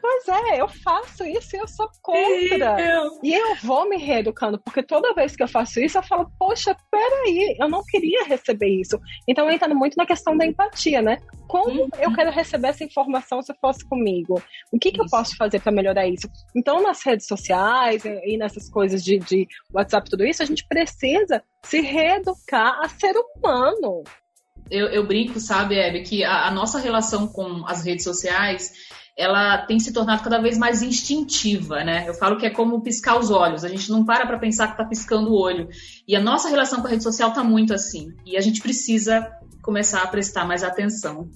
Pois 0.00 0.28
é, 0.28 0.60
eu 0.60 0.68
faço 0.68 1.24
isso 1.24 1.56
e 1.56 1.58
eu 1.58 1.66
sou 1.66 1.88
contra. 2.02 2.78
Eu... 2.78 3.18
E 3.22 3.32
eu 3.34 3.54
vou 3.62 3.88
me 3.88 3.96
reeducando, 3.96 4.58
porque 4.58 4.82
toda 4.82 5.14
vez 5.14 5.34
que 5.34 5.42
eu 5.42 5.48
faço 5.48 5.80
isso, 5.80 5.96
eu 5.96 6.02
falo, 6.02 6.30
poxa, 6.38 6.76
peraí, 6.90 7.56
eu 7.58 7.70
não 7.70 7.82
queria 7.82 8.22
receber 8.24 8.68
isso. 8.68 9.00
Então 9.26 9.50
entra 9.50 9.74
muito 9.74 9.96
na 9.96 10.04
questão 10.04 10.36
da 10.36 10.44
empatia, 10.44 11.00
né? 11.00 11.18
Como 11.54 11.82
uhum. 11.82 11.88
eu 12.00 12.12
quero 12.12 12.32
receber 12.32 12.66
essa 12.66 12.82
informação 12.82 13.40
se 13.40 13.54
fosse 13.60 13.88
comigo? 13.88 14.42
O 14.72 14.78
que, 14.78 14.90
que 14.90 15.00
eu 15.00 15.06
posso 15.08 15.36
fazer 15.36 15.60
para 15.60 15.70
melhorar 15.70 16.04
isso? 16.04 16.28
Então, 16.52 16.82
nas 16.82 17.00
redes 17.04 17.28
sociais 17.28 18.04
e 18.04 18.36
nessas 18.36 18.68
coisas 18.68 19.04
de, 19.04 19.20
de 19.20 19.46
WhatsApp, 19.72 20.10
tudo 20.10 20.24
isso, 20.24 20.42
a 20.42 20.46
gente 20.46 20.66
precisa 20.66 21.44
se 21.62 21.80
reeducar 21.80 22.80
a 22.82 22.88
ser 22.88 23.14
humano. 23.14 24.02
Eu, 24.68 24.88
eu 24.88 25.06
brinco, 25.06 25.38
sabe, 25.38 25.78
Hebe, 25.78 26.02
que 26.02 26.24
a, 26.24 26.48
a 26.48 26.50
nossa 26.50 26.80
relação 26.80 27.28
com 27.28 27.64
as 27.68 27.84
redes 27.84 28.02
sociais 28.02 28.72
ela 29.16 29.58
tem 29.58 29.78
se 29.78 29.92
tornado 29.92 30.24
cada 30.24 30.40
vez 30.40 30.58
mais 30.58 30.82
instintiva, 30.82 31.84
né? 31.84 32.04
Eu 32.08 32.14
falo 32.14 32.36
que 32.36 32.46
é 32.46 32.50
como 32.50 32.82
piscar 32.82 33.16
os 33.16 33.30
olhos. 33.30 33.64
A 33.64 33.68
gente 33.68 33.88
não 33.92 34.04
para 34.04 34.26
para 34.26 34.40
pensar 34.40 34.66
que 34.66 34.72
está 34.72 34.84
piscando 34.84 35.30
o 35.30 35.40
olho. 35.40 35.68
E 36.08 36.16
a 36.16 36.20
nossa 36.20 36.48
relação 36.48 36.80
com 36.80 36.88
a 36.88 36.90
rede 36.90 37.04
social 37.04 37.28
está 37.28 37.44
muito 37.44 37.72
assim. 37.72 38.08
E 38.26 38.36
a 38.36 38.40
gente 38.40 38.60
precisa 38.60 39.24
começar 39.62 40.02
a 40.02 40.08
prestar 40.08 40.44
mais 40.44 40.64
atenção. 40.64 41.30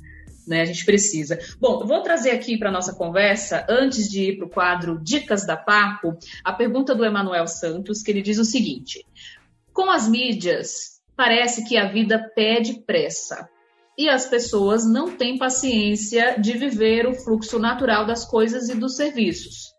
Né, 0.49 0.63
a 0.63 0.65
gente 0.65 0.85
precisa. 0.87 1.39
Bom, 1.61 1.87
vou 1.87 2.03
trazer 2.03 2.31
aqui 2.31 2.57
para 2.57 2.71
nossa 2.71 2.95
conversa, 2.95 3.67
antes 3.69 4.09
de 4.09 4.31
ir 4.31 4.39
para 4.39 4.47
o 4.47 4.51
quadro 4.51 4.99
Dicas 4.99 5.45
da 5.47 5.59
Papo, 5.59 6.17
a 6.43 6.55
pergunta 6.55 6.95
do 6.95 7.05
Emanuel 7.05 7.47
Santos, 7.47 8.03
que 8.03 8.11
ele 8.11 8.23
diz 8.23 8.39
o 8.39 8.45
seguinte: 8.45 9.05
Com 9.75 9.91
as 9.91 10.09
mídias, 10.09 11.03
parece 11.15 11.69
que 11.69 11.77
a 11.77 11.93
vida 11.93 12.33
pede 12.35 12.81
pressa 12.81 13.47
e 13.99 14.09
as 14.09 14.27
pessoas 14.27 14.89
não 14.89 15.11
têm 15.17 15.37
paciência 15.37 16.41
de 16.41 16.57
viver 16.57 17.07
o 17.07 17.15
fluxo 17.15 17.59
natural 17.59 18.07
das 18.07 18.25
coisas 18.25 18.69
e 18.69 18.75
dos 18.75 18.97
serviços. 18.97 19.75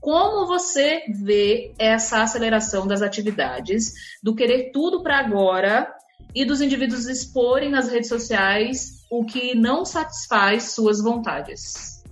Como 0.00 0.46
você 0.46 1.04
vê 1.22 1.72
essa 1.78 2.22
aceleração 2.22 2.86
das 2.86 3.00
atividades, 3.00 4.18
do 4.22 4.34
querer 4.34 4.70
tudo 4.72 5.02
para 5.02 5.20
agora 5.20 5.94
e 6.34 6.44
dos 6.44 6.60
indivíduos 6.60 7.06
exporem 7.06 7.70
nas 7.70 7.88
redes 7.88 8.08
sociais 8.08 9.04
o 9.10 9.24
que 9.24 9.54
não 9.54 9.84
satisfaz 9.84 10.72
suas 10.72 11.02
vontades? 11.02 12.02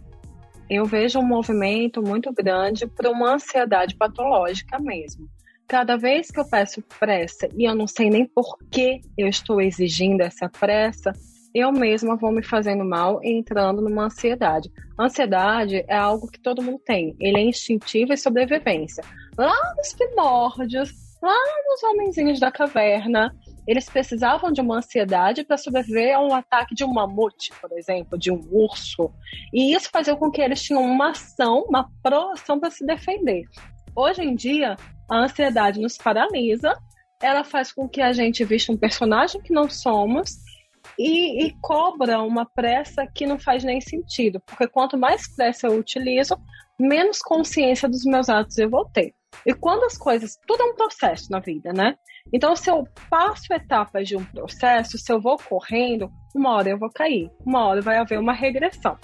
Eu 0.69 0.85
vejo 0.85 1.19
um 1.19 1.27
movimento 1.27 2.03
muito 2.03 2.33
grande 2.33 2.87
para 2.87 3.11
uma 3.11 3.35
ansiedade 3.35 3.97
patológica 3.97 4.79
mesmo. 4.79 5.29
Cada 5.67 5.97
vez 5.97 6.31
que 6.31 6.41
eu 6.41 6.49
peço 6.49 6.83
pressa 6.99 7.49
e 7.57 7.65
eu 7.65 7.75
não 7.75 7.87
sei 7.87 8.11
nem 8.11 8.27
por 8.27 8.59
que 8.71 9.01
eu 9.17 9.29
estou 9.29 9.61
exigindo 9.61 10.23
essa 10.23 10.49
pressa, 10.49 11.13
eu 11.55 11.73
mesma 11.73 12.17
vou 12.17 12.31
me 12.31 12.43
fazendo 12.43 12.85
mal 12.85 13.21
entrando 13.23 13.81
numa 13.81 14.07
ansiedade. 14.07 14.71
Ansiedade 14.99 15.85
é 15.89 15.97
algo 15.97 16.31
que 16.31 16.41
todo 16.41 16.63
mundo 16.63 16.81
tem, 16.85 17.17
ele 17.19 17.39
é 17.39 17.43
instintivo 17.43 18.13
e 18.13 18.17
sobrevivência. 18.17 19.03
Lá 19.37 19.55
nos 19.77 19.95
primórdios, 19.95 20.91
lá 21.23 21.39
nos 21.67 21.83
homenzinhos 21.83 22.41
da 22.41 22.51
caverna, 22.51 23.35
eles 23.69 23.85
precisavam 23.85 24.51
de 24.51 24.63
uma 24.63 24.79
ansiedade 24.79 25.45
para 25.45 25.59
sobreviver 25.59 26.17
a 26.17 26.21
um 26.21 26.35
ataque 26.35 26.75
de 26.75 26.85
um 26.85 26.93
mamute, 26.93 27.53
por 27.61 27.71
exemplo, 27.77 28.19
de 28.19 28.33
um 28.33 28.41
urso. 28.51 29.13
E 29.53 29.75
isso 29.75 29.91
fazia 29.91 30.17
com 30.17 30.31
que 30.31 30.41
eles 30.41 30.63
tinham 30.63 30.83
uma 30.83 31.11
ação, 31.11 31.67
uma 31.69 31.87
proação 32.03 32.59
para 32.59 32.71
se 32.71 32.87
defender. 32.87 33.45
Hoje 33.95 34.23
em 34.23 34.35
dia, 34.35 34.75
a 35.07 35.19
ansiedade 35.19 35.79
nos 35.81 35.99
paralisa, 35.99 36.79
ela 37.23 37.45
faz 37.45 37.71
com 37.71 37.87
que 37.87 38.01
a 38.01 38.11
gente 38.11 38.43
vista 38.43 38.73
um 38.73 38.77
personagem 38.77 39.43
que 39.43 39.53
não 39.53 39.69
somos 39.69 40.39
e, 40.99 41.45
e, 41.45 41.55
cobra 41.61 42.23
uma 42.23 42.47
pressa 42.47 43.07
que 43.07 43.27
não 43.27 43.39
faz 43.39 43.65
nem 43.65 43.83
sentido, 43.83 44.41
porque 44.47 44.67
quanto 44.67 44.97
mais 44.97 45.29
pressa 45.37 45.67
eu 45.67 45.79
utilizo, 45.79 46.39
menos 46.81 47.19
consciência 47.19 47.87
dos 47.87 48.05
meus 48.05 48.31
atos 48.31 48.57
eu 48.57 48.71
vou 48.71 48.87
ter. 48.87 49.13
E 49.47 49.55
quando 49.55 49.85
as 49.85 49.97
coisas, 49.97 50.39
tudo 50.47 50.63
é 50.63 50.67
um 50.67 50.75
processo 50.75 51.31
na 51.31 51.41
vida, 51.41 51.73
né? 51.73 51.97
Então, 52.33 52.55
se 52.55 52.71
eu 52.71 52.85
passo 53.09 53.53
etapas 53.53 54.07
de 54.07 54.17
um 54.17 54.25
processo, 54.25 54.99
se 54.99 55.13
eu 55.13 55.21
vou 55.21 55.37
correndo, 55.39 56.11
uma 56.35 56.55
hora 56.55 56.71
eu 56.71 56.79
vou 56.79 56.91
cair, 56.91 57.31
uma 57.45 57.65
hora 57.67 57.81
vai 57.81 57.99
haver 57.99 58.19
uma 58.19 58.33
regressão. 58.33 58.99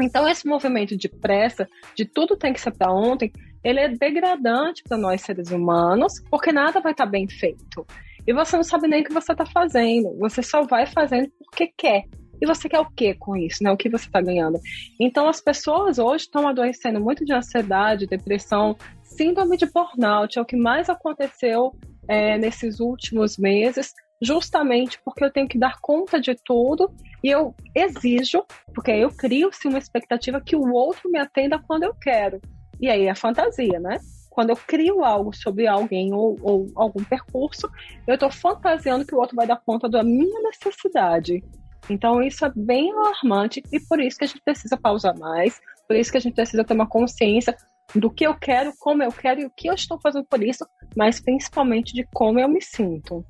Então, 0.00 0.28
esse 0.28 0.46
movimento 0.46 0.96
de 0.96 1.08
pressa, 1.08 1.68
de 1.94 2.04
tudo 2.04 2.36
tem 2.36 2.52
que 2.52 2.60
ser 2.60 2.72
para 2.72 2.92
ontem, 2.92 3.32
ele 3.64 3.80
é 3.80 3.88
degradante 3.88 4.82
para 4.88 4.98
nós 4.98 5.22
seres 5.22 5.50
humanos, 5.50 6.14
porque 6.30 6.52
nada 6.52 6.80
vai 6.80 6.92
estar 6.92 7.04
tá 7.04 7.10
bem 7.10 7.28
feito. 7.28 7.86
E 8.26 8.32
você 8.32 8.56
não 8.56 8.64
sabe 8.64 8.88
nem 8.88 9.02
o 9.02 9.04
que 9.04 9.12
você 9.12 9.32
está 9.32 9.46
fazendo. 9.46 10.16
Você 10.18 10.42
só 10.42 10.62
vai 10.62 10.86
fazendo 10.86 11.30
porque 11.38 11.72
quer. 11.76 12.04
E 12.40 12.46
você 12.46 12.68
quer 12.68 12.80
o 12.80 12.90
que 12.90 13.14
com 13.14 13.36
isso, 13.36 13.62
né? 13.62 13.70
O 13.70 13.76
que 13.76 13.88
você 13.88 14.06
está 14.06 14.20
ganhando? 14.20 14.58
Então, 15.00 15.28
as 15.28 15.40
pessoas 15.40 15.98
hoje 15.98 16.24
estão 16.24 16.46
adoecendo 16.46 17.00
muito 17.00 17.24
de 17.24 17.32
ansiedade, 17.32 18.06
depressão, 18.06 18.76
síndrome 19.16 19.56
de 19.56 19.66
burnout, 19.66 20.38
é 20.38 20.42
o 20.42 20.44
que 20.44 20.56
mais 20.56 20.88
aconteceu 20.88 21.72
é, 22.08 22.36
nesses 22.38 22.80
últimos 22.80 23.36
meses, 23.36 23.94
justamente 24.20 25.00
porque 25.04 25.24
eu 25.24 25.30
tenho 25.30 25.48
que 25.48 25.58
dar 25.58 25.78
conta 25.80 26.20
de 26.20 26.34
tudo 26.44 26.92
e 27.22 27.28
eu 27.28 27.54
exijo, 27.74 28.44
porque 28.74 28.90
eu 28.90 29.10
crio-se 29.10 29.68
uma 29.68 29.78
expectativa 29.78 30.40
que 30.40 30.56
o 30.56 30.72
outro 30.72 31.10
me 31.10 31.18
atenda 31.18 31.58
quando 31.58 31.84
eu 31.84 31.94
quero. 31.94 32.40
E 32.80 32.88
aí 32.88 33.06
é 33.06 33.14
fantasia, 33.14 33.80
né? 33.80 33.98
Quando 34.30 34.50
eu 34.50 34.56
crio 34.56 35.02
algo 35.02 35.34
sobre 35.34 35.66
alguém 35.66 36.12
ou, 36.12 36.36
ou 36.42 36.66
algum 36.76 37.02
percurso, 37.02 37.70
eu 38.06 38.14
estou 38.14 38.30
fantasiando 38.30 39.06
que 39.06 39.14
o 39.14 39.18
outro 39.18 39.34
vai 39.34 39.46
dar 39.46 39.56
conta 39.56 39.88
da 39.88 40.02
minha 40.02 40.40
necessidade. 40.42 41.42
Então 41.88 42.22
isso 42.22 42.44
é 42.44 42.52
bem 42.54 42.92
alarmante 42.92 43.62
e 43.72 43.80
por 43.80 43.98
isso 44.00 44.18
que 44.18 44.24
a 44.24 44.28
gente 44.28 44.42
precisa 44.42 44.76
pausar 44.76 45.18
mais, 45.18 45.58
por 45.86 45.96
isso 45.96 46.10
que 46.10 46.18
a 46.18 46.20
gente 46.20 46.34
precisa 46.34 46.64
ter 46.64 46.74
uma 46.74 46.88
consciência 46.88 47.56
do 47.94 48.10
que 48.10 48.26
eu 48.26 48.34
quero, 48.34 48.72
como 48.78 49.02
eu 49.02 49.12
quero 49.12 49.40
e 49.40 49.46
o 49.46 49.50
que 49.50 49.68
eu 49.68 49.74
estou 49.74 49.98
fazendo 50.00 50.24
por 50.24 50.42
isso, 50.42 50.66
mas 50.96 51.20
principalmente 51.20 51.92
de 51.92 52.06
como 52.12 52.38
eu 52.38 52.48
me 52.48 52.60
sinto. 52.60 53.24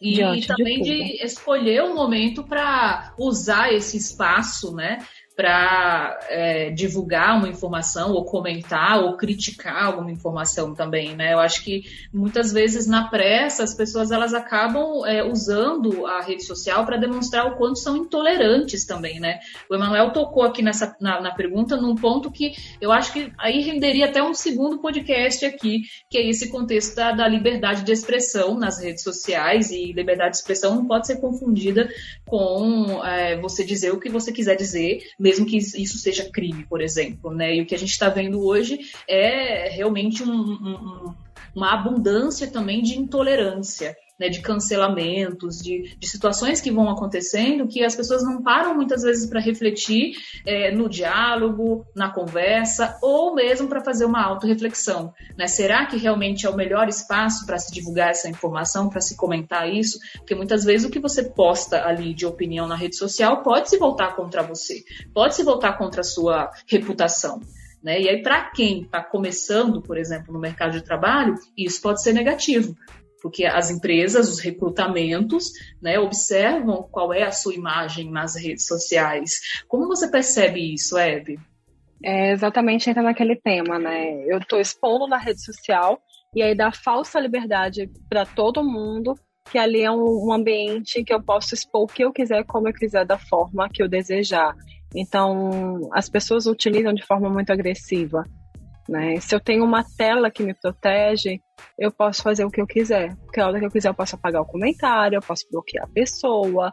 E, 0.00 0.20
também 0.46 0.82
de, 0.82 1.04
de, 1.04 1.24
escolher 1.24 1.82
o 1.82 1.86
um 1.86 1.94
momento 1.94 2.44
para 2.44 3.14
usar 3.18 3.72
esse 3.72 3.96
espaço, 3.96 4.74
né? 4.74 4.98
Para 5.36 6.18
é, 6.30 6.70
divulgar 6.70 7.36
uma 7.36 7.46
informação 7.46 8.12
ou 8.12 8.24
comentar 8.24 9.04
ou 9.04 9.18
criticar 9.18 9.84
alguma 9.84 10.10
informação 10.10 10.74
também, 10.74 11.14
né? 11.14 11.34
Eu 11.34 11.38
acho 11.38 11.62
que 11.62 11.82
muitas 12.10 12.52
vezes 12.52 12.86
na 12.86 13.08
pressa 13.08 13.62
as 13.62 13.74
pessoas 13.74 14.10
elas 14.10 14.32
acabam 14.32 15.04
é, 15.04 15.22
usando 15.22 16.06
a 16.06 16.22
rede 16.22 16.42
social 16.42 16.86
para 16.86 16.96
demonstrar 16.96 17.46
o 17.46 17.56
quanto 17.56 17.78
são 17.78 17.98
intolerantes 17.98 18.86
também, 18.86 19.20
né? 19.20 19.40
O 19.70 19.74
Emanuel 19.74 20.10
tocou 20.10 20.42
aqui 20.42 20.62
nessa 20.62 20.96
na, 20.98 21.20
na, 21.20 21.34
pergunta 21.34 21.76
num 21.76 21.94
ponto 21.94 22.30
que 22.30 22.54
eu 22.80 22.90
acho 22.90 23.12
que 23.12 23.30
aí 23.38 23.60
renderia 23.60 24.06
até 24.06 24.22
um 24.22 24.32
segundo 24.32 24.78
podcast 24.78 25.44
aqui, 25.44 25.82
que 26.08 26.16
é 26.16 26.26
esse 26.26 26.48
contexto 26.48 26.96
da, 26.96 27.12
da 27.12 27.28
liberdade 27.28 27.84
de 27.84 27.92
expressão 27.92 28.58
nas 28.58 28.82
redes 28.82 29.02
sociais 29.02 29.70
e 29.70 29.92
liberdade 29.92 30.30
de 30.30 30.36
expressão 30.38 30.76
não 30.76 30.86
pode 30.86 31.06
ser 31.06 31.20
confundida 31.20 31.90
com 32.24 33.04
é, 33.04 33.36
você 33.38 33.62
dizer 33.62 33.92
o 33.92 34.00
que 34.00 34.08
você 34.08 34.32
quiser 34.32 34.56
dizer 34.56 35.00
mesmo 35.26 35.44
que 35.44 35.56
isso 35.56 35.98
seja 35.98 36.30
crime, 36.30 36.64
por 36.64 36.80
exemplo. 36.80 37.34
Né? 37.34 37.56
E 37.56 37.60
o 37.60 37.66
que 37.66 37.74
a 37.74 37.78
gente 37.78 37.90
está 37.90 38.08
vendo 38.08 38.46
hoje 38.46 38.78
é 39.08 39.68
realmente 39.70 40.22
um, 40.22 40.30
um, 40.30 41.14
uma 41.52 41.72
abundância 41.72 42.46
também 42.46 42.80
de 42.80 42.96
intolerância 42.96 43.96
né, 44.18 44.28
de 44.28 44.40
cancelamentos, 44.40 45.58
de, 45.58 45.96
de, 45.96 46.08
situações 46.08 46.60
que 46.60 46.70
vão 46.70 46.88
acontecendo 46.88 47.68
que 47.68 47.84
as 47.84 47.94
pessoas 47.94 48.22
não 48.22 48.42
param 48.42 48.74
muitas 48.74 49.02
vezes 49.02 49.28
para 49.28 49.40
refletir 49.40 50.14
é, 50.44 50.70
no 50.70 50.88
diálogo, 50.88 51.86
na 51.94 52.10
conversa, 52.10 52.98
ou 53.02 53.34
mesmo 53.34 53.68
para 53.68 53.84
fazer 53.84 54.04
uma 54.04 54.22
autorreflexão. 54.22 55.12
Né? 55.36 55.46
Será 55.46 55.86
que 55.86 55.96
realmente 55.96 56.46
é 56.46 56.50
o 56.50 56.56
melhor 56.56 56.88
espaço 56.88 57.44
para 57.46 57.58
se 57.58 57.72
divulgar 57.72 58.10
essa 58.10 58.28
informação, 58.28 58.88
para 58.88 59.00
se 59.00 59.16
comentar 59.16 59.68
isso? 59.72 59.98
Porque 60.16 60.34
muitas 60.34 60.64
vezes 60.64 60.86
o 60.86 60.90
que 60.90 60.98
você 60.98 61.22
posta 61.22 61.86
ali 61.86 62.14
de 62.14 62.26
opinião 62.26 62.66
na 62.66 62.76
rede 62.76 62.96
social 62.96 63.42
pode 63.42 63.68
se 63.68 63.76
voltar 63.76 64.16
contra 64.16 64.42
você, 64.42 64.82
pode 65.12 65.34
se 65.34 65.42
voltar 65.42 65.74
contra 65.74 66.00
a 66.00 66.04
sua 66.04 66.50
reputação. 66.66 67.40
Né? 67.82 68.00
E 68.00 68.08
aí, 68.08 68.22
para 68.22 68.50
quem 68.50 68.82
está 68.82 69.02
começando, 69.02 69.80
por 69.80 69.96
exemplo, 69.96 70.32
no 70.32 70.40
mercado 70.40 70.72
de 70.72 70.82
trabalho, 70.82 71.34
isso 71.56 71.80
pode 71.80 72.02
ser 72.02 72.12
negativo, 72.12 72.74
porque 73.26 73.44
as 73.44 73.72
empresas, 73.72 74.28
os 74.28 74.38
recrutamentos, 74.38 75.50
né, 75.82 75.98
observam 75.98 76.88
qual 76.88 77.12
é 77.12 77.24
a 77.24 77.32
sua 77.32 77.56
imagem 77.56 78.08
nas 78.08 78.36
redes 78.36 78.68
sociais. 78.68 79.32
Como 79.66 79.88
você 79.88 80.08
percebe 80.08 80.72
isso, 80.72 80.96
Hebe? 80.96 81.36
É 82.04 82.30
exatamente 82.30 82.88
entra 82.88 83.02
naquele 83.02 83.34
tema, 83.34 83.80
né? 83.80 84.22
Eu 84.28 84.38
estou 84.38 84.60
expondo 84.60 85.08
na 85.08 85.18
rede 85.18 85.44
social 85.44 86.00
e 86.32 86.40
aí 86.40 86.54
dá 86.54 86.70
falsa 86.70 87.18
liberdade 87.18 87.90
para 88.08 88.24
todo 88.24 88.62
mundo 88.62 89.18
que 89.50 89.58
ali 89.58 89.82
é 89.82 89.90
um, 89.90 90.28
um, 90.28 90.32
ambiente 90.32 91.02
que 91.02 91.12
eu 91.12 91.20
posso 91.20 91.52
expor 91.52 91.82
o 91.82 91.86
que 91.88 92.04
eu 92.04 92.12
quiser, 92.12 92.44
como 92.44 92.68
eu 92.68 92.72
quiser, 92.72 93.04
da 93.04 93.18
forma 93.18 93.68
que 93.68 93.82
eu 93.82 93.88
desejar. 93.88 94.54
Então, 94.94 95.88
as 95.92 96.08
pessoas 96.08 96.46
utilizam 96.46 96.94
de 96.94 97.04
forma 97.04 97.28
muito 97.28 97.52
agressiva. 97.52 98.24
Né? 98.88 99.18
Se 99.20 99.34
eu 99.34 99.40
tenho 99.40 99.64
uma 99.64 99.84
tela 99.96 100.30
que 100.30 100.42
me 100.42 100.54
protege, 100.54 101.40
eu 101.78 101.90
posso 101.90 102.22
fazer 102.22 102.44
o 102.44 102.50
que 102.50 102.60
eu 102.60 102.66
quiser. 102.66 103.16
Porque 103.16 103.40
a 103.40 103.46
hora 103.46 103.58
que 103.58 103.66
eu 103.66 103.70
quiser, 103.70 103.88
eu 103.88 103.94
posso 103.94 104.14
apagar 104.14 104.42
o 104.42 104.46
comentário, 104.46 105.16
eu 105.16 105.22
posso 105.22 105.44
bloquear 105.50 105.84
a 105.84 105.88
pessoa. 105.88 106.72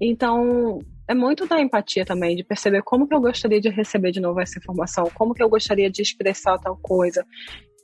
Então, 0.00 0.78
é 1.08 1.14
muito 1.14 1.46
da 1.46 1.60
empatia 1.60 2.04
também, 2.04 2.36
de 2.36 2.44
perceber 2.44 2.82
como 2.82 3.06
que 3.06 3.14
eu 3.14 3.20
gostaria 3.20 3.60
de 3.60 3.68
receber 3.68 4.12
de 4.12 4.20
novo 4.20 4.40
essa 4.40 4.58
informação, 4.58 5.10
como 5.14 5.34
que 5.34 5.42
eu 5.42 5.48
gostaria 5.48 5.90
de 5.90 6.02
expressar 6.02 6.58
tal 6.58 6.76
coisa. 6.80 7.24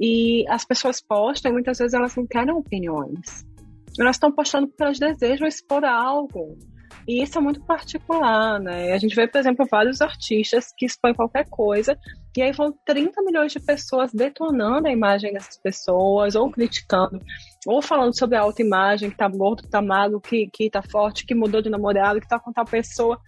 E 0.00 0.44
as 0.48 0.64
pessoas 0.64 1.00
postam 1.00 1.50
e 1.50 1.54
muitas 1.54 1.78
vezes 1.78 1.94
elas 1.94 2.14
não 2.14 2.26
querem 2.26 2.54
opiniões. 2.54 3.44
Elas 3.98 4.16
estão 4.16 4.30
postando 4.30 4.68
porque 4.68 4.82
elas 4.82 4.98
desejam 4.98 5.46
expor 5.46 5.84
algo. 5.84 6.56
E 7.08 7.22
isso 7.22 7.38
é 7.38 7.40
muito 7.40 7.62
particular, 7.62 8.60
né? 8.60 8.92
A 8.92 8.98
gente 8.98 9.16
vê, 9.16 9.26
por 9.26 9.38
exemplo, 9.38 9.66
vários 9.70 10.02
artistas 10.02 10.74
que 10.76 10.84
expõem 10.84 11.14
qualquer 11.14 11.48
coisa 11.48 11.98
e 12.36 12.42
aí 12.42 12.52
vão 12.52 12.72
30 12.84 13.20
milhões 13.22 13.50
de 13.50 13.58
pessoas 13.58 14.12
detonando 14.12 14.86
a 14.86 14.92
imagem 14.92 15.32
dessas 15.32 15.56
pessoas, 15.56 16.36
ou 16.36 16.48
criticando, 16.52 17.20
ou 17.66 17.82
falando 17.82 18.16
sobre 18.16 18.36
a 18.36 18.42
autoimagem, 18.42 19.10
que 19.10 19.16
tá 19.16 19.26
gordo, 19.26 19.64
que 19.64 19.68
tá 19.68 19.82
magro, 19.82 20.20
que, 20.20 20.48
que 20.52 20.70
tá 20.70 20.80
forte, 20.80 21.26
que 21.26 21.34
mudou 21.34 21.60
de 21.60 21.68
namorado, 21.68 22.20
que 22.20 22.28
tá 22.28 22.38
com 22.38 22.52
tal 22.52 22.64
pessoa. 22.64 23.18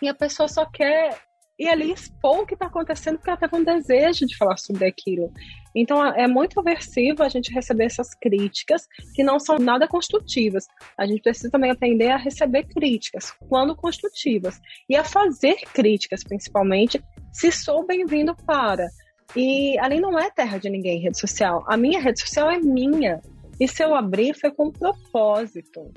E 0.00 0.08
a 0.08 0.14
pessoa 0.14 0.48
só 0.48 0.64
quer 0.64 1.18
ir 1.60 1.68
ali 1.68 1.92
expor 1.92 2.40
o 2.40 2.46
que 2.46 2.54
está 2.54 2.66
acontecendo 2.66 3.16
porque 3.16 3.28
ela 3.28 3.36
está 3.36 3.48
com 3.48 3.62
desejo 3.62 4.26
de 4.26 4.34
falar 4.36 4.56
sobre 4.56 4.86
aquilo. 4.86 5.30
Então 5.76 6.02
é 6.04 6.26
muito 6.26 6.58
aversivo 6.58 7.22
a 7.22 7.28
gente 7.28 7.52
receber 7.52 7.84
essas 7.84 8.14
críticas 8.14 8.88
que 9.14 9.22
não 9.22 9.38
são 9.38 9.58
nada 9.58 9.86
construtivas. 9.86 10.66
A 10.96 11.06
gente 11.06 11.20
precisa 11.20 11.50
também 11.50 11.70
aprender 11.70 12.08
a 12.08 12.16
receber 12.16 12.64
críticas, 12.64 13.32
quando 13.46 13.76
construtivas, 13.76 14.58
e 14.88 14.96
a 14.96 15.04
fazer 15.04 15.56
críticas, 15.74 16.24
principalmente, 16.24 17.02
se 17.30 17.52
sou 17.52 17.86
bem-vindo 17.86 18.34
para. 18.46 18.88
E 19.36 19.78
ali 19.80 20.00
não 20.00 20.18
é 20.18 20.30
terra 20.30 20.56
de 20.56 20.70
ninguém 20.70 20.98
rede 20.98 21.20
social. 21.20 21.62
A 21.68 21.76
minha 21.76 22.00
rede 22.00 22.20
social 22.20 22.50
é 22.50 22.58
minha. 22.58 23.20
E 23.60 23.68
se 23.68 23.84
eu 23.84 23.94
abrir, 23.94 24.34
foi 24.34 24.50
com 24.50 24.72
propósito. 24.72 25.92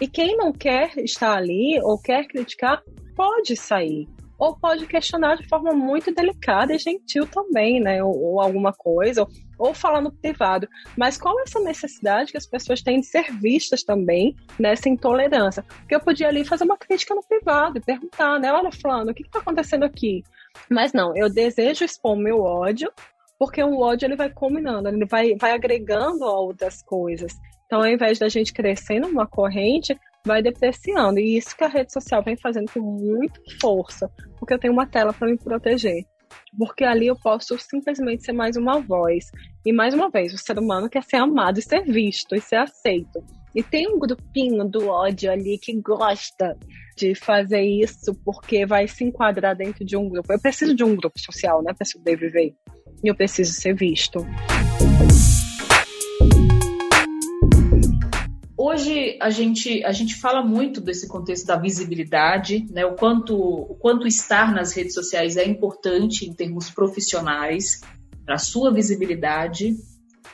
E 0.00 0.08
quem 0.08 0.36
não 0.36 0.52
quer 0.52 0.98
estar 0.98 1.36
ali 1.36 1.80
ou 1.82 1.98
quer 1.98 2.26
criticar, 2.26 2.82
pode 3.16 3.56
sair 3.56 4.08
ou 4.38 4.56
pode 4.56 4.86
questionar 4.86 5.36
de 5.36 5.48
forma 5.48 5.72
muito 5.72 6.14
delicada 6.14 6.72
e 6.72 6.78
gentil 6.78 7.26
também, 7.26 7.80
né? 7.80 8.02
Ou, 8.02 8.16
ou 8.16 8.40
alguma 8.40 8.72
coisa, 8.72 9.22
ou, 9.22 9.28
ou 9.58 9.74
falar 9.74 10.00
no 10.00 10.12
privado. 10.12 10.68
Mas 10.96 11.18
qual 11.18 11.38
é 11.40 11.42
essa 11.42 11.58
necessidade 11.60 12.30
que 12.30 12.38
as 12.38 12.46
pessoas 12.46 12.80
têm 12.80 13.00
de 13.00 13.06
ser 13.06 13.32
vistas 13.32 13.82
também 13.82 14.36
nessa 14.58 14.88
intolerância? 14.88 15.62
Porque 15.62 15.94
eu 15.94 16.00
podia 16.00 16.28
ali 16.28 16.44
fazer 16.44 16.64
uma 16.64 16.76
crítica 16.76 17.14
no 17.14 17.22
privado 17.22 17.78
e 17.78 17.80
perguntar, 17.80 18.38
né? 18.38 18.52
Olha, 18.52 18.70
Flano, 18.70 19.10
o 19.10 19.14
que 19.14 19.22
está 19.22 19.40
acontecendo 19.40 19.84
aqui? 19.84 20.22
Mas 20.70 20.92
não, 20.92 21.16
eu 21.16 21.28
desejo 21.28 21.84
expor 21.84 22.16
meu 22.16 22.40
ódio, 22.40 22.92
porque 23.38 23.62
o 23.62 23.80
ódio 23.80 24.06
ele 24.06 24.16
vai 24.16 24.30
combinando, 24.30 24.88
ele 24.88 25.04
vai, 25.04 25.34
vai 25.36 25.52
agregando 25.52 26.24
a 26.24 26.40
outras 26.40 26.82
coisas. 26.82 27.32
Então, 27.66 27.80
ao 27.80 27.86
invés 27.86 28.18
da 28.18 28.28
gente 28.28 28.52
crescer 28.52 28.98
numa 28.98 29.26
corrente, 29.26 29.98
vai 30.28 30.42
depreciando. 30.42 31.18
E 31.18 31.36
isso 31.36 31.56
que 31.56 31.64
a 31.64 31.68
rede 31.68 31.92
social 31.92 32.22
vem 32.22 32.36
fazendo 32.36 32.70
com 32.70 32.80
muita 32.80 33.40
força, 33.60 34.08
porque 34.38 34.54
eu 34.54 34.58
tenho 34.58 34.72
uma 34.72 34.86
tela 34.86 35.12
para 35.12 35.26
me 35.26 35.36
proteger. 35.36 36.04
Porque 36.56 36.84
ali 36.84 37.06
eu 37.06 37.16
posso 37.16 37.58
simplesmente 37.58 38.24
ser 38.24 38.32
mais 38.32 38.56
uma 38.56 38.80
voz. 38.80 39.24
E 39.64 39.72
mais 39.72 39.94
uma 39.94 40.10
vez, 40.10 40.32
o 40.32 40.38
ser 40.38 40.58
humano 40.58 40.88
quer 40.88 41.02
ser 41.02 41.16
amado 41.16 41.58
e 41.58 41.62
ser 41.62 41.82
visto 41.82 42.34
e 42.34 42.40
ser 42.40 42.56
aceito. 42.56 43.24
E 43.54 43.62
tem 43.62 43.88
um 43.88 43.98
grupinho 43.98 44.64
do 44.68 44.88
ódio 44.88 45.32
ali 45.32 45.58
que 45.58 45.72
gosta 45.80 46.56
de 46.96 47.14
fazer 47.14 47.62
isso 47.62 48.14
porque 48.24 48.66
vai 48.66 48.86
se 48.86 49.04
enquadrar 49.04 49.56
dentro 49.56 49.84
de 49.84 49.96
um 49.96 50.08
grupo. 50.08 50.32
Eu 50.32 50.40
preciso 50.40 50.74
de 50.74 50.84
um 50.84 50.94
grupo 50.94 51.18
social, 51.18 51.62
né, 51.62 51.72
para 51.72 51.86
sobreviver. 51.86 52.54
E 53.02 53.08
eu 53.08 53.14
preciso 53.14 53.52
ser 53.52 53.74
visto. 53.74 54.24
Hoje 58.70 59.16
a 59.18 59.30
gente, 59.30 59.82
a 59.82 59.92
gente 59.92 60.14
fala 60.16 60.42
muito 60.42 60.78
desse 60.78 61.08
contexto 61.08 61.46
da 61.46 61.56
visibilidade, 61.56 62.66
né? 62.70 62.84
o, 62.84 62.94
quanto, 62.94 63.34
o 63.34 63.74
quanto 63.76 64.06
estar 64.06 64.52
nas 64.52 64.76
redes 64.76 64.92
sociais 64.92 65.38
é 65.38 65.46
importante 65.46 66.28
em 66.28 66.34
termos 66.34 66.68
profissionais, 66.68 67.80
para 68.26 68.34
a 68.34 68.38
sua 68.38 68.70
visibilidade, 68.70 69.74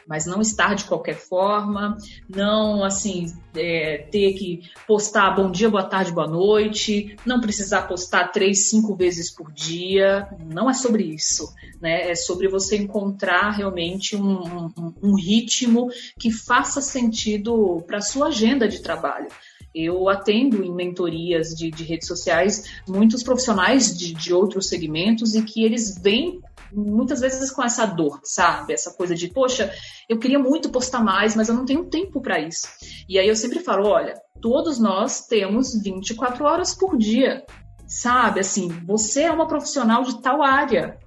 mas 0.06 0.26
não 0.26 0.40
estar 0.40 0.74
de 0.74 0.84
qualquer 0.84 1.16
forma, 1.16 1.96
não 2.28 2.84
assim 2.84 3.26
é, 3.54 4.06
ter 4.10 4.34
que 4.34 4.62
postar 4.86 5.30
bom 5.30 5.50
dia, 5.50 5.70
boa 5.70 5.84
tarde, 5.84 6.12
boa 6.12 6.26
noite, 6.26 7.16
não 7.24 7.40
precisar 7.40 7.82
postar 7.82 8.28
três, 8.28 8.68
cinco 8.68 8.94
vezes 8.94 9.30
por 9.30 9.52
dia, 9.52 10.28
não 10.52 10.68
é 10.68 10.74
sobre 10.74 11.04
isso, 11.04 11.52
né? 11.80 12.10
É 12.10 12.14
sobre 12.14 12.48
você 12.48 12.76
encontrar 12.76 13.50
realmente 13.50 14.16
um, 14.16 14.70
um, 14.76 14.94
um 15.02 15.14
ritmo 15.14 15.88
que 16.18 16.30
faça 16.30 16.80
sentido 16.80 17.82
para 17.86 18.00
sua 18.00 18.28
agenda 18.28 18.68
de 18.68 18.80
trabalho. 18.80 19.28
Eu 19.74 20.08
atendo 20.08 20.62
em 20.62 20.72
mentorias 20.72 21.48
de, 21.48 21.68
de 21.68 21.82
redes 21.82 22.06
sociais 22.06 22.64
muitos 22.88 23.24
profissionais 23.24 23.96
de, 23.96 24.14
de 24.14 24.32
outros 24.32 24.68
segmentos 24.68 25.34
e 25.34 25.42
que 25.42 25.64
eles 25.64 26.00
vêm 26.00 26.40
muitas 26.74 27.20
vezes 27.20 27.50
com 27.50 27.62
essa 27.62 27.86
dor, 27.86 28.20
sabe? 28.24 28.72
Essa 28.72 28.92
coisa 28.92 29.14
de, 29.14 29.28
poxa, 29.28 29.72
eu 30.08 30.18
queria 30.18 30.38
muito 30.38 30.70
postar 30.70 31.02
mais, 31.02 31.36
mas 31.36 31.48
eu 31.48 31.54
não 31.54 31.64
tenho 31.64 31.84
tempo 31.84 32.20
para 32.20 32.40
isso. 32.40 32.66
E 33.08 33.18
aí 33.18 33.28
eu 33.28 33.36
sempre 33.36 33.60
falo, 33.60 33.88
olha, 33.88 34.14
todos 34.40 34.78
nós 34.78 35.26
temos 35.26 35.80
24 35.80 36.44
horas 36.44 36.74
por 36.74 36.96
dia, 36.96 37.44
sabe? 37.86 38.40
Assim, 38.40 38.68
você 38.86 39.22
é 39.22 39.30
uma 39.30 39.46
profissional 39.46 40.02
de 40.02 40.20
tal 40.20 40.42
área. 40.42 40.98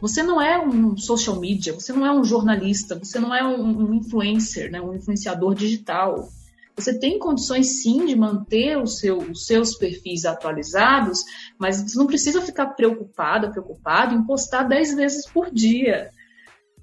Você 0.00 0.22
não 0.22 0.42
é 0.42 0.58
um 0.58 0.96
social 0.96 1.38
media, 1.38 1.72
você 1.72 1.92
não 1.92 2.04
é 2.04 2.12
um 2.12 2.24
jornalista, 2.24 2.98
você 2.98 3.20
não 3.20 3.32
é 3.32 3.44
um, 3.44 3.90
um 3.90 3.94
influencer, 3.94 4.68
né? 4.70 4.80
um 4.80 4.94
influenciador 4.94 5.54
digital. 5.54 6.28
Você 6.76 6.98
tem 6.98 7.18
condições 7.18 7.82
sim 7.82 8.06
de 8.06 8.16
manter 8.16 8.84
seu, 8.86 9.18
os 9.18 9.46
seus 9.46 9.76
perfis 9.76 10.24
atualizados, 10.24 11.20
mas 11.58 11.82
você 11.82 11.98
não 11.98 12.06
precisa 12.06 12.40
ficar 12.40 12.68
preocupada, 12.68 13.50
preocupado 13.50 14.14
em 14.14 14.24
postar 14.24 14.62
10 14.64 14.94
vezes 14.94 15.26
por 15.26 15.52
dia. 15.52 16.10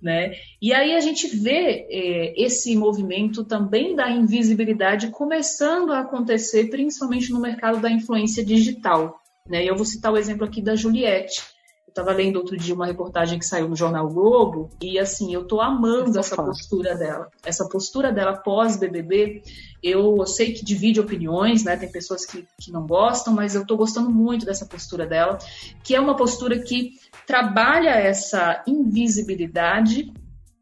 Né? 0.01 0.33
E 0.61 0.73
aí 0.73 0.95
a 0.95 0.99
gente 0.99 1.27
vê 1.27 1.87
é, 1.89 2.41
esse 2.41 2.75
movimento 2.75 3.43
também 3.43 3.95
da 3.95 4.09
invisibilidade 4.09 5.09
começando 5.09 5.91
a 5.91 5.99
acontecer, 5.99 6.69
principalmente 6.69 7.31
no 7.31 7.41
mercado 7.41 7.81
da 7.81 7.91
influência 7.91 8.45
digital. 8.45 9.19
Né? 9.47 9.65
Eu 9.65 9.75
vou 9.75 9.85
citar 9.85 10.13
o 10.13 10.17
exemplo 10.17 10.45
aqui 10.45 10.61
da 10.61 10.75
Juliette. 10.75 11.41
Eu 11.89 11.91
estava 11.91 12.11
lendo 12.13 12.35
outro 12.35 12.55
dia 12.55 12.75
uma 12.75 12.85
reportagem 12.85 13.39
que 13.39 13.45
saiu 13.45 13.67
no 13.67 13.75
Jornal 13.75 14.07
Globo 14.09 14.69
e 14.79 14.99
assim, 14.99 15.33
eu 15.33 15.41
estou 15.41 15.59
amando 15.59 16.19
essa 16.19 16.35
postura 16.35 16.95
dela. 16.95 17.31
Essa 17.43 17.67
postura 17.67 18.11
dela 18.11 18.37
pós-BBB, 18.37 19.41
eu 19.81 20.23
sei 20.27 20.53
que 20.53 20.63
divide 20.63 20.99
opiniões, 20.99 21.63
né? 21.63 21.75
Tem 21.75 21.91
pessoas 21.91 22.27
que, 22.27 22.45
que 22.61 22.71
não 22.71 22.85
gostam, 22.85 23.33
mas 23.33 23.55
eu 23.55 23.63
estou 23.63 23.75
gostando 23.75 24.11
muito 24.11 24.45
dessa 24.45 24.67
postura 24.67 25.07
dela, 25.07 25.39
que 25.83 25.95
é 25.95 25.99
uma 25.99 26.15
postura 26.15 26.59
que 26.59 26.91
trabalha 27.25 27.89
essa 27.89 28.63
invisibilidade, 28.67 30.13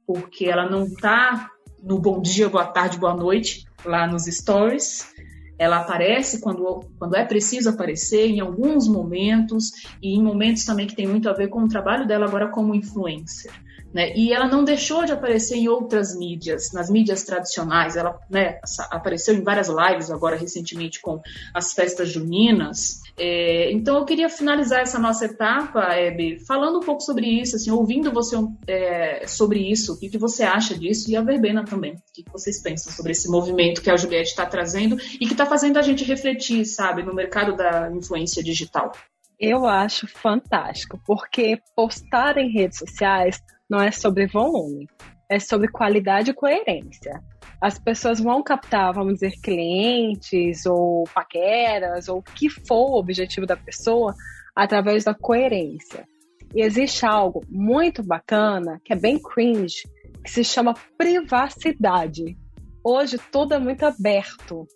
porque 0.05 0.45
ela 0.45 0.69
não 0.69 0.85
está 0.85 1.51
no 1.83 1.99
bom 1.99 2.21
dia, 2.21 2.47
boa 2.47 2.67
tarde, 2.67 2.97
boa 2.97 3.13
noite, 3.13 3.65
lá 3.83 4.07
nos 4.07 4.27
stories, 4.27 5.13
ela 5.57 5.77
aparece 5.77 6.39
quando, 6.39 6.85
quando 6.99 7.15
é 7.15 7.25
preciso 7.25 7.69
aparecer, 7.69 8.27
em 8.27 8.39
alguns 8.39 8.87
momentos, 8.87 9.71
e 10.01 10.15
em 10.15 10.21
momentos 10.21 10.65
também 10.65 10.87
que 10.87 10.95
tem 10.95 11.07
muito 11.07 11.29
a 11.29 11.33
ver 11.33 11.47
com 11.47 11.63
o 11.63 11.67
trabalho 11.67 12.07
dela 12.07 12.25
agora 12.25 12.49
como 12.49 12.75
influencer. 12.75 13.51
Né? 13.93 14.15
E 14.15 14.33
ela 14.33 14.47
não 14.47 14.63
deixou 14.63 15.05
de 15.05 15.11
aparecer 15.11 15.55
em 15.55 15.67
outras 15.67 16.15
mídias, 16.15 16.71
nas 16.73 16.89
mídias 16.89 17.23
tradicionais. 17.23 17.95
Ela 17.95 18.19
né, 18.29 18.59
apareceu 18.91 19.33
em 19.33 19.41
várias 19.41 19.69
lives 19.69 20.11
agora 20.11 20.35
recentemente 20.35 21.01
com 21.01 21.21
as 21.53 21.73
festas 21.73 22.09
juninas. 22.09 23.01
É, 23.19 23.71
então 23.71 23.97
eu 23.97 24.05
queria 24.05 24.29
finalizar 24.29 24.81
essa 24.81 24.99
nossa 24.99 25.25
etapa, 25.25 25.81
Hebe, 25.93 26.39
falando 26.45 26.77
um 26.77 26.85
pouco 26.85 27.01
sobre 27.01 27.25
isso, 27.25 27.55
assim, 27.55 27.71
ouvindo 27.71 28.11
você 28.11 28.35
é, 28.67 29.25
sobre 29.25 29.59
isso, 29.59 29.93
o 29.93 29.99
que, 29.99 30.17
você 30.19 30.43
acha 30.43 30.77
disso, 30.77 31.09
e 31.09 31.15
a 31.15 31.21
Verbena 31.21 31.65
também. 31.65 31.93
O 31.93 32.13
que, 32.13 32.23
que 32.23 32.31
vocês 32.31 32.61
pensam 32.61 32.93
sobre 32.93 33.13
esse 33.13 33.27
movimento 33.27 33.81
que 33.81 33.89
a 33.89 33.97
Juliette 33.97 34.29
está 34.29 34.45
trazendo 34.45 34.97
e 35.19 35.25
que 35.25 35.31
está 35.33 35.47
fazendo 35.47 35.77
a 35.77 35.81
gente 35.81 36.03
refletir, 36.03 36.63
sabe, 36.65 37.01
no 37.01 37.13
mercado 37.13 37.55
da 37.55 37.91
influência 37.91 38.43
digital? 38.43 38.91
Eu 39.39 39.65
acho 39.65 40.07
fantástico, 40.07 40.99
porque 41.05 41.59
postar 41.75 42.37
em 42.37 42.51
redes 42.51 42.77
sociais 42.77 43.41
não 43.67 43.81
é 43.81 43.91
sobre 43.91 44.27
volume, 44.27 44.87
é 45.29 45.39
sobre 45.39 45.67
qualidade 45.69 46.31
e 46.31 46.33
coerência. 46.33 47.21
As 47.61 47.79
pessoas 47.79 48.19
vão 48.19 48.43
captar, 48.43 48.93
vamos 48.93 49.15
dizer, 49.15 49.33
clientes 49.41 50.65
ou 50.65 51.05
paqueras 51.13 52.07
ou 52.07 52.19
o 52.19 52.23
que 52.23 52.49
for 52.49 52.91
o 52.91 52.99
objetivo 52.99 53.47
da 53.47 53.57
pessoa 53.57 54.13
através 54.55 55.03
da 55.03 55.13
coerência. 55.13 56.07
E 56.53 56.61
existe 56.61 57.05
algo 57.05 57.43
muito 57.49 58.03
bacana, 58.03 58.79
que 58.83 58.93
é 58.93 58.95
bem 58.95 59.19
cringe, 59.19 59.83
que 60.23 60.31
se 60.31 60.43
chama 60.43 60.75
privacidade. 60.97 62.37
Hoje 62.83 63.17
tudo 63.31 63.53
é 63.53 63.59
muito 63.59 63.85
aberto. 63.85 64.67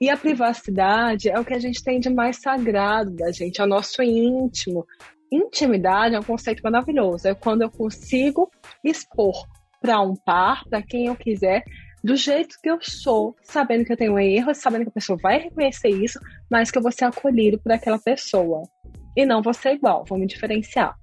E 0.00 0.10
a 0.10 0.16
privacidade 0.16 1.28
é 1.28 1.38
o 1.38 1.44
que 1.44 1.54
a 1.54 1.58
gente 1.58 1.82
tem 1.82 2.00
de 2.00 2.10
mais 2.10 2.40
sagrado 2.40 3.14
da 3.14 3.30
gente, 3.30 3.60
é 3.60 3.64
o 3.64 3.68
nosso 3.68 4.02
íntimo, 4.02 4.84
intimidade 5.30 6.14
é 6.14 6.18
um 6.18 6.24
conceito 6.24 6.60
maravilhoso. 6.62 7.26
É 7.26 7.34
quando 7.34 7.62
eu 7.62 7.70
consigo 7.70 8.50
expor 8.84 9.46
para 9.80 10.00
um 10.00 10.14
par, 10.14 10.64
para 10.68 10.82
quem 10.82 11.06
eu 11.06 11.16
quiser, 11.16 11.64
do 12.02 12.16
jeito 12.16 12.56
que 12.62 12.70
eu 12.70 12.78
sou, 12.80 13.36
sabendo 13.42 13.84
que 13.84 13.92
eu 13.92 13.96
tenho 13.96 14.18
erros, 14.18 14.58
sabendo 14.58 14.82
que 14.82 14.90
a 14.90 14.94
pessoa 14.94 15.18
vai 15.22 15.38
reconhecer 15.38 15.88
isso, 15.88 16.18
mas 16.50 16.70
que 16.70 16.78
eu 16.78 16.82
vou 16.82 16.92
ser 16.92 17.04
acolhido 17.04 17.58
por 17.60 17.70
aquela 17.72 17.98
pessoa. 17.98 18.62
E 19.16 19.26
não 19.26 19.42
vou 19.42 19.52
ser 19.52 19.74
igual, 19.74 20.04
vou 20.08 20.18
me 20.18 20.26
diferenciar. 20.26 20.94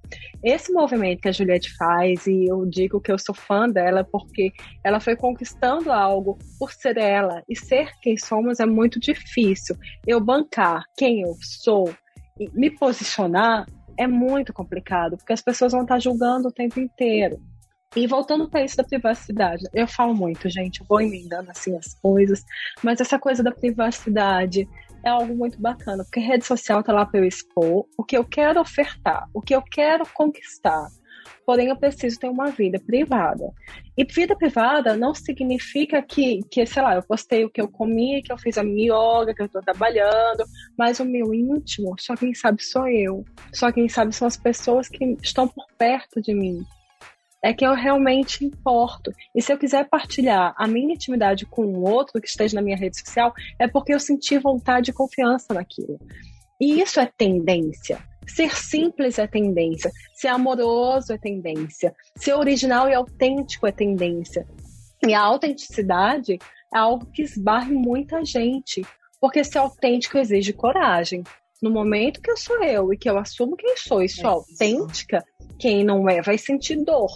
Esse 0.44 0.72
movimento 0.72 1.20
que 1.20 1.28
a 1.28 1.32
Juliette 1.32 1.72
faz, 1.76 2.26
e 2.26 2.46
eu 2.50 2.66
digo 2.66 3.00
que 3.00 3.12
eu 3.12 3.18
sou 3.18 3.34
fã 3.34 3.68
dela 3.68 4.04
porque 4.10 4.52
ela 4.84 4.98
foi 4.98 5.14
conquistando 5.14 5.92
algo 5.92 6.36
por 6.58 6.72
ser 6.72 6.98
ela, 6.98 7.42
e 7.48 7.56
ser 7.56 7.88
quem 8.02 8.16
somos 8.16 8.58
é 8.58 8.66
muito 8.66 8.98
difícil. 8.98 9.76
Eu 10.06 10.20
bancar 10.20 10.82
quem 10.96 11.22
eu 11.22 11.34
sou, 11.40 11.94
e 12.38 12.50
me 12.52 12.70
posicionar 12.70 13.64
é 13.96 14.06
muito 14.06 14.52
complicado, 14.52 15.16
porque 15.16 15.32
as 15.32 15.42
pessoas 15.42 15.72
vão 15.72 15.82
estar 15.82 16.00
julgando 16.00 16.48
o 16.48 16.52
tempo 16.52 16.80
inteiro. 16.80 17.38
E 17.96 18.06
voltando 18.06 18.48
para 18.48 18.64
isso 18.64 18.76
da 18.76 18.84
privacidade, 18.84 19.64
eu 19.74 19.86
falo 19.86 20.14
muito, 20.14 20.48
gente, 20.48 20.84
vou 20.88 21.00
emendando 21.00 21.50
assim 21.50 21.76
as 21.76 21.94
coisas, 21.94 22.44
mas 22.82 23.00
essa 23.00 23.18
coisa 23.18 23.42
da 23.42 23.50
privacidade 23.50 24.68
é 25.04 25.08
algo 25.08 25.34
muito 25.34 25.60
bacana, 25.60 26.04
porque 26.04 26.20
rede 26.20 26.44
social 26.44 26.84
tá 26.84 26.92
lá 26.92 27.04
para 27.04 27.18
eu 27.18 27.24
expor 27.24 27.86
o 27.98 28.04
que 28.04 28.16
eu 28.16 28.24
quero 28.24 28.60
ofertar, 28.60 29.28
o 29.34 29.40
que 29.40 29.54
eu 29.54 29.62
quero 29.62 30.06
conquistar 30.14 30.88
porém 31.44 31.66
eu 31.66 31.76
preciso 31.76 32.18
ter 32.20 32.28
uma 32.28 32.50
vida 32.50 32.78
privada. 32.78 33.52
E 33.96 34.04
vida 34.04 34.36
privada 34.36 34.96
não 34.96 35.12
significa 35.12 36.00
que, 36.00 36.40
que, 36.48 36.64
sei 36.64 36.80
lá, 36.80 36.94
eu 36.94 37.02
postei 37.02 37.44
o 37.44 37.50
que 37.50 37.60
eu 37.60 37.68
comi, 37.68 38.22
que 38.22 38.32
eu 38.32 38.38
fiz 38.38 38.56
a 38.56 38.62
minha 38.62 38.92
yoga, 38.92 39.34
que 39.34 39.42
eu 39.42 39.46
estou 39.46 39.60
trabalhando, 39.60 40.44
mas 40.78 41.00
o 41.00 41.04
meu 41.04 41.34
íntimo, 41.34 41.96
só 41.98 42.14
quem 42.14 42.34
sabe 42.34 42.62
sou 42.62 42.86
eu. 42.86 43.24
Só 43.52 43.72
quem 43.72 43.88
sabe 43.88 44.14
são 44.14 44.28
as 44.28 44.36
pessoas 44.36 44.88
que 44.88 45.16
estão 45.22 45.48
por 45.48 45.66
perto 45.76 46.22
de 46.22 46.32
mim. 46.32 46.64
É 47.42 47.54
que 47.54 47.64
eu 47.64 47.74
realmente 47.74 48.44
importo. 48.44 49.12
E 49.34 49.40
se 49.40 49.52
eu 49.52 49.58
quiser 49.58 49.88
partilhar 49.88 50.54
a 50.56 50.66
minha 50.66 50.94
intimidade 50.94 51.46
com 51.46 51.64
um 51.64 51.82
outro 51.82 52.20
que 52.20 52.28
esteja 52.28 52.54
na 52.56 52.62
minha 52.62 52.76
rede 52.76 52.98
social, 52.98 53.32
é 53.58 53.66
porque 53.66 53.94
eu 53.94 54.00
senti 54.00 54.38
vontade 54.38 54.90
e 54.90 54.94
confiança 54.94 55.54
naquilo. 55.54 55.98
E 56.60 56.80
isso 56.80 57.00
é 57.00 57.06
tendência. 57.06 57.98
Ser 58.26 58.54
simples 58.54 59.18
é 59.18 59.26
tendência, 59.26 59.90
ser 60.14 60.28
amoroso 60.28 61.12
é 61.12 61.18
tendência, 61.18 61.94
ser 62.16 62.34
original 62.34 62.88
e 62.88 62.94
autêntico 62.94 63.66
é 63.66 63.72
tendência. 63.72 64.46
E 65.04 65.14
a 65.14 65.20
autenticidade 65.20 66.38
é 66.72 66.78
algo 66.78 67.06
que 67.06 67.22
esbarre 67.22 67.72
muita 67.72 68.24
gente, 68.24 68.82
porque 69.20 69.42
ser 69.42 69.58
autêntico 69.58 70.18
exige 70.18 70.52
coragem. 70.52 71.24
No 71.62 71.70
momento 71.70 72.20
que 72.20 72.30
eu 72.30 72.36
sou 72.36 72.62
eu 72.62 72.92
e 72.92 72.96
que 72.96 73.08
eu 73.08 73.18
assumo 73.18 73.56
quem 73.56 73.76
sou 73.76 74.02
e 74.02 74.08
sou 74.08 74.30
é 74.30 74.32
autêntica, 74.32 75.24
quem 75.60 75.84
não 75.84 76.08
é 76.08 76.22
vai 76.22 76.38
sentir 76.38 76.82
dor. 76.84 77.10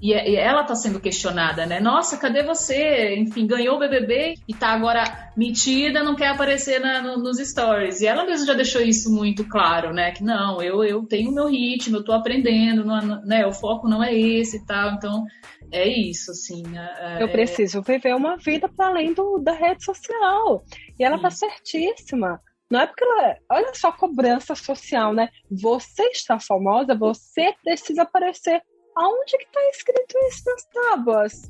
E, 0.00 0.12
ela 0.12 0.60
está 0.60 0.74
sendo 0.74 1.00
questionada, 1.00 1.64
né? 1.64 1.80
Nossa, 1.80 2.18
cadê 2.18 2.42
você? 2.42 3.14
Enfim, 3.16 3.46
ganhou 3.46 3.76
o 3.76 3.78
BBB 3.78 4.34
e 4.46 4.52
está 4.52 4.68
agora 4.68 5.30
metida, 5.34 6.02
não 6.02 6.14
quer 6.14 6.28
aparecer 6.28 6.78
na, 6.78 7.00
no, 7.00 7.16
nos 7.16 7.38
stories. 7.38 8.02
E 8.02 8.06
ela 8.06 8.26
mesma 8.26 8.46
já 8.46 8.52
deixou 8.52 8.82
isso 8.82 9.10
muito 9.10 9.48
claro, 9.48 9.94
né? 9.94 10.10
Que 10.12 10.22
não, 10.22 10.60
eu, 10.60 10.84
eu 10.84 11.02
tenho 11.06 11.30
o 11.30 11.34
meu 11.34 11.48
ritmo, 11.48 11.96
eu 11.96 12.00
estou 12.00 12.14
aprendendo, 12.14 12.84
não, 12.84 13.22
né? 13.24 13.46
O 13.46 13.52
foco 13.52 13.88
não 13.88 14.04
é 14.04 14.14
esse 14.14 14.58
e 14.58 14.66
tal. 14.66 14.92
Então, 14.92 15.24
é 15.72 15.88
isso, 15.88 16.30
assim. 16.30 16.62
É, 16.76 17.22
eu 17.22 17.28
preciso 17.30 17.80
viver 17.80 18.14
uma 18.14 18.36
vida 18.36 18.68
para 18.68 18.88
além 18.88 19.14
do, 19.14 19.38
da 19.38 19.52
rede 19.52 19.82
social. 19.82 20.62
E 20.98 21.04
ela 21.04 21.16
está 21.16 21.30
certíssima. 21.30 22.38
Não 22.70 22.80
é 22.80 22.86
porque 22.86 23.04
ela. 23.04 23.36
Olha 23.50 23.74
só 23.74 23.88
a 23.88 23.96
cobrança 23.96 24.54
social, 24.54 25.12
né? 25.14 25.28
Você 25.50 26.02
está 26.08 26.38
famosa, 26.38 26.94
você 26.94 27.54
precisa 27.62 28.02
aparecer 28.02 28.60
aonde 28.96 29.36
que 29.36 29.44
está 29.44 29.60
escrito 29.70 30.18
isso 30.28 30.42
nas 30.46 30.64
tábuas? 30.66 31.42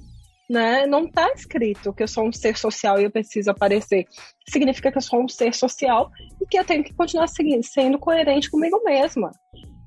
Né? 0.48 0.86
Não 0.86 1.06
está 1.06 1.28
escrito 1.32 1.92
que 1.92 2.02
eu 2.02 2.08
sou 2.08 2.28
um 2.28 2.32
ser 2.32 2.56
social 2.56 3.00
e 3.00 3.04
eu 3.04 3.10
preciso 3.10 3.50
aparecer. 3.50 4.04
Significa 4.48 4.92
que 4.92 4.98
eu 4.98 5.02
sou 5.02 5.24
um 5.24 5.28
ser 5.28 5.52
social 5.54 6.10
e 6.40 6.46
que 6.46 6.58
eu 6.58 6.64
tenho 6.64 6.84
que 6.84 6.94
continuar 6.94 7.26
seguindo, 7.26 7.64
sendo 7.64 7.98
coerente 7.98 8.50
comigo 8.50 8.80
mesma. 8.84 9.32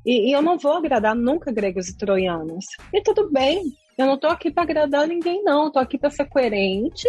E, 0.05 0.29
e 0.29 0.31
eu 0.33 0.41
não 0.41 0.57
vou 0.57 0.73
agradar 0.73 1.15
nunca 1.15 1.51
gregos 1.51 1.87
e 1.87 1.97
troianos. 1.97 2.65
E 2.93 3.01
tudo 3.01 3.31
bem, 3.31 3.63
eu 3.97 4.05
não 4.05 4.15
estou 4.15 4.29
aqui 4.29 4.51
para 4.51 4.63
agradar 4.63 5.07
ninguém, 5.07 5.43
não. 5.43 5.67
Estou 5.67 5.81
aqui 5.81 5.97
para 5.97 6.09
ser 6.09 6.25
coerente 6.25 7.07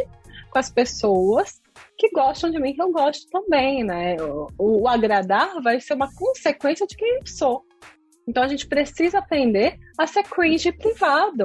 com 0.50 0.58
as 0.58 0.70
pessoas 0.70 1.59
que 1.96 2.10
gostam 2.10 2.50
de 2.50 2.58
mim, 2.58 2.74
que 2.74 2.82
eu 2.82 2.90
gosto 2.90 3.28
também, 3.30 3.84
né? 3.84 4.16
O, 4.20 4.48
o, 4.58 4.88
agradar 4.88 5.60
vai 5.62 5.80
ser 5.80 5.94
uma 5.94 6.12
consequência 6.14 6.86
de 6.86 6.96
quem 6.96 7.16
eu 7.16 7.26
sou. 7.26 7.64
Então 8.26 8.42
a 8.42 8.48
gente 8.48 8.66
precisa 8.66 9.18
aprender 9.18 9.78
a 9.98 10.06
ser 10.06 10.22
cringe 10.24 10.72
privado. 10.72 11.44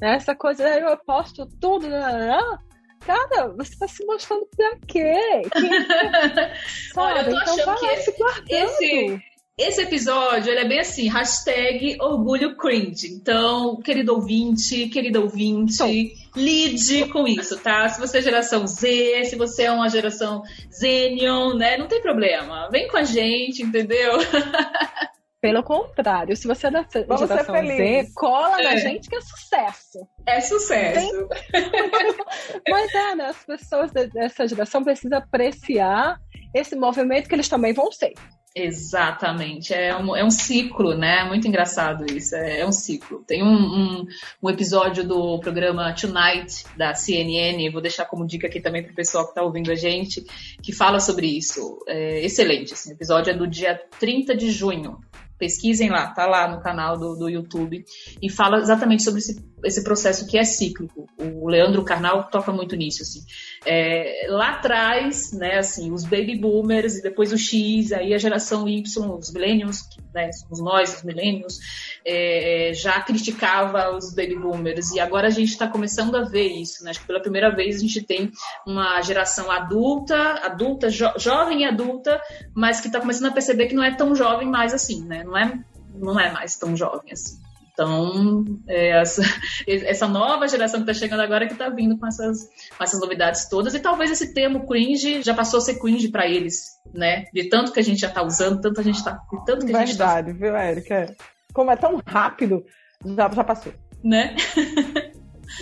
Né? 0.00 0.16
Essa 0.16 0.34
coisa, 0.34 0.68
eu 0.68 0.96
posto 0.98 1.46
tudo, 1.60 1.88
né, 1.88 2.00
né, 2.00 2.26
né? 2.26 2.58
cara, 3.04 3.48
você 3.56 3.76
tá 3.78 3.88
se 3.88 4.04
mostrando 4.06 4.46
pra 4.56 4.76
quê? 4.86 5.42
Olha, 6.96 7.20
eu 7.20 7.24
tô 7.24 7.30
então 7.30 7.74
achando 7.74 7.78
que 7.78 7.86
esse, 7.86 8.14
Esse 8.48 9.22
episódio 9.58 10.50
ele 10.50 10.60
é 10.60 10.68
bem 10.68 10.80
assim, 10.80 11.08
hashtag 11.08 11.98
orgulho 12.00 12.56
cringe. 12.56 13.08
Então, 13.12 13.76
querido 13.80 14.14
ouvinte, 14.14 14.88
querida 14.88 15.20
ouvinte, 15.20 16.14
lide 16.34 17.06
com 17.08 17.28
isso, 17.28 17.58
tá? 17.58 17.88
Se 17.88 18.00
você 18.00 18.18
é 18.18 18.22
geração 18.22 18.66
Z, 18.66 19.24
se 19.26 19.36
você 19.36 19.64
é 19.64 19.72
uma 19.72 19.88
geração 19.88 20.42
Zenion, 20.72 21.54
né? 21.54 21.76
Não 21.76 21.86
tem 21.86 22.00
problema. 22.00 22.70
Vem 22.70 22.88
com 22.88 22.96
a 22.96 23.04
gente, 23.04 23.62
entendeu? 23.62 24.12
Pelo 25.42 25.64
contrário, 25.64 26.36
se 26.36 26.46
você 26.46 26.68
é 26.68 26.70
da 26.70 26.86
Vamos 27.08 27.28
geração 27.28 27.66
Z, 27.66 28.12
cola 28.14 28.60
é. 28.60 28.64
na 28.64 28.76
gente 28.76 29.08
que 29.08 29.16
é 29.16 29.20
sucesso. 29.20 30.08
É 30.24 30.40
sucesso. 30.40 31.28
Mas 32.70 32.94
é, 32.94 33.14
né? 33.16 33.26
As 33.26 33.44
pessoas 33.44 33.90
dessa 33.90 34.46
geração 34.46 34.84
precisam 34.84 35.18
apreciar 35.18 36.20
esse 36.54 36.76
movimento 36.76 37.28
que 37.28 37.34
eles 37.34 37.48
também 37.48 37.72
vão 37.72 37.90
ser. 37.90 38.14
Exatamente, 38.54 39.72
é 39.72 39.96
um, 39.96 40.14
é 40.14 40.22
um 40.22 40.30
ciclo, 40.30 40.94
né? 40.94 41.24
Muito 41.24 41.48
engraçado 41.48 42.04
isso, 42.04 42.36
é, 42.36 42.60
é 42.60 42.66
um 42.66 42.72
ciclo. 42.72 43.24
Tem 43.26 43.42
um, 43.42 43.46
um, 43.46 44.06
um, 44.42 44.50
episódio 44.50 45.02
do 45.02 45.38
programa 45.40 45.94
Tonight 45.94 46.64
da 46.76 46.92
CNN, 46.92 47.70
vou 47.70 47.80
deixar 47.80 48.04
como 48.04 48.26
dica 48.26 48.46
aqui 48.46 48.60
também 48.60 48.82
para 48.82 48.92
o 48.92 48.94
pessoal 48.94 49.24
que 49.24 49.30
está 49.30 49.42
ouvindo 49.42 49.72
a 49.72 49.74
gente, 49.74 50.22
que 50.62 50.70
fala 50.70 51.00
sobre 51.00 51.26
isso. 51.26 51.78
É 51.88 52.20
excelente, 52.20 52.74
assim, 52.74 52.90
o 52.90 52.94
episódio 52.94 53.30
é 53.30 53.34
do 53.34 53.46
dia 53.46 53.80
30 53.98 54.36
de 54.36 54.50
junho 54.50 54.98
pesquisem 55.38 55.90
lá, 55.90 56.06
tá 56.06 56.24
lá 56.24 56.46
no 56.46 56.62
canal 56.62 56.96
do, 56.96 57.16
do 57.16 57.28
YouTube, 57.28 57.84
e 58.22 58.30
fala 58.30 58.58
exatamente 58.58 59.02
sobre 59.02 59.18
esse, 59.18 59.44
esse 59.64 59.82
processo 59.84 60.26
que 60.26 60.38
é 60.38 60.44
cíclico. 60.44 61.06
O 61.18 61.48
Leandro 61.48 61.84
Carnal 61.84 62.24
toca 62.24 62.52
muito 62.52 62.76
nisso, 62.76 63.02
assim. 63.02 63.20
É, 63.64 64.26
lá 64.28 64.50
atrás, 64.50 65.32
né, 65.32 65.58
assim, 65.58 65.92
os 65.92 66.04
baby 66.04 66.36
boomers 66.36 66.96
e 66.96 67.02
depois 67.02 67.32
o 67.32 67.38
X, 67.38 67.92
aí 67.92 68.12
a 68.12 68.18
geração 68.18 68.68
Y, 68.68 68.82
os 69.16 69.32
millennials, 69.32 69.88
né, 70.12 70.30
somos 70.32 70.60
nós, 70.60 70.96
os 70.96 71.02
millennials, 71.02 71.58
é, 72.04 72.72
já 72.74 73.00
criticava 73.00 73.96
os 73.96 74.14
baby 74.14 74.36
boomers, 74.36 74.90
e 74.90 75.00
agora 75.00 75.28
a 75.28 75.30
gente 75.30 75.50
está 75.50 75.68
começando 75.68 76.16
a 76.16 76.22
ver 76.22 76.48
isso, 76.48 76.82
né, 76.84 76.90
acho 76.90 77.00
que 77.00 77.06
pela 77.06 77.20
primeira 77.20 77.54
vez 77.54 77.76
a 77.76 77.80
gente 77.80 78.02
tem 78.02 78.32
uma 78.66 79.00
geração 79.02 79.50
adulta, 79.50 80.16
adulta, 80.44 80.90
jo 80.90 81.06
jovem 81.18 81.62
e 81.62 81.64
adulta, 81.64 82.20
mas 82.54 82.80
que 82.80 82.88
está 82.88 83.00
começando 83.00 83.26
a 83.26 83.32
perceber 83.32 83.66
que 83.66 83.74
não 83.74 83.84
é 83.84 83.94
tão 83.94 84.14
jovem 84.14 84.48
mais 84.48 84.74
assim, 84.74 85.04
né, 85.04 85.22
não 85.24 85.36
é, 85.36 85.58
não 85.94 86.18
é 86.18 86.32
mais 86.32 86.56
tão 86.56 86.76
jovem 86.76 87.12
assim. 87.12 87.41
Então, 87.82 88.44
é 88.68 88.90
essa, 89.00 89.22
essa 89.66 90.06
nova 90.06 90.46
geração 90.46 90.82
que 90.82 90.90
está 90.90 91.04
chegando 91.04 91.20
agora 91.20 91.46
que 91.46 91.52
está 91.52 91.68
vindo 91.68 91.98
com 91.98 92.06
essas, 92.06 92.48
com 92.76 92.84
essas 92.84 93.00
novidades 93.00 93.48
todas. 93.48 93.74
E 93.74 93.80
talvez 93.80 94.10
esse 94.10 94.32
termo 94.32 94.66
cringe 94.66 95.22
já 95.22 95.34
passou 95.34 95.58
a 95.58 95.60
ser 95.60 95.80
cringe 95.80 96.08
para 96.08 96.26
eles, 96.26 96.78
né? 96.94 97.24
De 97.32 97.48
tanto 97.48 97.72
que 97.72 97.80
a 97.80 97.82
gente 97.82 98.00
já 98.00 98.08
está 98.08 98.22
usando, 98.22 98.60
tanto 98.60 98.80
a 98.80 98.84
gente 98.84 98.98
está. 98.98 99.12
De 99.12 99.44
tanto 99.44 99.66
que 99.66 99.72
Verdade, 99.72 99.82
a 99.82 99.86
gente 99.86 99.98
tá... 99.98 100.22
viu, 100.22 100.56
Érica? 100.56 101.16
Como 101.52 101.70
é 101.70 101.76
tão 101.76 102.00
rápido, 102.06 102.64
já, 103.04 103.28
já 103.28 103.44
passou. 103.44 103.72
Né? 104.02 104.36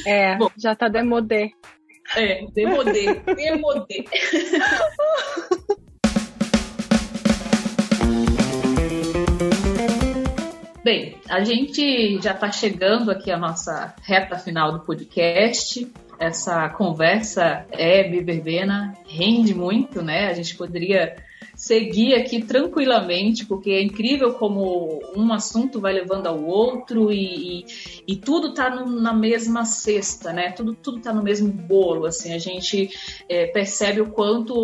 É, 0.07 0.37
Bom, 0.37 0.49
já 0.57 0.73
está 0.73 0.89
demodé. 0.89 1.51
É, 2.17 2.45
demodé, 2.53 3.15
demodé. 3.35 4.05
Bem, 10.91 11.15
a 11.29 11.45
gente 11.45 12.21
já 12.21 12.33
está 12.33 12.51
chegando 12.51 13.13
aqui 13.13 13.31
à 13.31 13.39
nossa 13.39 13.95
reta 14.03 14.37
final 14.37 14.73
do 14.73 14.81
podcast. 14.81 15.89
Essa 16.19 16.69
conversa 16.71 17.65
é 17.71 18.03
verbena, 18.03 18.99
rende 19.07 19.55
muito, 19.55 20.03
né? 20.03 20.27
A 20.27 20.35
gente 20.35 20.57
poderia 20.57 21.15
seguir 21.55 22.15
aqui 22.15 22.43
tranquilamente, 22.43 23.47
porque 23.47 23.71
é 23.71 23.81
incrível 23.81 24.35
como 24.35 25.01
um 25.15 25.33
assunto 25.33 25.81
vai 25.81 25.93
levando 25.93 26.27
ao 26.27 26.43
outro 26.43 27.13
e, 27.13 27.61
e, 27.61 27.67
e 28.09 28.17
tudo 28.17 28.49
está 28.49 28.69
na 28.85 29.15
mesma 29.15 29.65
cesta, 29.65 30.33
né? 30.33 30.51
Tudo 30.51 30.75
tudo 30.75 30.99
está 30.99 31.13
no 31.13 31.23
mesmo 31.23 31.53
bolo. 31.53 32.05
Assim, 32.05 32.35
a 32.35 32.39
gente 32.39 32.91
é, 33.29 33.47
percebe 33.47 34.01
o 34.01 34.11
quanto 34.11 34.55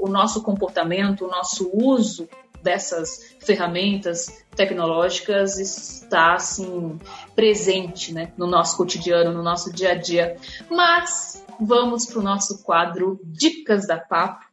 o 0.00 0.08
nosso 0.08 0.40
comportamento, 0.40 1.24
o 1.24 1.28
nosso 1.28 1.68
uso 1.74 2.28
dessas 2.62 3.34
ferramentas 3.40 4.44
tecnológicas 4.54 5.58
está 5.58 6.34
assim 6.34 6.98
presente 7.34 8.12
né, 8.12 8.32
no 8.36 8.46
nosso 8.46 8.76
cotidiano, 8.76 9.32
no 9.32 9.42
nosso 9.42 9.72
dia 9.72 9.92
a 9.92 9.94
dia. 9.94 10.36
Mas 10.70 11.44
vamos 11.60 12.06
para 12.06 12.18
o 12.20 12.22
nosso 12.22 12.62
quadro 12.62 13.20
Dicas 13.24 13.86
da 13.86 13.98
Papo, 13.98 14.44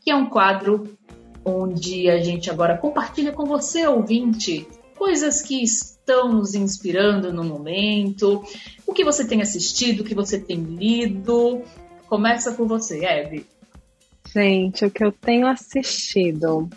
que 0.00 0.10
é 0.10 0.16
um 0.16 0.26
quadro 0.26 0.96
onde 1.44 2.08
a 2.08 2.22
gente 2.22 2.50
agora 2.50 2.76
compartilha 2.76 3.32
com 3.32 3.44
você, 3.44 3.86
ouvinte, 3.86 4.66
coisas 4.96 5.42
que 5.42 5.62
estão 5.62 6.32
nos 6.32 6.54
inspirando 6.54 7.32
no 7.32 7.44
momento, 7.44 8.42
o 8.86 8.92
que 8.92 9.04
você 9.04 9.26
tem 9.26 9.42
assistido, 9.42 10.00
o 10.00 10.04
que 10.04 10.14
você 10.14 10.38
tem 10.38 10.62
lido. 10.62 11.62
Começa 12.08 12.54
com 12.54 12.66
você, 12.66 13.04
Eve. 13.04 13.46
Gente, 14.32 14.84
o 14.84 14.90
que 14.90 15.04
eu 15.04 15.12
tenho 15.12 15.46
assistido 15.46 16.68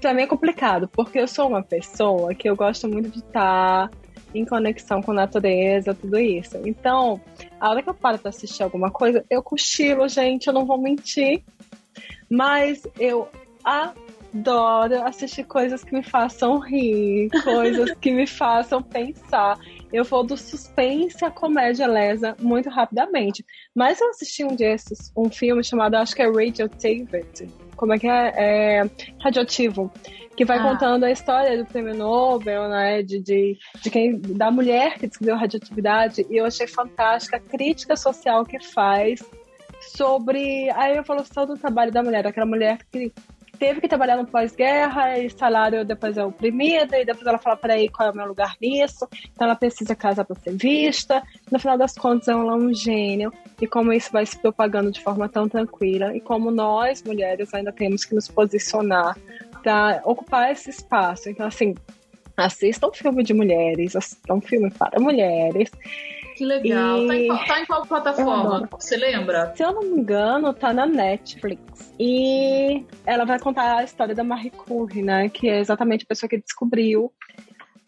Pra 0.00 0.14
mim 0.14 0.22
é 0.22 0.26
complicado, 0.26 0.88
porque 0.88 1.18
eu 1.18 1.26
sou 1.26 1.48
uma 1.48 1.62
pessoa 1.62 2.32
que 2.34 2.48
eu 2.48 2.54
gosto 2.54 2.88
muito 2.88 3.10
de 3.10 3.18
estar 3.18 3.90
em 4.34 4.44
conexão 4.44 5.02
com 5.02 5.10
a 5.12 5.14
natureza, 5.14 5.94
tudo 5.94 6.18
isso. 6.18 6.56
Então, 6.64 7.20
a 7.58 7.70
hora 7.70 7.82
que 7.82 7.88
eu 7.88 7.94
paro 7.94 8.18
pra 8.18 8.28
assistir 8.28 8.62
alguma 8.62 8.90
coisa, 8.90 9.24
eu 9.28 9.42
cochilo, 9.42 10.08
gente, 10.08 10.46
eu 10.46 10.52
não 10.52 10.64
vou 10.64 10.78
mentir. 10.78 11.42
Mas 12.30 12.86
eu 13.00 13.28
adoro 13.64 15.02
assistir 15.04 15.44
coisas 15.44 15.82
que 15.82 15.94
me 15.94 16.02
façam 16.02 16.58
rir, 16.58 17.30
coisas 17.42 17.92
que 17.94 18.12
me 18.12 18.26
façam 18.26 18.82
pensar. 18.82 19.58
Eu 19.92 20.04
vou 20.04 20.22
do 20.22 20.36
suspense 20.36 21.24
à 21.24 21.30
comédia 21.30 21.86
lesa 21.86 22.36
muito 22.38 22.68
rapidamente. 22.68 23.44
Mas 23.74 24.00
eu 24.00 24.10
assisti 24.10 24.44
um 24.44 24.54
desses, 24.54 25.10
um 25.16 25.30
filme 25.30 25.64
chamado, 25.64 25.96
acho 25.96 26.14
que 26.14 26.22
é 26.22 26.26
Radio 26.26 26.68
David 26.68 27.67
como 27.78 27.94
é 27.94 27.98
que 27.98 28.08
é? 28.08 28.34
é 28.36 28.90
radioativo, 29.22 29.90
que 30.36 30.44
vai 30.44 30.58
ah. 30.58 30.62
contando 30.62 31.04
a 31.04 31.10
história 31.10 31.56
do 31.56 31.64
prêmio 31.64 31.94
Nobel, 31.94 32.68
né, 32.68 33.02
de, 33.02 33.20
de, 33.20 33.56
de 33.82 33.90
quem, 33.90 34.20
da 34.20 34.50
mulher 34.50 34.98
que 34.98 35.06
descobriu 35.06 35.34
a 35.34 35.38
radioatividade, 35.38 36.26
e 36.28 36.36
eu 36.36 36.44
achei 36.44 36.66
fantástica 36.66 37.38
a 37.38 37.40
crítica 37.40 37.96
social 37.96 38.44
que 38.44 38.60
faz 38.60 39.22
sobre 39.80 40.68
a 40.70 40.92
evolução 40.92 41.46
do 41.46 41.56
trabalho 41.56 41.92
da 41.92 42.02
mulher, 42.02 42.26
aquela 42.26 42.46
mulher 42.46 42.78
que 42.90 43.12
teve 43.58 43.80
que 43.80 43.88
trabalhar 43.88 44.16
no 44.16 44.26
pós-guerra 44.26 45.18
e 45.18 45.28
salário 45.30 45.84
depois 45.84 46.16
é 46.16 46.24
oprimido 46.24 46.94
e 46.94 47.04
depois 47.04 47.26
ela 47.26 47.38
fala 47.38 47.56
para 47.56 47.74
aí 47.74 47.88
qual 47.88 48.08
é 48.08 48.12
o 48.12 48.16
meu 48.16 48.26
lugar 48.26 48.54
nisso, 48.60 49.08
então 49.32 49.46
ela 49.46 49.56
precisa 49.56 49.94
casar 49.94 50.24
para 50.24 50.36
ser 50.36 50.56
vista. 50.56 51.22
No 51.50 51.58
final 51.58 51.76
das 51.76 51.94
contas, 51.94 52.28
ela 52.28 52.52
é 52.52 52.56
um 52.56 52.72
gênio 52.72 53.32
e 53.60 53.66
como 53.66 53.92
isso 53.92 54.10
vai 54.12 54.24
se 54.24 54.38
propagando 54.38 54.90
de 54.90 55.00
forma 55.00 55.28
tão 55.28 55.48
tranquila 55.48 56.16
e 56.16 56.20
como 56.20 56.50
nós 56.50 57.02
mulheres 57.02 57.52
ainda 57.52 57.72
temos 57.72 58.04
que 58.04 58.14
nos 58.14 58.28
posicionar 58.28 59.16
para 59.62 60.00
ocupar 60.04 60.52
esse 60.52 60.70
espaço. 60.70 61.28
Então 61.28 61.46
assim, 61.46 61.74
assistam 62.36 62.88
um 62.88 62.92
filme 62.94 63.22
de 63.22 63.34
mulheres, 63.34 63.96
assistam 63.96 64.34
um 64.34 64.40
filme 64.40 64.70
para 64.70 65.00
mulheres 65.00 65.70
que 66.38 66.44
legal. 66.44 67.00
E... 67.00 67.08
Tá, 67.08 67.16
em 67.16 67.26
qual, 67.26 67.44
tá, 67.44 67.60
em 67.60 67.66
qual, 67.66 67.86
plataforma? 67.86 68.68
Você 68.70 68.96
lembra? 68.96 69.52
Se 69.56 69.64
eu 69.64 69.72
não 69.72 69.82
me 69.82 70.00
engano, 70.00 70.54
tá 70.54 70.72
na 70.72 70.86
Netflix. 70.86 71.92
E 71.98 72.84
ela 73.04 73.24
vai 73.24 73.40
contar 73.40 73.78
a 73.78 73.84
história 73.84 74.14
da 74.14 74.22
Marie 74.22 74.50
Curie, 74.50 75.02
né? 75.02 75.28
Que 75.28 75.48
é 75.48 75.58
exatamente 75.58 76.04
a 76.04 76.06
pessoa 76.06 76.30
que 76.30 76.38
descobriu 76.38 77.12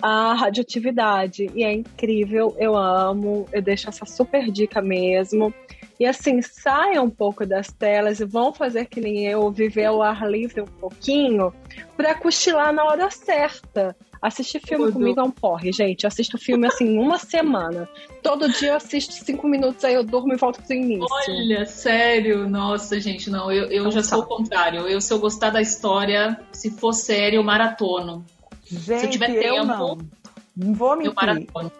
a 0.03 0.34
radioatividade. 0.34 1.48
E 1.55 1.62
é 1.62 1.72
incrível, 1.72 2.57
eu 2.59 2.76
amo, 2.76 3.46
eu 3.53 3.62
deixo 3.62 3.88
essa 3.88 4.05
super 4.05 4.51
dica 4.51 4.82
mesmo. 4.82 5.55
E 6.01 6.05
assim, 6.05 6.42
saiam 6.42 7.05
um 7.05 7.11
pouco 7.11 7.46
das 7.46 7.68
telas 7.68 8.18
e 8.18 8.24
vão 8.24 8.53
fazer 8.53 8.86
que 8.86 9.01
nem 9.01 9.26
eu, 9.26 9.48
viver 9.53 9.84
ao 9.84 10.03
ar 10.03 10.28
livre 10.28 10.62
um 10.62 10.66
pouquinho, 10.80 11.53
para 11.96 12.14
cochilar 12.16 12.72
na 12.72 12.82
hora 12.84 13.11
certa. 13.11 13.94
Assistir 14.20 14.60
filme 14.60 14.84
Tudo. 14.86 14.94
comigo 14.94 15.18
é 15.18 15.22
um 15.22 15.30
porre, 15.30 15.72
gente. 15.72 16.04
Eu 16.04 16.08
assisto 16.08 16.36
filme 16.36 16.66
assim 16.66 16.98
uma 16.98 17.18
semana. 17.18 17.88
Todo 18.22 18.50
dia 18.52 18.70
eu 18.70 18.76
assisto 18.76 19.14
cinco 19.14 19.48
minutos, 19.48 19.82
aí 19.82 19.94
eu 19.94 20.04
durmo 20.04 20.34
e 20.34 20.36
volto 20.36 20.62
pro 20.62 20.74
início. 20.74 21.06
Olha, 21.10 21.64
sério? 21.64 22.46
Nossa, 22.46 23.00
gente, 23.00 23.30
não. 23.30 23.50
Eu, 23.50 23.70
eu 23.70 23.90
já 23.90 24.02
sou 24.02 24.20
o 24.20 24.26
contrário. 24.26 24.86
Eu, 24.86 25.00
se 25.00 25.10
eu 25.10 25.18
gostar 25.18 25.48
da 25.48 25.62
história, 25.62 26.38
se 26.52 26.70
for 26.70 26.92
sério, 26.92 27.38
eu 27.38 27.42
maratono. 27.42 28.22
Gente, 28.66 29.00
se 29.00 29.06
eu 29.06 29.10
tiver 29.10 29.26
tempo, 29.28 29.56
eu 29.56 29.64
não. 29.64 29.98
não 30.54 30.74
vou 30.74 30.96
mentir. 30.96 31.12
Eu 31.12 31.14
maratono. 31.14 31.72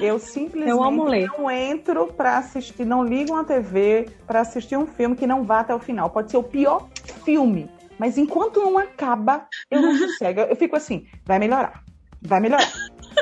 Eu 0.00 0.18
simplesmente 0.22 0.70
eu 0.70 1.36
não 1.36 1.50
entro 1.50 2.06
para 2.06 2.38
assistir, 2.38 2.84
não 2.84 3.04
ligo 3.04 3.32
uma 3.32 3.42
TV 3.42 4.08
para 4.24 4.40
assistir 4.40 4.76
um 4.76 4.86
filme 4.86 5.16
que 5.16 5.26
não 5.26 5.42
vá 5.42 5.60
até 5.60 5.74
o 5.74 5.80
final. 5.80 6.08
Pode 6.10 6.30
ser 6.30 6.36
o 6.36 6.44
pior 6.44 6.86
filme. 7.24 7.68
Mas 7.98 8.18
enquanto 8.18 8.60
não 8.60 8.78
acaba, 8.78 9.46
eu 9.70 9.80
não 9.80 9.96
sossego. 9.96 10.40
Eu 10.40 10.56
fico 10.56 10.76
assim, 10.76 11.06
vai 11.24 11.38
melhorar. 11.38 11.82
Vai 12.20 12.40
melhorar. 12.40 12.72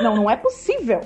Não, 0.01 0.15
não 0.15 0.29
é 0.29 0.35
possível. 0.35 1.01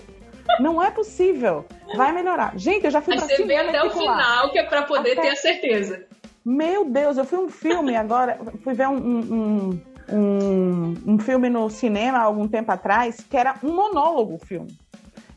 Não 0.59 0.81
é 0.81 0.91
possível. 0.91 1.65
Vai 1.95 2.11
melhorar. 2.11 2.57
Gente, 2.57 2.85
eu 2.85 2.91
já 2.91 3.01
fui 3.01 3.15
Mas 3.15 3.25
pra 3.25 3.35
você 3.35 3.43
vê 3.45 3.55
até 3.55 3.83
o 3.83 3.89
final, 3.89 4.51
que 4.51 4.59
é 4.59 4.63
pra 4.63 4.83
poder 4.83 5.13
até... 5.13 5.21
ter 5.21 5.29
a 5.29 5.35
certeza. 5.35 6.05
Meu 6.45 6.85
Deus, 6.85 7.17
eu 7.17 7.25
fui 7.25 7.39
um 7.39 7.49
filme 7.49 7.95
agora, 7.95 8.37
fui 8.63 8.75
ver 8.75 8.87
um, 8.87 8.95
um, 8.95 9.81
um, 10.11 10.93
um 11.07 11.19
filme 11.19 11.49
no 11.49 11.69
cinema 11.71 12.19
há 12.19 12.21
algum 12.21 12.47
tempo 12.47 12.71
atrás 12.71 13.25
que 13.27 13.35
era 13.35 13.55
um 13.63 13.73
monólogo 13.73 14.35
o 14.35 14.45
filme. 14.45 14.77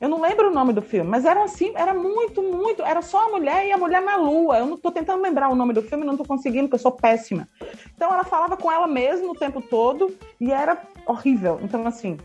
Eu 0.00 0.08
não 0.08 0.20
lembro 0.20 0.48
o 0.48 0.54
nome 0.54 0.72
do 0.72 0.80
filme, 0.80 1.10
mas 1.10 1.24
era 1.24 1.42
assim, 1.42 1.72
era 1.74 1.92
muito, 1.92 2.40
muito. 2.42 2.82
Era 2.82 3.02
só 3.02 3.26
a 3.26 3.30
mulher 3.30 3.66
e 3.66 3.72
a 3.72 3.78
mulher 3.78 4.00
na 4.00 4.16
lua. 4.16 4.58
Eu 4.58 4.66
não 4.66 4.76
tô 4.76 4.92
tentando 4.92 5.22
lembrar 5.22 5.48
o 5.48 5.56
nome 5.56 5.72
do 5.72 5.82
filme, 5.82 6.04
não 6.04 6.16
tô 6.16 6.24
conseguindo, 6.24 6.68
porque 6.68 6.76
eu 6.76 6.82
sou 6.82 6.92
péssima. 6.92 7.48
Então 7.94 8.12
ela 8.12 8.24
falava 8.24 8.56
com 8.56 8.70
ela 8.70 8.86
mesma 8.86 9.30
o 9.30 9.34
tempo 9.34 9.60
todo 9.60 10.14
e 10.40 10.52
era 10.52 10.80
horrível. 11.04 11.58
Então, 11.62 11.86
assim, 11.86 12.16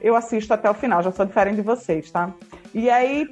eu 0.00 0.16
assisto 0.16 0.54
até 0.54 0.70
o 0.70 0.74
final, 0.74 1.02
já 1.02 1.12
sou 1.12 1.26
diferente 1.26 1.56
de 1.56 1.62
vocês, 1.62 2.10
tá? 2.10 2.32
E 2.74 2.88
aí 2.88 3.28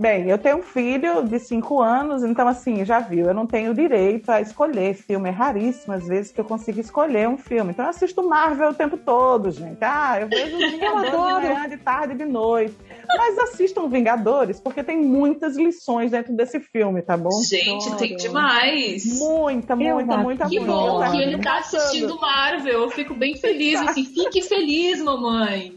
Bem, 0.00 0.30
eu 0.30 0.38
tenho 0.38 0.56
um 0.56 0.62
filho 0.62 1.24
de 1.24 1.38
5 1.38 1.82
anos, 1.82 2.24
então 2.24 2.48
assim, 2.48 2.86
já 2.86 3.00
viu, 3.00 3.26
eu 3.26 3.34
não 3.34 3.46
tenho 3.46 3.74
direito 3.74 4.30
a 4.30 4.40
escolher 4.40 4.94
filme. 4.94 5.28
É 5.28 5.32
raríssimo 5.32 5.92
às 5.92 6.06
vezes 6.08 6.32
que 6.32 6.40
eu 6.40 6.44
consigo 6.46 6.80
escolher 6.80 7.28
um 7.28 7.36
filme. 7.36 7.72
Então 7.72 7.84
eu 7.84 7.90
assisto 7.90 8.26
Marvel 8.26 8.70
o 8.70 8.74
tempo 8.74 8.96
todo, 8.96 9.50
gente. 9.50 9.76
Ah, 9.82 10.18
eu 10.18 10.26
vejo 10.26 10.56
os 10.56 10.70
Vingadores 10.72 11.10
de 11.10 11.16
manhã, 11.18 11.68
de 11.68 11.76
tarde, 11.76 12.14
de 12.14 12.24
noite. 12.24 12.74
Mas 13.16 13.38
assistam 13.38 13.88
Vingadores, 13.88 14.60
porque 14.60 14.82
tem 14.82 14.96
muitas 14.96 15.56
lições 15.56 16.10
dentro 16.10 16.34
desse 16.34 16.60
filme, 16.60 17.02
tá 17.02 17.16
bom? 17.16 17.30
Gente, 17.48 17.96
tem 17.96 18.16
demais. 18.16 19.18
Muita, 19.18 19.76
muita, 19.76 20.16
muita, 20.18 20.48
que 20.48 20.58
muita. 20.58 20.72
bom 20.72 21.10
que 21.10 21.16
ele 21.18 21.38
tá 21.38 21.58
assistindo 21.58 22.18
Marvel. 22.18 22.82
Eu 22.82 22.90
fico 22.90 23.14
bem 23.14 23.36
feliz, 23.36 23.80
assim, 23.80 24.04
fique 24.04 24.42
feliz, 24.42 25.02
mamãe. 25.02 25.74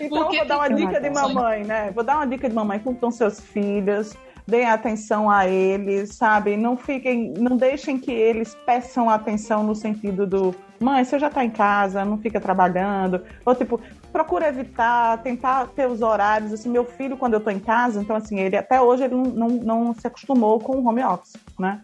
Então 0.00 0.24
porque 0.24 0.36
eu 0.36 0.40
vou 0.40 0.48
dar 0.48 0.56
uma 0.58 0.68
dica 0.68 1.00
de 1.00 1.10
mamãe, 1.10 1.64
né? 1.64 1.90
Vou 1.94 2.04
dar 2.04 2.16
uma 2.16 2.26
dica 2.26 2.48
de 2.48 2.54
mamãe 2.54 2.78
com 2.78 2.94
com 2.94 3.10
seus 3.10 3.40
filhos, 3.40 4.14
deem 4.50 4.66
atenção 4.66 5.30
a 5.30 5.46
eles, 5.46 6.14
sabe? 6.14 6.56
Não 6.56 6.76
fiquem, 6.76 7.32
não 7.38 7.56
deixem 7.56 7.98
que 7.98 8.10
eles 8.10 8.54
peçam 8.66 9.08
atenção 9.08 9.62
no 9.62 9.74
sentido 9.74 10.26
do 10.26 10.54
mãe, 10.80 11.04
você 11.04 11.18
já 11.18 11.28
está 11.28 11.44
em 11.44 11.50
casa, 11.50 12.04
não 12.04 12.18
fica 12.18 12.40
trabalhando, 12.40 13.22
ou 13.44 13.54
tipo, 13.54 13.78
procura 14.10 14.48
evitar, 14.48 15.18
tentar 15.18 15.68
ter 15.68 15.86
os 15.86 16.00
horários, 16.00 16.52
assim, 16.52 16.70
meu 16.70 16.84
filho 16.84 17.18
quando 17.18 17.34
eu 17.34 17.38
estou 17.38 17.52
em 17.52 17.58
casa, 17.58 18.00
então 18.00 18.16
assim, 18.16 18.40
ele 18.40 18.56
até 18.56 18.80
hoje 18.80 19.04
ele 19.04 19.14
não, 19.14 19.24
não, 19.24 19.48
não 19.84 19.94
se 19.94 20.06
acostumou 20.06 20.58
com 20.58 20.76
o 20.78 20.86
home 20.86 21.04
office, 21.04 21.34
né? 21.58 21.80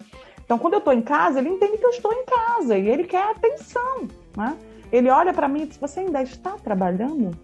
Então, 0.47 0.59
quando 0.59 0.75
eu 0.75 0.79
estou 0.79 0.93
em 0.93 1.03
casa, 1.03 1.41
ele 1.41 1.49
entende 1.49 1.77
que 1.77 1.85
eu 1.85 1.91
estou 1.91 2.13
em 2.13 2.25
casa 2.25 2.79
e 2.79 2.89
ele 2.89 3.05
quer 3.05 3.31
atenção, 3.31 4.09
né? 4.37 4.57
Ele 4.93 5.11
olha 5.11 5.35
para 5.35 5.49
mim 5.49 5.63
e 5.63 5.67
diz: 5.67 5.77
Você 5.77 6.01
ainda 6.01 6.23
está 6.23 6.53
trabalhando? 6.53 7.37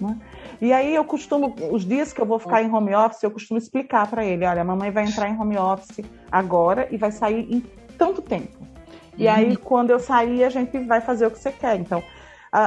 Né? 0.00 0.16
E 0.60 0.72
aí 0.72 0.94
eu 0.94 1.04
costumo, 1.04 1.54
os 1.70 1.84
dias 1.84 2.12
que 2.12 2.20
eu 2.20 2.26
vou 2.26 2.38
ficar 2.38 2.62
em 2.62 2.72
home 2.72 2.94
office, 2.94 3.22
eu 3.22 3.30
costumo 3.30 3.58
explicar 3.58 4.08
para 4.08 4.24
ele, 4.24 4.44
olha, 4.44 4.62
a 4.62 4.64
mamãe 4.64 4.90
vai 4.90 5.04
entrar 5.04 5.28
em 5.28 5.38
home 5.38 5.56
office 5.56 6.00
agora 6.30 6.88
e 6.90 6.96
vai 6.96 7.12
sair 7.12 7.46
em 7.52 7.64
tanto 7.96 8.22
tempo. 8.22 8.56
E 9.16 9.26
uhum. 9.26 9.32
aí, 9.32 9.56
quando 9.56 9.90
eu 9.90 9.98
sair, 9.98 10.44
a 10.44 10.48
gente 10.48 10.78
vai 10.78 11.00
fazer 11.00 11.26
o 11.26 11.30
que 11.30 11.38
você 11.38 11.50
quer. 11.50 11.78
Então, 11.78 12.02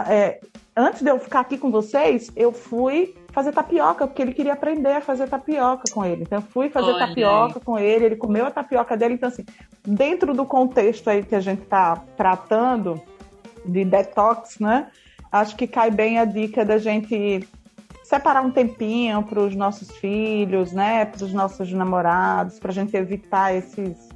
é, 0.10 0.40
antes 0.76 1.02
de 1.02 1.10
eu 1.10 1.18
ficar 1.18 1.40
aqui 1.40 1.58
com 1.58 1.72
vocês, 1.72 2.30
eu 2.36 2.52
fui 2.52 3.16
fazer 3.32 3.54
tapioca, 3.54 4.06
porque 4.06 4.22
ele 4.22 4.34
queria 4.34 4.54
aprender 4.54 4.92
a 4.92 5.02
fazer 5.02 5.30
tapioca 5.30 5.84
com 5.92 6.04
ele. 6.04 6.24
Então, 6.24 6.40
eu 6.40 6.44
fui 6.44 6.70
fazer 6.70 6.92
Olha. 6.92 7.08
tapioca 7.08 7.60
com 7.62 7.80
ele, 7.80 8.06
ele 8.06 8.16
comeu 8.18 8.46
a 8.46 8.52
tapioca 8.52 8.98
dele. 8.98 9.14
Então, 9.14 9.30
assim, 9.30 9.46
dentro 9.86 10.34
do 10.34 10.46
contexto 10.46 11.10
aí 11.10 11.24
que 11.24 11.36
a 11.36 11.40
gente 11.40 11.62
está 11.64 11.96
tratando 12.18 13.02
de 13.66 13.86
detox, 13.86 14.60
né? 14.60 14.88
Acho 15.32 15.56
que 15.56 15.66
cai 15.66 15.90
bem 15.90 16.20
a 16.20 16.26
dica 16.26 16.66
da 16.66 16.78
gente 16.78 17.48
separar 18.04 18.42
um 18.42 18.52
tempinho 18.52 19.24
para 19.24 19.40
os 19.40 19.56
nossos 19.56 19.90
filhos, 19.92 20.74
né, 20.74 21.06
para 21.06 21.24
os 21.24 21.32
nossos 21.32 21.72
namorados, 21.72 22.60
para 22.60 22.72
a 22.72 22.74
gente 22.74 22.96
evitar 22.98 23.56
esses 23.56 24.10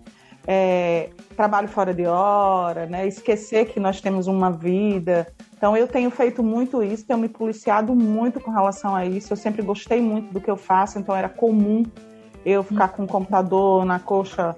é, 0.45 1.09
trabalho 1.35 1.69
fora 1.69 1.93
de 1.93 2.05
hora, 2.05 2.85
né, 2.85 3.07
esquecer 3.07 3.67
que 3.67 3.79
nós 3.79 4.01
temos 4.01 4.27
uma 4.27 4.51
vida. 4.51 5.25
Então 5.55 5.77
eu 5.77 5.87
tenho 5.87 6.11
feito 6.11 6.43
muito 6.43 6.83
isso, 6.83 7.05
tenho 7.05 7.17
me 7.17 7.29
policiado 7.29 7.95
muito 7.95 8.41
com 8.41 8.51
relação 8.51 8.93
a 8.93 9.05
isso. 9.05 9.31
Eu 9.31 9.37
sempre 9.37 9.61
gostei 9.61 10.01
muito 10.01 10.33
do 10.33 10.41
que 10.41 10.51
eu 10.51 10.57
faço, 10.57 10.99
então 10.99 11.15
era 11.15 11.29
comum 11.29 11.83
eu 12.45 12.61
ficar 12.61 12.89
com 12.89 13.05
o 13.05 13.07
computador 13.07 13.85
na 13.85 13.97
coxa 13.97 14.55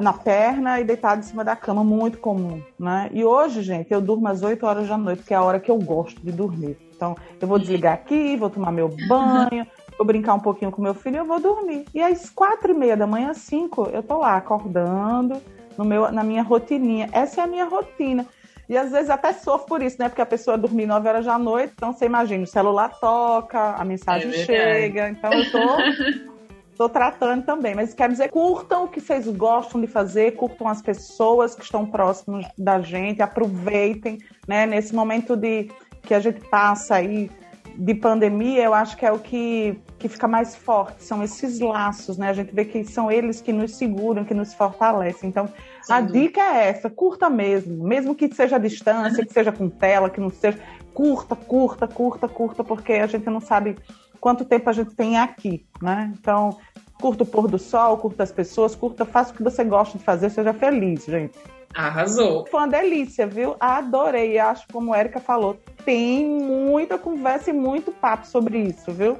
na 0.00 0.12
perna 0.12 0.80
e 0.80 0.84
deitado 0.84 1.20
em 1.20 1.24
cima 1.24 1.44
da 1.44 1.54
cama, 1.54 1.84
muito 1.84 2.18
comum, 2.18 2.62
né? 2.78 3.08
E 3.12 3.24
hoje, 3.24 3.62
gente, 3.62 3.92
eu 3.92 4.00
durmo 4.00 4.28
às 4.28 4.42
8 4.42 4.64
horas 4.66 4.88
da 4.88 4.96
noite, 4.96 5.22
que 5.22 5.34
é 5.34 5.36
a 5.36 5.42
hora 5.42 5.60
que 5.60 5.70
eu 5.70 5.78
gosto 5.78 6.20
de 6.20 6.32
dormir. 6.32 6.76
Então, 6.94 7.16
eu 7.40 7.48
vou 7.48 7.58
desligar 7.58 7.94
aqui, 7.94 8.36
vou 8.36 8.50
tomar 8.50 8.70
meu 8.72 8.88
banho, 8.88 9.66
vou 9.96 10.06
brincar 10.06 10.34
um 10.34 10.40
pouquinho 10.40 10.70
com 10.70 10.82
meu 10.82 10.94
filho 10.94 11.16
e 11.16 11.18
eu 11.18 11.24
vou 11.24 11.40
dormir. 11.40 11.84
E 11.94 12.02
às 12.02 12.28
quatro 12.28 12.72
e 12.72 12.74
meia 12.74 12.96
da 12.96 13.06
manhã, 13.06 13.32
cinco, 13.32 13.88
eu 13.92 14.02
tô 14.02 14.18
lá 14.18 14.36
acordando 14.36 15.40
no 15.78 15.84
meu, 15.84 16.12
na 16.12 16.22
minha 16.22 16.42
rotininha. 16.42 17.08
Essa 17.12 17.40
é 17.40 17.44
a 17.44 17.46
minha 17.46 17.64
rotina. 17.64 18.26
E 18.70 18.76
às 18.76 18.92
vezes 18.92 19.10
até 19.10 19.32
sofro 19.32 19.66
por 19.66 19.82
isso, 19.82 19.96
né? 19.98 20.08
Porque 20.08 20.22
a 20.22 20.26
pessoa 20.26 20.56
dormir 20.56 20.86
9 20.86 21.08
horas 21.08 21.24
da 21.24 21.36
noite, 21.36 21.72
então 21.74 21.92
você 21.92 22.04
imagina, 22.04 22.44
o 22.44 22.46
celular 22.46 22.90
toca, 23.00 23.72
a 23.72 23.84
mensagem 23.84 24.30
é 24.30 24.44
chega, 24.44 25.08
então 25.08 25.32
eu 25.32 25.50
tô, 25.50 25.58
tô 26.80 26.88
tratando 26.88 27.44
também. 27.44 27.74
Mas 27.74 27.92
quero 27.92 28.10
dizer, 28.10 28.30
curtam 28.30 28.84
o 28.84 28.88
que 28.88 29.02
vocês 29.02 29.28
gostam 29.28 29.82
de 29.82 29.86
fazer, 29.86 30.30
curtam 30.34 30.66
as 30.66 30.80
pessoas 30.80 31.54
que 31.54 31.62
estão 31.62 31.84
próximas 31.84 32.46
da 32.56 32.80
gente, 32.80 33.20
aproveitem, 33.20 34.18
né? 34.48 34.64
Nesse 34.64 34.94
momento 34.94 35.36
de 35.36 35.70
que 36.02 36.14
a 36.14 36.20
gente 36.20 36.40
passa 36.48 36.94
aí 36.94 37.30
de 37.76 37.94
pandemia, 37.94 38.62
eu 38.62 38.72
acho 38.72 38.96
que 38.96 39.04
é 39.04 39.12
o 39.12 39.18
que, 39.18 39.78
que 39.98 40.08
fica 40.08 40.26
mais 40.26 40.56
forte, 40.56 41.04
são 41.04 41.22
esses 41.22 41.60
laços, 41.60 42.16
né? 42.16 42.30
A 42.30 42.32
gente 42.32 42.54
vê 42.54 42.64
que 42.64 42.82
são 42.84 43.12
eles 43.12 43.42
que 43.42 43.52
nos 43.52 43.76
seguram, 43.76 44.24
que 44.24 44.32
nos 44.32 44.54
fortalecem. 44.54 45.28
Então, 45.28 45.48
Sim. 45.82 45.92
a 45.92 46.00
dica 46.00 46.40
é 46.40 46.68
essa, 46.70 46.88
curta 46.88 47.28
mesmo, 47.28 47.84
mesmo 47.84 48.14
que 48.14 48.34
seja 48.34 48.56
a 48.56 48.58
distância, 48.58 49.24
que 49.24 49.32
seja 49.34 49.52
com 49.52 49.68
tela, 49.68 50.08
que 50.08 50.18
não 50.18 50.30
seja, 50.30 50.58
curta, 50.94 51.36
curta, 51.36 51.86
curta, 51.86 52.26
curta, 52.26 52.64
porque 52.64 52.94
a 52.94 53.06
gente 53.06 53.26
não 53.26 53.40
sabe 53.40 53.76
quanto 54.20 54.44
tempo 54.44 54.68
a 54.68 54.72
gente 54.72 54.94
tem 54.94 55.18
aqui, 55.18 55.64
né? 55.80 56.12
Então, 56.18 56.58
curta 57.00 57.24
o 57.24 57.26
pôr 57.26 57.48
do 57.48 57.58
sol, 57.58 57.96
curta 57.96 58.22
as 58.22 58.30
pessoas, 58.30 58.76
curta, 58.76 59.04
faça 59.04 59.32
o 59.32 59.36
que 59.36 59.42
você 59.42 59.64
gosta 59.64 59.98
de 59.98 60.04
fazer, 60.04 60.30
seja 60.30 60.52
feliz, 60.52 61.04
gente. 61.04 61.38
Arrasou. 61.74 62.46
Foi 62.46 62.60
uma 62.60 62.68
delícia, 62.68 63.26
viu? 63.26 63.56
Adorei. 63.60 64.38
Acho, 64.38 64.66
como 64.72 64.92
a 64.92 64.98
Erika 64.98 65.20
falou, 65.20 65.56
tem 65.84 66.26
muita 66.26 66.98
conversa 66.98 67.50
e 67.50 67.52
muito 67.52 67.92
papo 67.92 68.26
sobre 68.26 68.58
isso, 68.58 68.90
viu? 68.92 69.16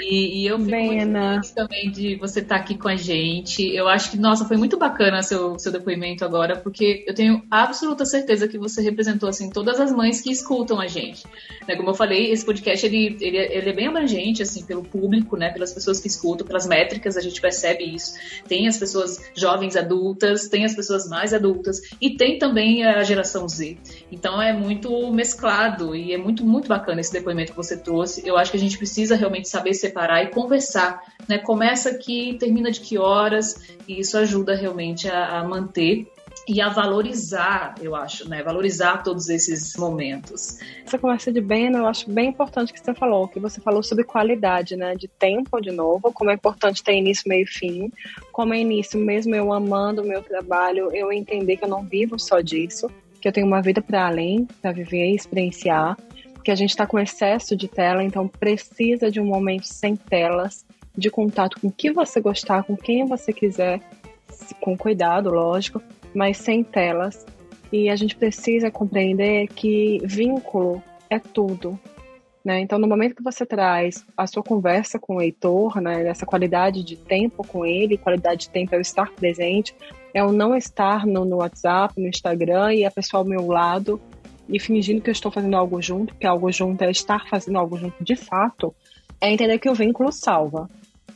E, 0.00 0.42
e 0.42 0.46
eu 0.46 0.58
fico 0.58 0.70
Bem, 0.70 1.06
muito 1.06 1.12
feliz 1.12 1.50
também 1.50 1.90
de 1.90 2.16
você 2.16 2.40
estar 2.40 2.56
tá 2.56 2.60
aqui 2.60 2.76
com 2.76 2.88
a 2.88 2.96
gente. 2.96 3.62
Eu 3.74 3.88
acho 3.88 4.10
que, 4.10 4.18
nossa, 4.18 4.44
foi 4.44 4.56
muito 4.56 4.76
bacana 4.76 5.22
seu, 5.22 5.58
seu 5.58 5.72
depoimento 5.72 6.24
agora, 6.24 6.56
porque 6.56 7.04
eu 7.06 7.14
tenho 7.14 7.42
absoluta 7.50 8.04
certeza 8.04 8.48
que 8.48 8.58
você 8.58 8.82
representou, 8.82 9.28
assim, 9.28 9.50
todas 9.50 9.80
as 9.80 9.92
mães 9.92 10.20
que 10.20 10.30
escutam 10.30 10.80
a 10.80 10.86
gente. 10.86 11.24
Né? 11.66 11.76
Como 11.76 11.90
eu 11.90 11.94
falei, 11.94 12.30
esse 12.30 12.44
podcast, 12.44 12.84
ele, 12.84 13.16
ele, 13.20 13.36
ele 13.38 13.70
é 13.70 13.72
bem 13.72 13.88
abrangente, 13.88 14.42
assim, 14.42 14.64
pelo 14.64 14.82
público, 14.82 15.36
né? 15.36 15.50
Pelas 15.50 15.72
pessoas 15.72 16.00
que 16.00 16.08
escutam, 16.08 16.46
pelas 16.46 16.66
métricas, 16.66 17.16
a 17.16 17.20
gente 17.20 17.40
percebe 17.40 17.84
isso. 17.84 18.14
Tem 18.46 18.68
as 18.68 18.76
pessoas 18.76 19.20
jovens 19.34 19.76
adultas, 19.76 20.48
tem 20.48 20.64
as 20.64 20.74
pessoas 20.74 21.08
mais 21.08 21.32
adultas, 21.32 21.80
e 22.00 22.16
tem 22.16 22.38
também 22.38 22.84
a 22.84 23.02
geração 23.02 23.48
Z. 23.48 23.78
Então 24.10 24.40
é 24.40 24.52
muito 24.52 25.10
mesclado, 25.12 25.94
e 25.94 26.12
é 26.12 26.18
muito, 26.18 26.44
muito 26.44 26.68
bacana 26.68 27.00
esse 27.00 27.12
depoimento 27.12 27.52
que 27.52 27.56
você 27.56 27.76
trouxe. 27.76 28.26
Eu 28.26 28.36
acho 28.36 28.50
que 28.50 28.56
a 28.56 28.60
gente 28.60 28.76
precisa 28.76 29.16
realmente 29.16 29.48
saber 29.48 29.74
se 29.74 29.85
separar 29.86 30.22
e 30.22 30.28
conversar. 30.28 31.02
Né? 31.28 31.38
Começa 31.38 31.90
aqui, 31.90 32.36
termina 32.38 32.70
de 32.70 32.80
que 32.80 32.98
horas, 32.98 33.76
e 33.86 34.00
isso 34.00 34.16
ajuda 34.18 34.54
realmente 34.54 35.08
a, 35.08 35.38
a 35.38 35.44
manter 35.44 36.06
e 36.48 36.60
a 36.60 36.68
valorizar, 36.68 37.74
eu 37.80 37.96
acho, 37.96 38.28
né? 38.28 38.42
Valorizar 38.42 39.02
todos 39.02 39.28
esses 39.28 39.74
momentos. 39.76 40.58
Essa 40.84 40.96
conversa 40.96 41.32
de 41.32 41.40
Ben, 41.40 41.72
eu 41.72 41.86
acho 41.86 42.08
bem 42.08 42.28
importante 42.28 42.72
que 42.72 42.78
você 42.78 42.94
falou, 42.94 43.26
que 43.26 43.40
você 43.40 43.60
falou 43.60 43.82
sobre 43.82 44.04
qualidade, 44.04 44.76
né? 44.76 44.94
De 44.94 45.08
tempo, 45.08 45.60
de 45.60 45.72
novo, 45.72 46.12
como 46.12 46.30
é 46.30 46.34
importante 46.34 46.84
ter 46.84 46.94
início, 46.94 47.28
meio 47.28 47.42
e 47.42 47.46
fim. 47.46 47.92
Como 48.30 48.54
é 48.54 48.58
início, 48.58 48.98
mesmo 48.98 49.34
eu 49.34 49.52
amando 49.52 50.02
o 50.02 50.06
meu 50.06 50.22
trabalho, 50.22 50.94
eu 50.94 51.12
entender 51.12 51.56
que 51.56 51.64
eu 51.64 51.68
não 51.68 51.82
vivo 51.82 52.16
só 52.18 52.40
disso, 52.40 52.88
que 53.20 53.26
eu 53.26 53.32
tenho 53.32 53.46
uma 53.46 53.60
vida 53.60 53.82
para 53.82 54.06
além, 54.06 54.46
para 54.62 54.70
viver 54.70 55.10
e 55.10 55.16
experienciar 55.16 55.96
que 56.46 56.52
a 56.52 56.54
gente 56.54 56.70
está 56.70 56.86
com 56.86 56.96
excesso 56.96 57.56
de 57.56 57.66
tela, 57.66 58.04
então 58.04 58.28
precisa 58.28 59.10
de 59.10 59.18
um 59.18 59.24
momento 59.24 59.64
sem 59.64 59.96
telas, 59.96 60.64
de 60.96 61.10
contato 61.10 61.60
com 61.60 61.66
o 61.66 61.72
que 61.72 61.90
você 61.90 62.20
gostar, 62.20 62.62
com 62.62 62.76
quem 62.76 63.04
você 63.04 63.32
quiser, 63.32 63.80
com 64.60 64.76
cuidado, 64.76 65.28
lógico, 65.28 65.82
mas 66.14 66.36
sem 66.36 66.62
telas. 66.62 67.26
E 67.72 67.90
a 67.90 67.96
gente 67.96 68.14
precisa 68.14 68.70
compreender 68.70 69.48
que 69.48 70.00
vínculo 70.04 70.80
é 71.10 71.18
tudo. 71.18 71.76
Né? 72.44 72.60
Então, 72.60 72.78
no 72.78 72.86
momento 72.86 73.16
que 73.16 73.24
você 73.24 73.44
traz 73.44 74.06
a 74.16 74.24
sua 74.28 74.44
conversa 74.44 75.00
com 75.00 75.16
o 75.16 75.20
Heitor, 75.20 75.80
né, 75.80 76.06
essa 76.06 76.24
qualidade 76.24 76.84
de 76.84 76.96
tempo 76.96 77.44
com 77.44 77.66
ele, 77.66 77.98
qualidade 77.98 78.42
de 78.42 78.50
tempo 78.50 78.72
é 78.72 78.78
o 78.78 78.80
estar 78.80 79.10
presente, 79.14 79.74
é 80.14 80.22
o 80.22 80.30
não 80.30 80.54
estar 80.54 81.04
no, 81.06 81.24
no 81.24 81.38
WhatsApp, 81.38 82.00
no 82.00 82.06
Instagram 82.06 82.72
e 82.72 82.84
a 82.84 82.90
pessoa 82.92 83.22
ao 83.22 83.28
meu 83.28 83.48
lado 83.48 84.00
e 84.48 84.60
fingindo 84.60 85.00
que 85.00 85.10
eu 85.10 85.12
estou 85.12 85.30
fazendo 85.30 85.56
algo 85.56 85.80
junto, 85.80 86.14
que 86.14 86.26
algo 86.26 86.50
junto 86.52 86.82
é 86.82 86.90
estar 86.90 87.28
fazendo 87.28 87.58
algo 87.58 87.76
junto 87.76 88.02
de 88.02 88.16
fato, 88.16 88.74
é 89.20 89.30
entender 89.30 89.58
que 89.58 89.68
o 89.68 89.74
vínculo 89.74 90.12
salva, 90.12 90.68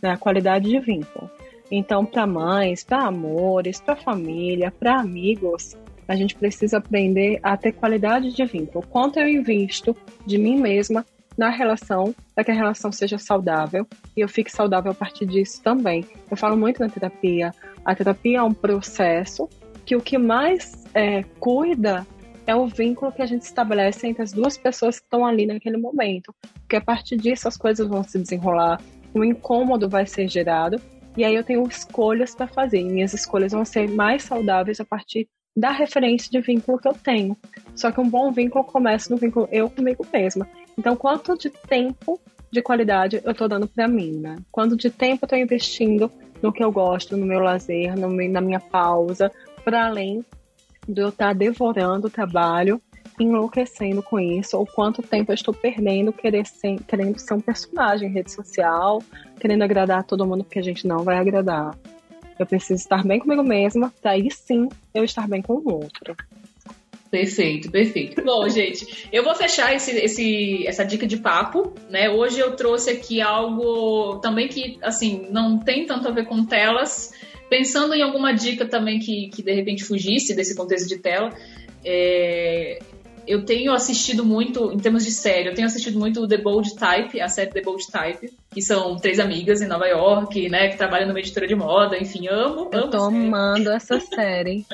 né? 0.03 0.11
A 0.11 0.17
qualidade 0.17 0.69
de 0.69 0.79
vínculo. 0.81 1.31
Então, 1.71 2.05
para 2.05 2.27
mães, 2.27 2.83
para 2.83 3.05
amores, 3.05 3.81
para 3.81 3.95
família, 3.95 4.73
para 4.73 4.99
amigos, 4.99 5.77
a 6.09 6.17
gente 6.17 6.35
precisa 6.35 6.79
aprender 6.79 7.39
a 7.43 7.57
ter 7.57 7.73
qualidade 7.73 8.35
de 8.35 8.45
vínculo. 8.45 8.85
Quanto 8.89 9.21
eu 9.21 9.29
invisto 9.29 9.97
de 10.27 10.37
mim 10.37 10.59
mesma 10.61 11.07
na 11.39 11.49
relação, 11.49 12.13
para 12.35 12.43
que 12.43 12.51
a 12.51 12.55
relação 12.55 12.91
seja 12.91 13.17
saudável 13.17 13.87
e 14.17 14.21
eu 14.21 14.29
fique 14.29 14.51
saudável 14.51 14.91
a 14.91 14.95
partir 14.95 15.25
disso 15.25 15.63
também. 15.63 16.05
Eu 16.29 16.37
falo 16.37 16.57
muito 16.57 16.81
na 16.81 16.89
terapia. 16.89 17.55
A 17.85 17.95
terapia 17.95 18.39
é 18.39 18.43
um 18.43 18.53
processo 18.53 19.49
que 19.87 19.95
o 19.95 20.01
que 20.01 20.19
mais 20.19 20.85
é, 20.93 21.23
cuida 21.39 22.07
é 22.51 22.55
o 22.55 22.67
vínculo 22.67 23.13
que 23.13 23.23
a 23.23 23.27
gente 23.27 23.43
estabelece 23.43 24.09
entre 24.09 24.25
as 24.25 24.33
duas 24.33 24.59
pessoas 24.59 24.99
que 24.99 25.05
estão 25.05 25.25
ali 25.25 25.47
naquele 25.47 25.77
momento. 25.77 26.35
Porque 26.59 26.75
a 26.75 26.81
partir 26.81 27.17
disso 27.17 27.47
as 27.47 27.57
coisas 27.57 27.87
vão 27.87 28.03
se 28.03 28.19
desenrolar, 28.19 28.83
um 29.15 29.23
incômodo 29.23 29.89
vai 29.89 30.05
ser 30.05 30.29
gerado 30.29 30.81
e 31.17 31.25
aí 31.25 31.33
eu 31.33 31.45
tenho 31.45 31.63
escolhas 31.69 32.35
para 32.35 32.49
fazer. 32.49 32.83
Minhas 32.83 33.15
escolhas 33.15 33.53
vão 33.53 33.65
ser 33.65 33.89
mais 33.89 34.25
saudáveis 34.25 34.81
a 34.81 34.85
partir 34.85 35.29
da 35.57 35.71
referência 35.71 36.29
de 36.29 36.41
vínculo 36.41 36.81
que 36.81 36.89
eu 36.89 36.93
tenho. 36.93 37.37
Só 37.77 37.93
que 37.93 38.01
um 38.01 38.09
bom 38.09 38.33
vínculo 38.33 38.65
começa 38.65 39.15
no 39.15 39.21
vínculo 39.21 39.49
eu 39.53 39.71
comigo 39.71 40.05
mesma. 40.13 40.49
Então, 40.77 40.97
quanto 40.97 41.39
de 41.39 41.51
tempo 41.51 42.21
de 42.51 42.61
qualidade 42.61 43.21
eu 43.23 43.31
estou 43.31 43.49
dando 43.49 43.69
para 43.69 43.87
mim, 43.87 44.19
né? 44.19 44.37
Quanto 44.51 44.77
de 44.77 44.91
tempo 44.91 45.21
eu 45.23 45.27
estou 45.27 45.39
investindo 45.39 46.11
no 46.43 46.53
que 46.53 46.65
eu 46.65 46.73
gosto, 46.73 47.17
no 47.17 47.27
meu 47.27 47.39
lazer, 47.39 47.97
no 47.97 48.09
na 48.29 48.41
minha 48.41 48.59
pausa, 48.59 49.31
para 49.65 49.87
além 49.87 50.25
de 50.89 51.01
eu 51.01 51.09
estar 51.09 51.35
devorando 51.35 52.07
o 52.07 52.11
trabalho, 52.11 52.81
enlouquecendo 53.19 54.03
com 54.03 54.19
isso, 54.19 54.57
ou 54.57 54.67
quanto 54.67 55.03
tempo 55.03 55.31
eu 55.31 55.35
estou 55.35 55.53
perdendo 55.53 56.13
querer 56.13 56.47
ser, 56.47 56.79
querendo 56.87 57.19
ser 57.19 57.35
um 57.35 57.41
personagem 57.41 58.09
em 58.09 58.13
rede 58.13 58.33
social, 58.33 59.03
querendo 59.39 59.63
agradar 59.63 60.05
todo 60.05 60.27
mundo, 60.27 60.45
porque 60.45 60.59
a 60.59 60.63
gente 60.63 60.87
não 60.87 61.05
vai 61.05 61.19
agradar. 61.19 61.77
Eu 62.39 62.47
preciso 62.47 62.81
estar 62.81 63.05
bem 63.05 63.19
comigo 63.19 63.43
mesma, 63.43 63.93
para 64.01 64.13
aí 64.13 64.31
sim 64.31 64.69
eu 64.95 65.05
estar 65.05 65.29
bem 65.29 65.43
com 65.43 65.55
o 65.55 65.73
outro. 65.73 66.17
Perfeito, 67.11 67.71
perfeito. 67.71 68.23
Bom, 68.23 68.49
gente, 68.49 69.09
eu 69.13 69.25
vou 69.25 69.35
fechar 69.35 69.75
esse, 69.75 69.91
esse, 69.99 70.67
essa 70.67 70.85
dica 70.85 71.07
de 71.07 71.17
papo, 71.17 71.75
né? 71.91 72.09
Hoje 72.09 72.39
eu 72.39 72.55
trouxe 72.55 72.91
aqui 72.91 73.21
algo 73.21 74.21
também 74.21 74.47
que, 74.47 74.79
assim, 74.81 75.27
não 75.31 75.59
tem 75.59 75.85
tanto 75.87 76.07
a 76.07 76.13
ver 76.13 76.27
com 76.27 76.45
telas, 76.45 77.13
pensando 77.51 77.93
em 77.93 78.01
alguma 78.01 78.33
dica 78.33 78.65
também 78.65 79.01
que, 79.01 79.29
que 79.29 79.43
de 79.43 79.53
repente 79.53 79.85
fugisse 79.85 80.35
desse 80.35 80.55
contexto 80.55 80.89
de 80.89 80.99
tela. 80.99 81.31
É, 81.85 82.79
eu 83.27 83.45
tenho 83.45 83.73
assistido 83.73 84.25
muito, 84.25 84.73
em 84.73 84.79
termos 84.79 85.05
de 85.05 85.11
série, 85.13 85.49
eu 85.49 85.55
tenho 85.55 85.67
assistido 85.67 85.99
muito 85.99 86.27
The 86.27 86.39
Bold 86.39 86.75
Type, 86.75 87.21
a 87.21 87.29
série 87.29 87.51
The 87.51 87.61
Bold 87.61 87.87
Type, 87.87 88.33
que 88.51 88.63
são 88.63 88.97
três 88.97 89.21
amigas 89.21 89.61
em 89.61 89.67
Nova 89.67 89.87
York, 89.87 90.49
né, 90.49 90.69
que 90.69 90.77
trabalham 90.77 91.07
numa 91.07 91.21
editora 91.21 91.47
de 91.47 91.55
moda, 91.55 91.97
enfim, 91.97 92.29
amo, 92.29 92.69
eu 92.73 92.81
amo. 92.81 92.91
tô 92.91 92.99
amando 92.99 93.71
essa 93.71 94.01
série. 94.01 94.65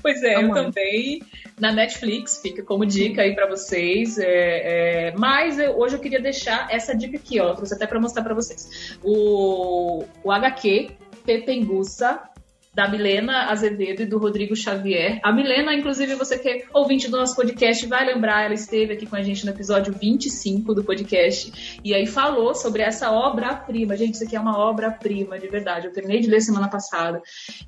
pois 0.00 0.22
é, 0.22 0.34
Amando. 0.34 0.58
eu 0.58 0.64
também. 0.64 1.22
Na 1.58 1.70
Netflix, 1.70 2.40
fica 2.40 2.62
como 2.62 2.86
dica 2.86 3.22
aí 3.22 3.34
para 3.34 3.46
vocês. 3.48 4.18
É, 4.18 5.08
é, 5.08 5.14
mas 5.16 5.58
eu, 5.58 5.78
hoje 5.78 5.94
eu 5.96 6.00
queria 6.00 6.20
deixar 6.20 6.68
essa 6.70 6.94
dica 6.94 7.16
aqui, 7.16 7.40
ó, 7.40 7.54
trouxe 7.54 7.74
até 7.74 7.86
para 7.86 8.00
mostrar 8.00 8.22
para 8.22 8.34
vocês. 8.34 8.96
O, 9.02 10.04
o 10.24 10.32
HQ 10.32 10.90
Pepenguça 11.24 12.31
da 12.74 12.88
Milena 12.88 13.50
Azevedo 13.50 14.00
e 14.00 14.06
do 14.06 14.16
Rodrigo 14.16 14.56
Xavier. 14.56 15.20
A 15.22 15.30
Milena, 15.30 15.74
inclusive, 15.74 16.14
você 16.14 16.38
que 16.38 16.48
é 16.48 16.64
ouvinte 16.72 17.06
do 17.06 17.18
nosso 17.18 17.36
podcast, 17.36 17.86
vai 17.86 18.06
lembrar, 18.06 18.44
ela 18.44 18.54
esteve 18.54 18.94
aqui 18.94 19.04
com 19.04 19.14
a 19.14 19.22
gente 19.22 19.44
no 19.44 19.52
episódio 19.52 19.92
25 19.92 20.74
do 20.74 20.82
podcast 20.82 21.80
e 21.84 21.94
aí 21.94 22.06
falou 22.06 22.54
sobre 22.54 22.80
essa 22.80 23.10
obra-prima. 23.10 23.94
Gente, 23.94 24.14
isso 24.14 24.24
aqui 24.24 24.34
é 24.34 24.40
uma 24.40 24.58
obra-prima, 24.58 25.38
de 25.38 25.48
verdade. 25.48 25.86
Eu 25.86 25.92
terminei 25.92 26.20
de 26.20 26.30
ler 26.30 26.40
semana 26.40 26.66
passada 26.66 27.20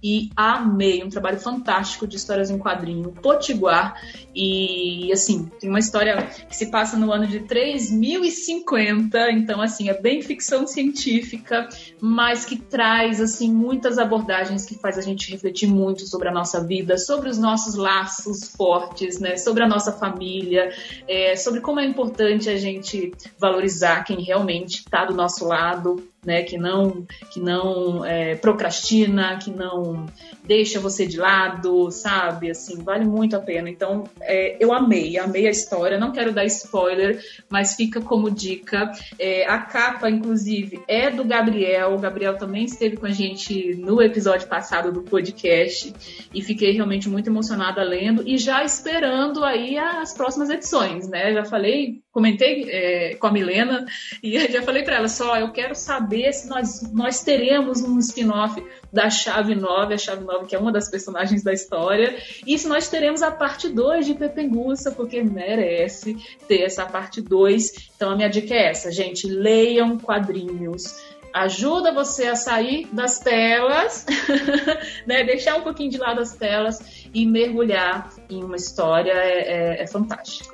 e 0.03 0.31
amei. 0.35 1.05
Um 1.05 1.11
trabalho 1.11 1.39
fantástico 1.39 2.07
de 2.07 2.17
histórias 2.17 2.51
em 2.51 2.59
quadrinho, 2.59 3.13
Potiguar. 3.13 4.01
E, 4.35 5.13
assim, 5.13 5.51
tem 5.61 5.69
uma 5.69 5.79
história 5.79 6.17
que 6.49 6.57
se 6.57 6.71
passa 6.71 6.97
no 6.97 7.13
ano 7.13 7.27
de 7.27 7.41
3050, 7.41 9.31
então, 9.33 9.61
assim, 9.61 9.91
é 9.91 10.01
bem 10.01 10.23
ficção 10.23 10.67
científica, 10.67 11.69
mas 12.01 12.47
que 12.47 12.57
traz, 12.57 13.21
assim, 13.21 13.53
muitas 13.53 13.99
abordagens 13.99 14.65
que 14.65 14.75
faz 14.79 14.94
faz 14.95 14.99
a 14.99 15.09
gente 15.09 15.31
refletir 15.31 15.67
muito 15.67 16.07
sobre 16.07 16.29
a 16.29 16.33
nossa 16.33 16.63
vida, 16.63 16.97
sobre 16.97 17.29
os 17.29 17.37
nossos 17.37 17.75
laços 17.75 18.49
fortes, 18.57 19.19
né? 19.19 19.37
sobre 19.37 19.65
a 19.65 19.69
nossa 19.69 19.93
família, 19.93 20.73
é, 21.09 21.35
sobre 21.37 21.61
como 21.61 21.81
é 21.81 21.85
importante 21.85 22.49
a 22.49 22.57
gente 22.57 23.13
valorizar 23.39 24.05
quem 24.05 24.23
realmente 24.23 24.81
está 24.81 25.05
do 25.05 25.15
nosso 25.15 25.47
lado, 25.47 26.03
né, 26.25 26.43
que 26.43 26.57
não, 26.57 27.07
que 27.31 27.41
não 27.41 28.05
é, 28.05 28.35
procrastina, 28.35 29.39
que 29.39 29.51
não 29.51 30.07
deixa 30.45 30.79
você 30.79 31.07
de 31.07 31.19
lado, 31.19 31.91
sabe? 31.91 32.51
Assim, 32.51 32.83
vale 32.83 33.05
muito 33.05 33.37
a 33.37 33.41
pena. 33.41 33.69
Então, 33.69 34.05
é, 34.21 34.57
eu 34.61 34.73
amei, 34.73 35.19
amei 35.19 35.47
a 35.47 35.51
história. 35.51 35.99
Não 35.99 36.13
quero 36.13 36.33
dar 36.33 36.45
spoiler, 36.45 37.23
mas 37.49 37.75
fica 37.75 38.01
como 38.01 38.31
dica. 38.31 38.93
É, 39.19 39.47
a 39.47 39.59
capa, 39.59 40.11
inclusive, 40.11 40.83
é 40.87 41.11
do 41.11 41.25
Gabriel. 41.25 41.95
O 41.95 41.99
Gabriel 41.99 42.37
também 42.37 42.65
esteve 42.65 42.97
com 42.97 43.07
a 43.07 43.11
gente 43.11 43.75
no 43.77 44.03
episódio 44.03 44.49
passado 44.49 44.93
do 44.93 45.03
podcast 45.03 45.95
e 46.33 46.43
fiquei 46.43 46.73
realmente 46.73 47.09
muito 47.09 47.29
emocionada 47.29 47.83
lendo 47.83 48.27
e 48.27 48.37
já 48.37 48.65
esperando 48.65 49.45
aí 49.45 49.79
as 49.79 50.15
próximas 50.15 50.51
edições, 50.51 51.09
né? 51.09 51.33
Já 51.33 51.45
falei, 51.45 52.04
comentei 52.15 52.71
é, 52.71 53.17
com 53.17 53.27
a 53.27 53.33
Milena 53.33 53.85
e 54.23 54.39
já 54.49 54.63
falei 54.63 54.85
para 54.85 54.95
ela 54.95 55.09
só, 55.09 55.37
eu 55.37 55.51
quero 55.51 55.75
saber 55.75 56.33
se 56.33 56.49
nós, 56.49 56.81
nós 56.93 57.23
teremos 57.25 57.83
um 57.83 57.99
spin-off 57.99 58.65
da 58.93 59.11
Chave 59.11 59.57
9, 59.57 59.95
a 59.95 59.99
Chave 59.99 60.25
9 60.25 60.47
que 60.47 60.55
é 60.55 60.59
uma 60.59 60.71
das 60.71 60.89
personagens 60.89 61.43
da 61.43 61.53
história, 61.53 62.15
e 62.47 62.57
se 62.57 62.69
nós 62.69 62.89
teremos 62.89 63.21
a 63.21 63.33
parte 63.33 63.69
2 63.69 64.07
de 64.07 64.15
Pepenguça, 64.15 64.93
porque 64.93 65.21
merece 65.25 66.17
ter 66.47 66.63
essa 66.63 66.87
parte 66.87 67.21
2. 67.21 67.91
Então 67.97 68.13
a 68.13 68.17
minha 68.17 68.29
dica 68.29 68.55
é 68.55 68.71
essa, 68.71 68.93
gente, 68.93 69.27
leiam 69.27 69.99
quadrinhos 69.99 70.95
ajuda 71.35 71.93
você 71.93 72.29
a 72.29 72.37
sair 72.37 72.87
das 72.93 73.19
telas, 73.19 74.07
né? 75.05 75.25
deixar 75.25 75.57
um 75.57 75.63
pouquinho 75.63 75.91
de 75.91 75.99
lado 75.99 76.21
as 76.21 76.37
telas 76.37 77.09
e 77.13 77.27
mergulhar 77.27 78.09
em 78.31 78.45
uma 78.45 78.55
história 78.55 79.11
é, 79.11 79.81
é, 79.81 79.83
é 79.83 79.87
fantástico. 79.89 80.54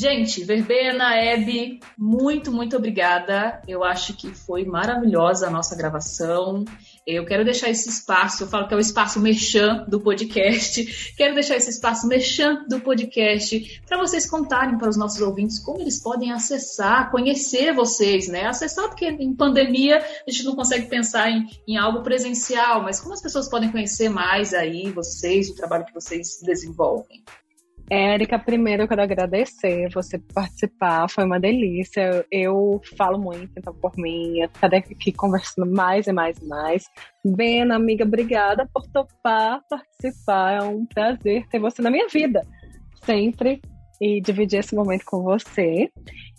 Gente, 0.00 0.42
Verbena, 0.44 1.14
Hebe, 1.14 1.78
muito, 1.98 2.50
muito 2.50 2.74
obrigada. 2.74 3.60
Eu 3.68 3.84
acho 3.84 4.16
que 4.16 4.28
foi 4.30 4.64
maravilhosa 4.64 5.46
a 5.46 5.50
nossa 5.50 5.76
gravação. 5.76 6.64
Eu 7.06 7.26
quero 7.26 7.44
deixar 7.44 7.68
esse 7.68 7.90
espaço, 7.90 8.42
eu 8.42 8.48
falo 8.48 8.66
que 8.66 8.72
é 8.72 8.78
o 8.78 8.80
espaço 8.80 9.20
merchan 9.20 9.84
do 9.86 10.00
podcast. 10.00 11.12
Quero 11.18 11.34
deixar 11.34 11.56
esse 11.56 11.68
espaço 11.68 12.08
merchan 12.08 12.64
do 12.66 12.80
podcast 12.80 13.82
para 13.86 13.98
vocês 13.98 14.24
contarem 14.24 14.78
para 14.78 14.88
os 14.88 14.96
nossos 14.96 15.20
ouvintes 15.20 15.58
como 15.58 15.82
eles 15.82 16.02
podem 16.02 16.32
acessar, 16.32 17.10
conhecer 17.10 17.74
vocês, 17.74 18.26
né? 18.26 18.46
Acessar, 18.46 18.88
porque 18.88 19.06
em 19.06 19.34
pandemia 19.34 19.98
a 19.98 20.30
gente 20.30 20.46
não 20.46 20.56
consegue 20.56 20.86
pensar 20.86 21.30
em, 21.30 21.46
em 21.68 21.76
algo 21.76 22.02
presencial, 22.02 22.82
mas 22.82 23.00
como 23.00 23.12
as 23.12 23.20
pessoas 23.20 23.50
podem 23.50 23.70
conhecer 23.70 24.08
mais 24.08 24.54
aí 24.54 24.90
vocês, 24.92 25.50
o 25.50 25.54
trabalho 25.54 25.84
que 25.84 25.92
vocês 25.92 26.40
desenvolvem? 26.42 27.22
Érica, 27.90 28.38
primeiro 28.38 28.84
eu 28.84 28.88
quero 28.88 29.02
agradecer 29.02 29.90
você 29.92 30.16
participar, 30.16 31.10
foi 31.10 31.24
uma 31.24 31.40
delícia. 31.40 32.24
Eu 32.30 32.80
falo 32.96 33.18
muito, 33.18 33.50
então 33.56 33.74
por 33.74 33.96
mim, 33.96 34.40
estarei 34.42 34.78
aqui 34.78 35.10
conversando 35.10 35.68
mais 35.68 36.06
e 36.06 36.12
mais 36.12 36.38
e 36.38 36.44
mais. 36.46 36.84
Bena, 37.24 37.74
amiga, 37.74 38.04
obrigada 38.04 38.64
por 38.72 38.86
topar 38.86 39.60
participar. 39.68 40.52
É 40.52 40.62
um 40.62 40.86
prazer 40.86 41.48
ter 41.48 41.58
você 41.58 41.82
na 41.82 41.90
minha 41.90 42.06
vida, 42.06 42.46
sempre. 43.04 43.60
E 44.00 44.18
dividir 44.20 44.60
esse 44.60 44.74
momento 44.74 45.04
com 45.04 45.22
você. 45.22 45.90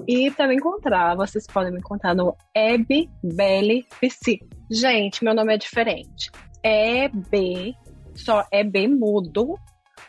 E 0.08 0.32
me 0.32 0.56
encontrar, 0.56 1.16
vocês 1.16 1.46
podem 1.46 1.72
me 1.72 1.78
encontrar 1.78 2.16
no 2.16 2.36
Eb 2.56 3.08
Belly 3.22 3.86
PC. 4.00 4.40
Gente, 4.72 5.24
meu 5.24 5.36
nome 5.36 5.54
é 5.54 5.58
diferente. 5.58 6.32
É 6.64 7.08
B, 7.08 7.76
só 8.16 8.46
é 8.52 8.64
B 8.64 8.88
mudo, 8.88 9.60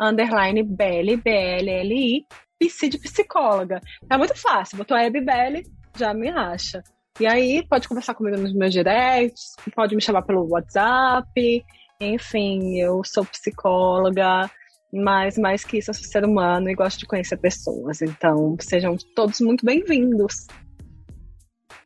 underline 0.01 0.63
Belly, 0.63 1.17
B-L-L-I, 1.17 2.27
psi 2.59 2.89
de 2.89 2.99
psicóloga. 2.99 3.81
É 4.11 4.17
muito 4.17 4.37
fácil, 4.37 4.79
botou 4.79 4.97
Hebe 4.97 5.21
Belly, 5.21 5.65
já 5.97 6.15
me 6.15 6.29
acha. 6.29 6.83
E 7.21 7.27
aí, 7.27 7.67
pode 7.69 7.89
conversar 7.89 8.15
comigo 8.15 8.39
nos 8.39 8.55
meus 8.55 8.73
directs, 8.73 9.55
pode 9.75 9.95
me 9.95 10.01
chamar 10.01 10.23
pelo 10.23 10.49
WhatsApp, 10.49 11.65
enfim, 12.01 12.79
eu 12.79 13.03
sou 13.05 13.25
psicóloga, 13.25 14.51
mas 14.93 15.39
mais 15.39 15.65
que 15.65 15.79
isso, 15.79 15.91
eu 15.91 15.95
sou 15.95 16.05
ser 16.05 16.25
humano 16.25 16.69
e 16.71 16.75
gosto 16.75 17.01
de 17.01 17.07
conhecer 17.07 17.37
pessoas. 17.37 18.03
Então, 18.03 18.57
sejam 18.61 18.97
todos 19.15 19.41
muito 19.41 19.65
bem-vindos. 19.65 20.47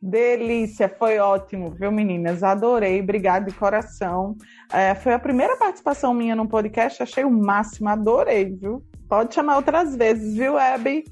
Delícia, 0.01 0.87
foi 0.87 1.19
ótimo, 1.19 1.71
viu, 1.71 1.91
meninas? 1.91 2.43
Adorei, 2.43 3.01
obrigada 3.01 3.49
de 3.49 3.57
coração. 3.57 4.35
É, 4.71 4.93
foi 4.95 5.13
a 5.13 5.19
primeira 5.19 5.57
participação 5.57 6.13
minha 6.13 6.35
no 6.35 6.47
podcast, 6.47 7.01
achei 7.01 7.23
o 7.23 7.31
máximo, 7.31 7.89
adorei, 7.89 8.55
viu? 8.55 8.83
Pode 9.09 9.33
chamar 9.33 9.55
outras 9.57 9.95
vezes, 9.95 10.35
viu, 10.35 10.57
Abby? 10.57 11.03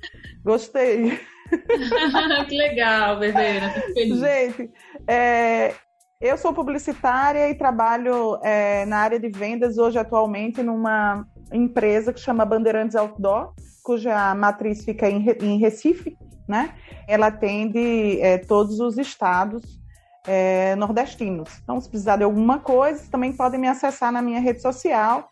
Gostei. 0.43 1.19
que 2.49 2.57
legal, 2.57 3.19
feliz. 3.19 4.19
Gente, 4.19 4.71
é, 5.07 5.73
Eu 6.21 6.37
sou 6.37 6.53
publicitária 6.53 7.49
e 7.49 7.55
trabalho 7.55 8.39
é, 8.41 8.85
na 8.85 8.99
área 8.99 9.19
de 9.19 9.29
vendas 9.29 9.77
hoje 9.77 9.99
atualmente 9.99 10.63
numa 10.63 11.25
empresa 11.51 12.13
que 12.13 12.19
chama 12.19 12.45
Bandeirantes 12.45 12.95
Outdoor, 12.95 13.53
cuja 13.83 14.33
matriz 14.33 14.83
fica 14.83 15.09
em, 15.09 15.23
em 15.41 15.59
Recife, 15.59 16.17
né? 16.47 16.73
Ela 17.07 17.27
atende 17.27 18.19
é, 18.21 18.37
todos 18.37 18.79
os 18.79 18.97
estados 18.97 19.79
é, 20.27 20.75
nordestinos. 20.75 21.49
Então, 21.63 21.79
se 21.79 21.89
precisar 21.89 22.17
de 22.17 22.23
alguma 22.23 22.59
coisa, 22.59 23.03
também 23.09 23.33
podem 23.33 23.59
me 23.59 23.67
acessar 23.67 24.11
na 24.11 24.21
minha 24.21 24.39
rede 24.39 24.61
social, 24.61 25.29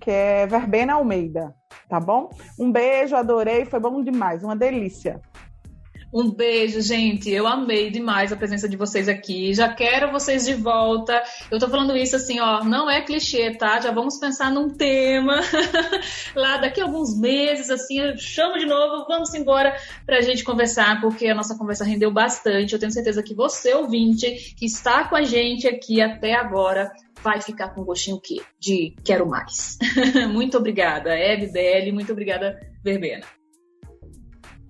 que 0.00 0.10
é 0.10 0.46
Verbena 0.46 0.94
Almeida, 0.94 1.54
tá 1.88 1.98
bom? 1.98 2.30
Um 2.58 2.70
beijo, 2.70 3.16
adorei, 3.16 3.64
foi 3.64 3.80
bom 3.80 4.02
demais, 4.02 4.44
uma 4.44 4.56
delícia. 4.56 5.20
Um 6.14 6.30
beijo, 6.30 6.80
gente. 6.80 7.28
Eu 7.28 7.44
amei 7.44 7.90
demais 7.90 8.32
a 8.32 8.36
presença 8.36 8.68
de 8.68 8.76
vocês 8.76 9.08
aqui. 9.08 9.52
Já 9.52 9.74
quero 9.74 10.12
vocês 10.12 10.46
de 10.46 10.54
volta. 10.54 11.20
Eu 11.50 11.58
tô 11.58 11.68
falando 11.68 11.96
isso 11.96 12.14
assim, 12.14 12.38
ó, 12.38 12.62
não 12.62 12.88
é 12.88 13.02
clichê, 13.02 13.52
tá? 13.52 13.80
Já 13.80 13.90
vamos 13.90 14.16
pensar 14.18 14.48
num 14.52 14.68
tema 14.70 15.40
lá 16.36 16.58
daqui 16.58 16.80
a 16.80 16.84
alguns 16.84 17.18
meses, 17.18 17.68
assim, 17.68 17.98
eu 17.98 18.16
chamo 18.16 18.56
de 18.60 18.64
novo, 18.64 19.04
vamos 19.08 19.34
embora 19.34 19.76
pra 20.06 20.20
gente 20.20 20.44
conversar, 20.44 21.00
porque 21.00 21.26
a 21.26 21.34
nossa 21.34 21.58
conversa 21.58 21.84
rendeu 21.84 22.12
bastante. 22.12 22.74
Eu 22.74 22.78
tenho 22.78 22.92
certeza 22.92 23.20
que 23.20 23.34
você, 23.34 23.74
ouvinte, 23.74 24.54
que 24.56 24.66
está 24.66 25.08
com 25.08 25.16
a 25.16 25.22
gente 25.22 25.66
aqui 25.66 26.00
até 26.00 26.34
agora, 26.34 26.92
vai 27.24 27.40
ficar 27.40 27.70
com 27.70 27.82
gostinho 27.82 28.18
o 28.18 28.20
quê? 28.20 28.40
De 28.60 28.94
quero 29.04 29.26
mais. 29.26 29.78
muito 30.32 30.56
obrigada, 30.58 31.10
Eve 31.18 31.90
muito 31.90 32.12
obrigada, 32.12 32.56
Verbena. 32.84 33.26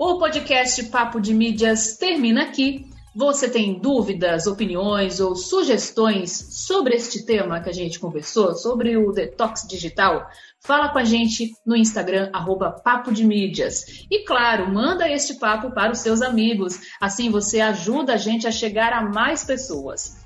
O 0.07 0.19
podcast 0.19 0.85
Papo 0.91 1.19
de 1.19 1.33
Mídias 1.33 1.97
termina 1.97 2.43
aqui. 2.43 2.85
Você 3.17 3.49
tem 3.49 3.81
dúvidas, 3.81 4.47
opiniões 4.47 5.19
ou 5.19 5.35
sugestões 5.35 6.31
sobre 6.67 6.95
este 6.95 7.25
tema 7.25 7.59
que 7.63 7.71
a 7.71 7.73
gente 7.73 7.99
conversou, 7.99 8.55
sobre 8.55 8.99
o 8.99 9.13
detox 9.13 9.67
digital? 9.67 10.29
Fala 10.61 10.91
com 10.91 10.99
a 10.99 11.05
gente 11.05 11.55
no 11.65 11.75
Instagram, 11.75 12.29
arroba 12.35 12.71
Papo 12.71 13.15
de 13.15 13.25
Mídias. 13.25 14.05
E 14.11 14.27
claro, 14.27 14.71
manda 14.71 15.09
este 15.09 15.39
papo 15.39 15.71
para 15.71 15.93
os 15.93 16.01
seus 16.01 16.21
amigos. 16.21 16.79
Assim 17.01 17.31
você 17.31 17.63
ajuda 17.63 18.13
a 18.13 18.19
gente 18.19 18.47
a 18.47 18.53
chegar 18.53 18.93
a 18.93 19.09
mais 19.09 19.43
pessoas. 19.43 20.23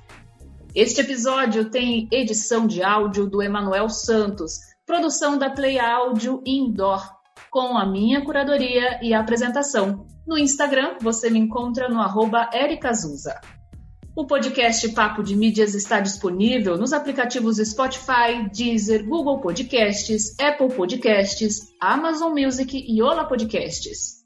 Este 0.75 0.99
episódio 0.99 1.69
tem 1.69 2.05
edição 2.11 2.67
de 2.67 2.83
áudio 2.83 3.27
do 3.27 3.41
Emanuel 3.41 3.87
Santos, 3.87 4.59
produção 4.85 5.37
da 5.37 5.49
Play 5.49 5.79
Áudio 5.79 6.43
Indoor 6.45 7.17
com 7.49 7.77
a 7.77 7.85
minha 7.85 8.23
curadoria 8.23 8.99
e 9.01 9.13
apresentação. 9.13 10.05
No 10.25 10.37
Instagram, 10.37 10.97
você 11.01 11.29
me 11.29 11.39
encontra 11.39 11.89
no 11.89 11.99
arroba 11.99 12.49
ericazusa. 12.53 13.39
O 14.15 14.27
podcast 14.27 14.89
Papo 14.89 15.23
de 15.23 15.35
Mídias 15.35 15.73
está 15.73 15.99
disponível 15.99 16.77
nos 16.77 16.91
aplicativos 16.91 17.57
Spotify, 17.57 18.49
Deezer, 18.53 19.07
Google 19.07 19.39
Podcasts, 19.39 20.35
Apple 20.39 20.75
Podcasts, 20.75 21.73
Amazon 21.79 22.33
Music 22.37 22.77
e 22.77 23.01
Ola 23.01 23.25
Podcasts. 23.25 24.19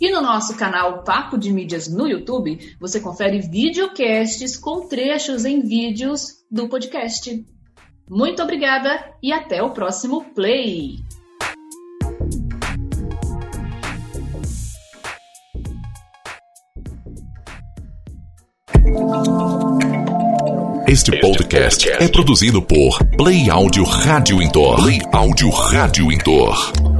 E 0.00 0.10
no 0.10 0.20
nosso 0.20 0.56
canal 0.56 1.04
Papo 1.04 1.38
de 1.38 1.52
Mídias 1.52 1.86
no 1.86 2.08
YouTube, 2.08 2.76
você 2.80 2.98
confere 2.98 3.38
videocasts 3.38 4.56
com 4.56 4.88
trechos 4.88 5.44
em 5.44 5.60
vídeos 5.60 6.44
do 6.50 6.68
podcast. 6.68 7.46
Muito 8.10 8.42
obrigada 8.42 9.14
e 9.22 9.32
até 9.32 9.62
o 9.62 9.70
próximo 9.70 10.24
Play! 10.34 10.96
Este 20.86 21.18
podcast 21.18 21.88
é 21.90 22.08
produzido 22.08 22.62
por 22.62 23.02
Play 23.16 23.50
Áudio 23.50 23.84
Rádio 23.84 24.40
Indoor. 24.40 24.76
Play 24.76 25.00
Áudio 25.12 25.50
Rádio 25.50 26.12
Indoor. 26.12 26.93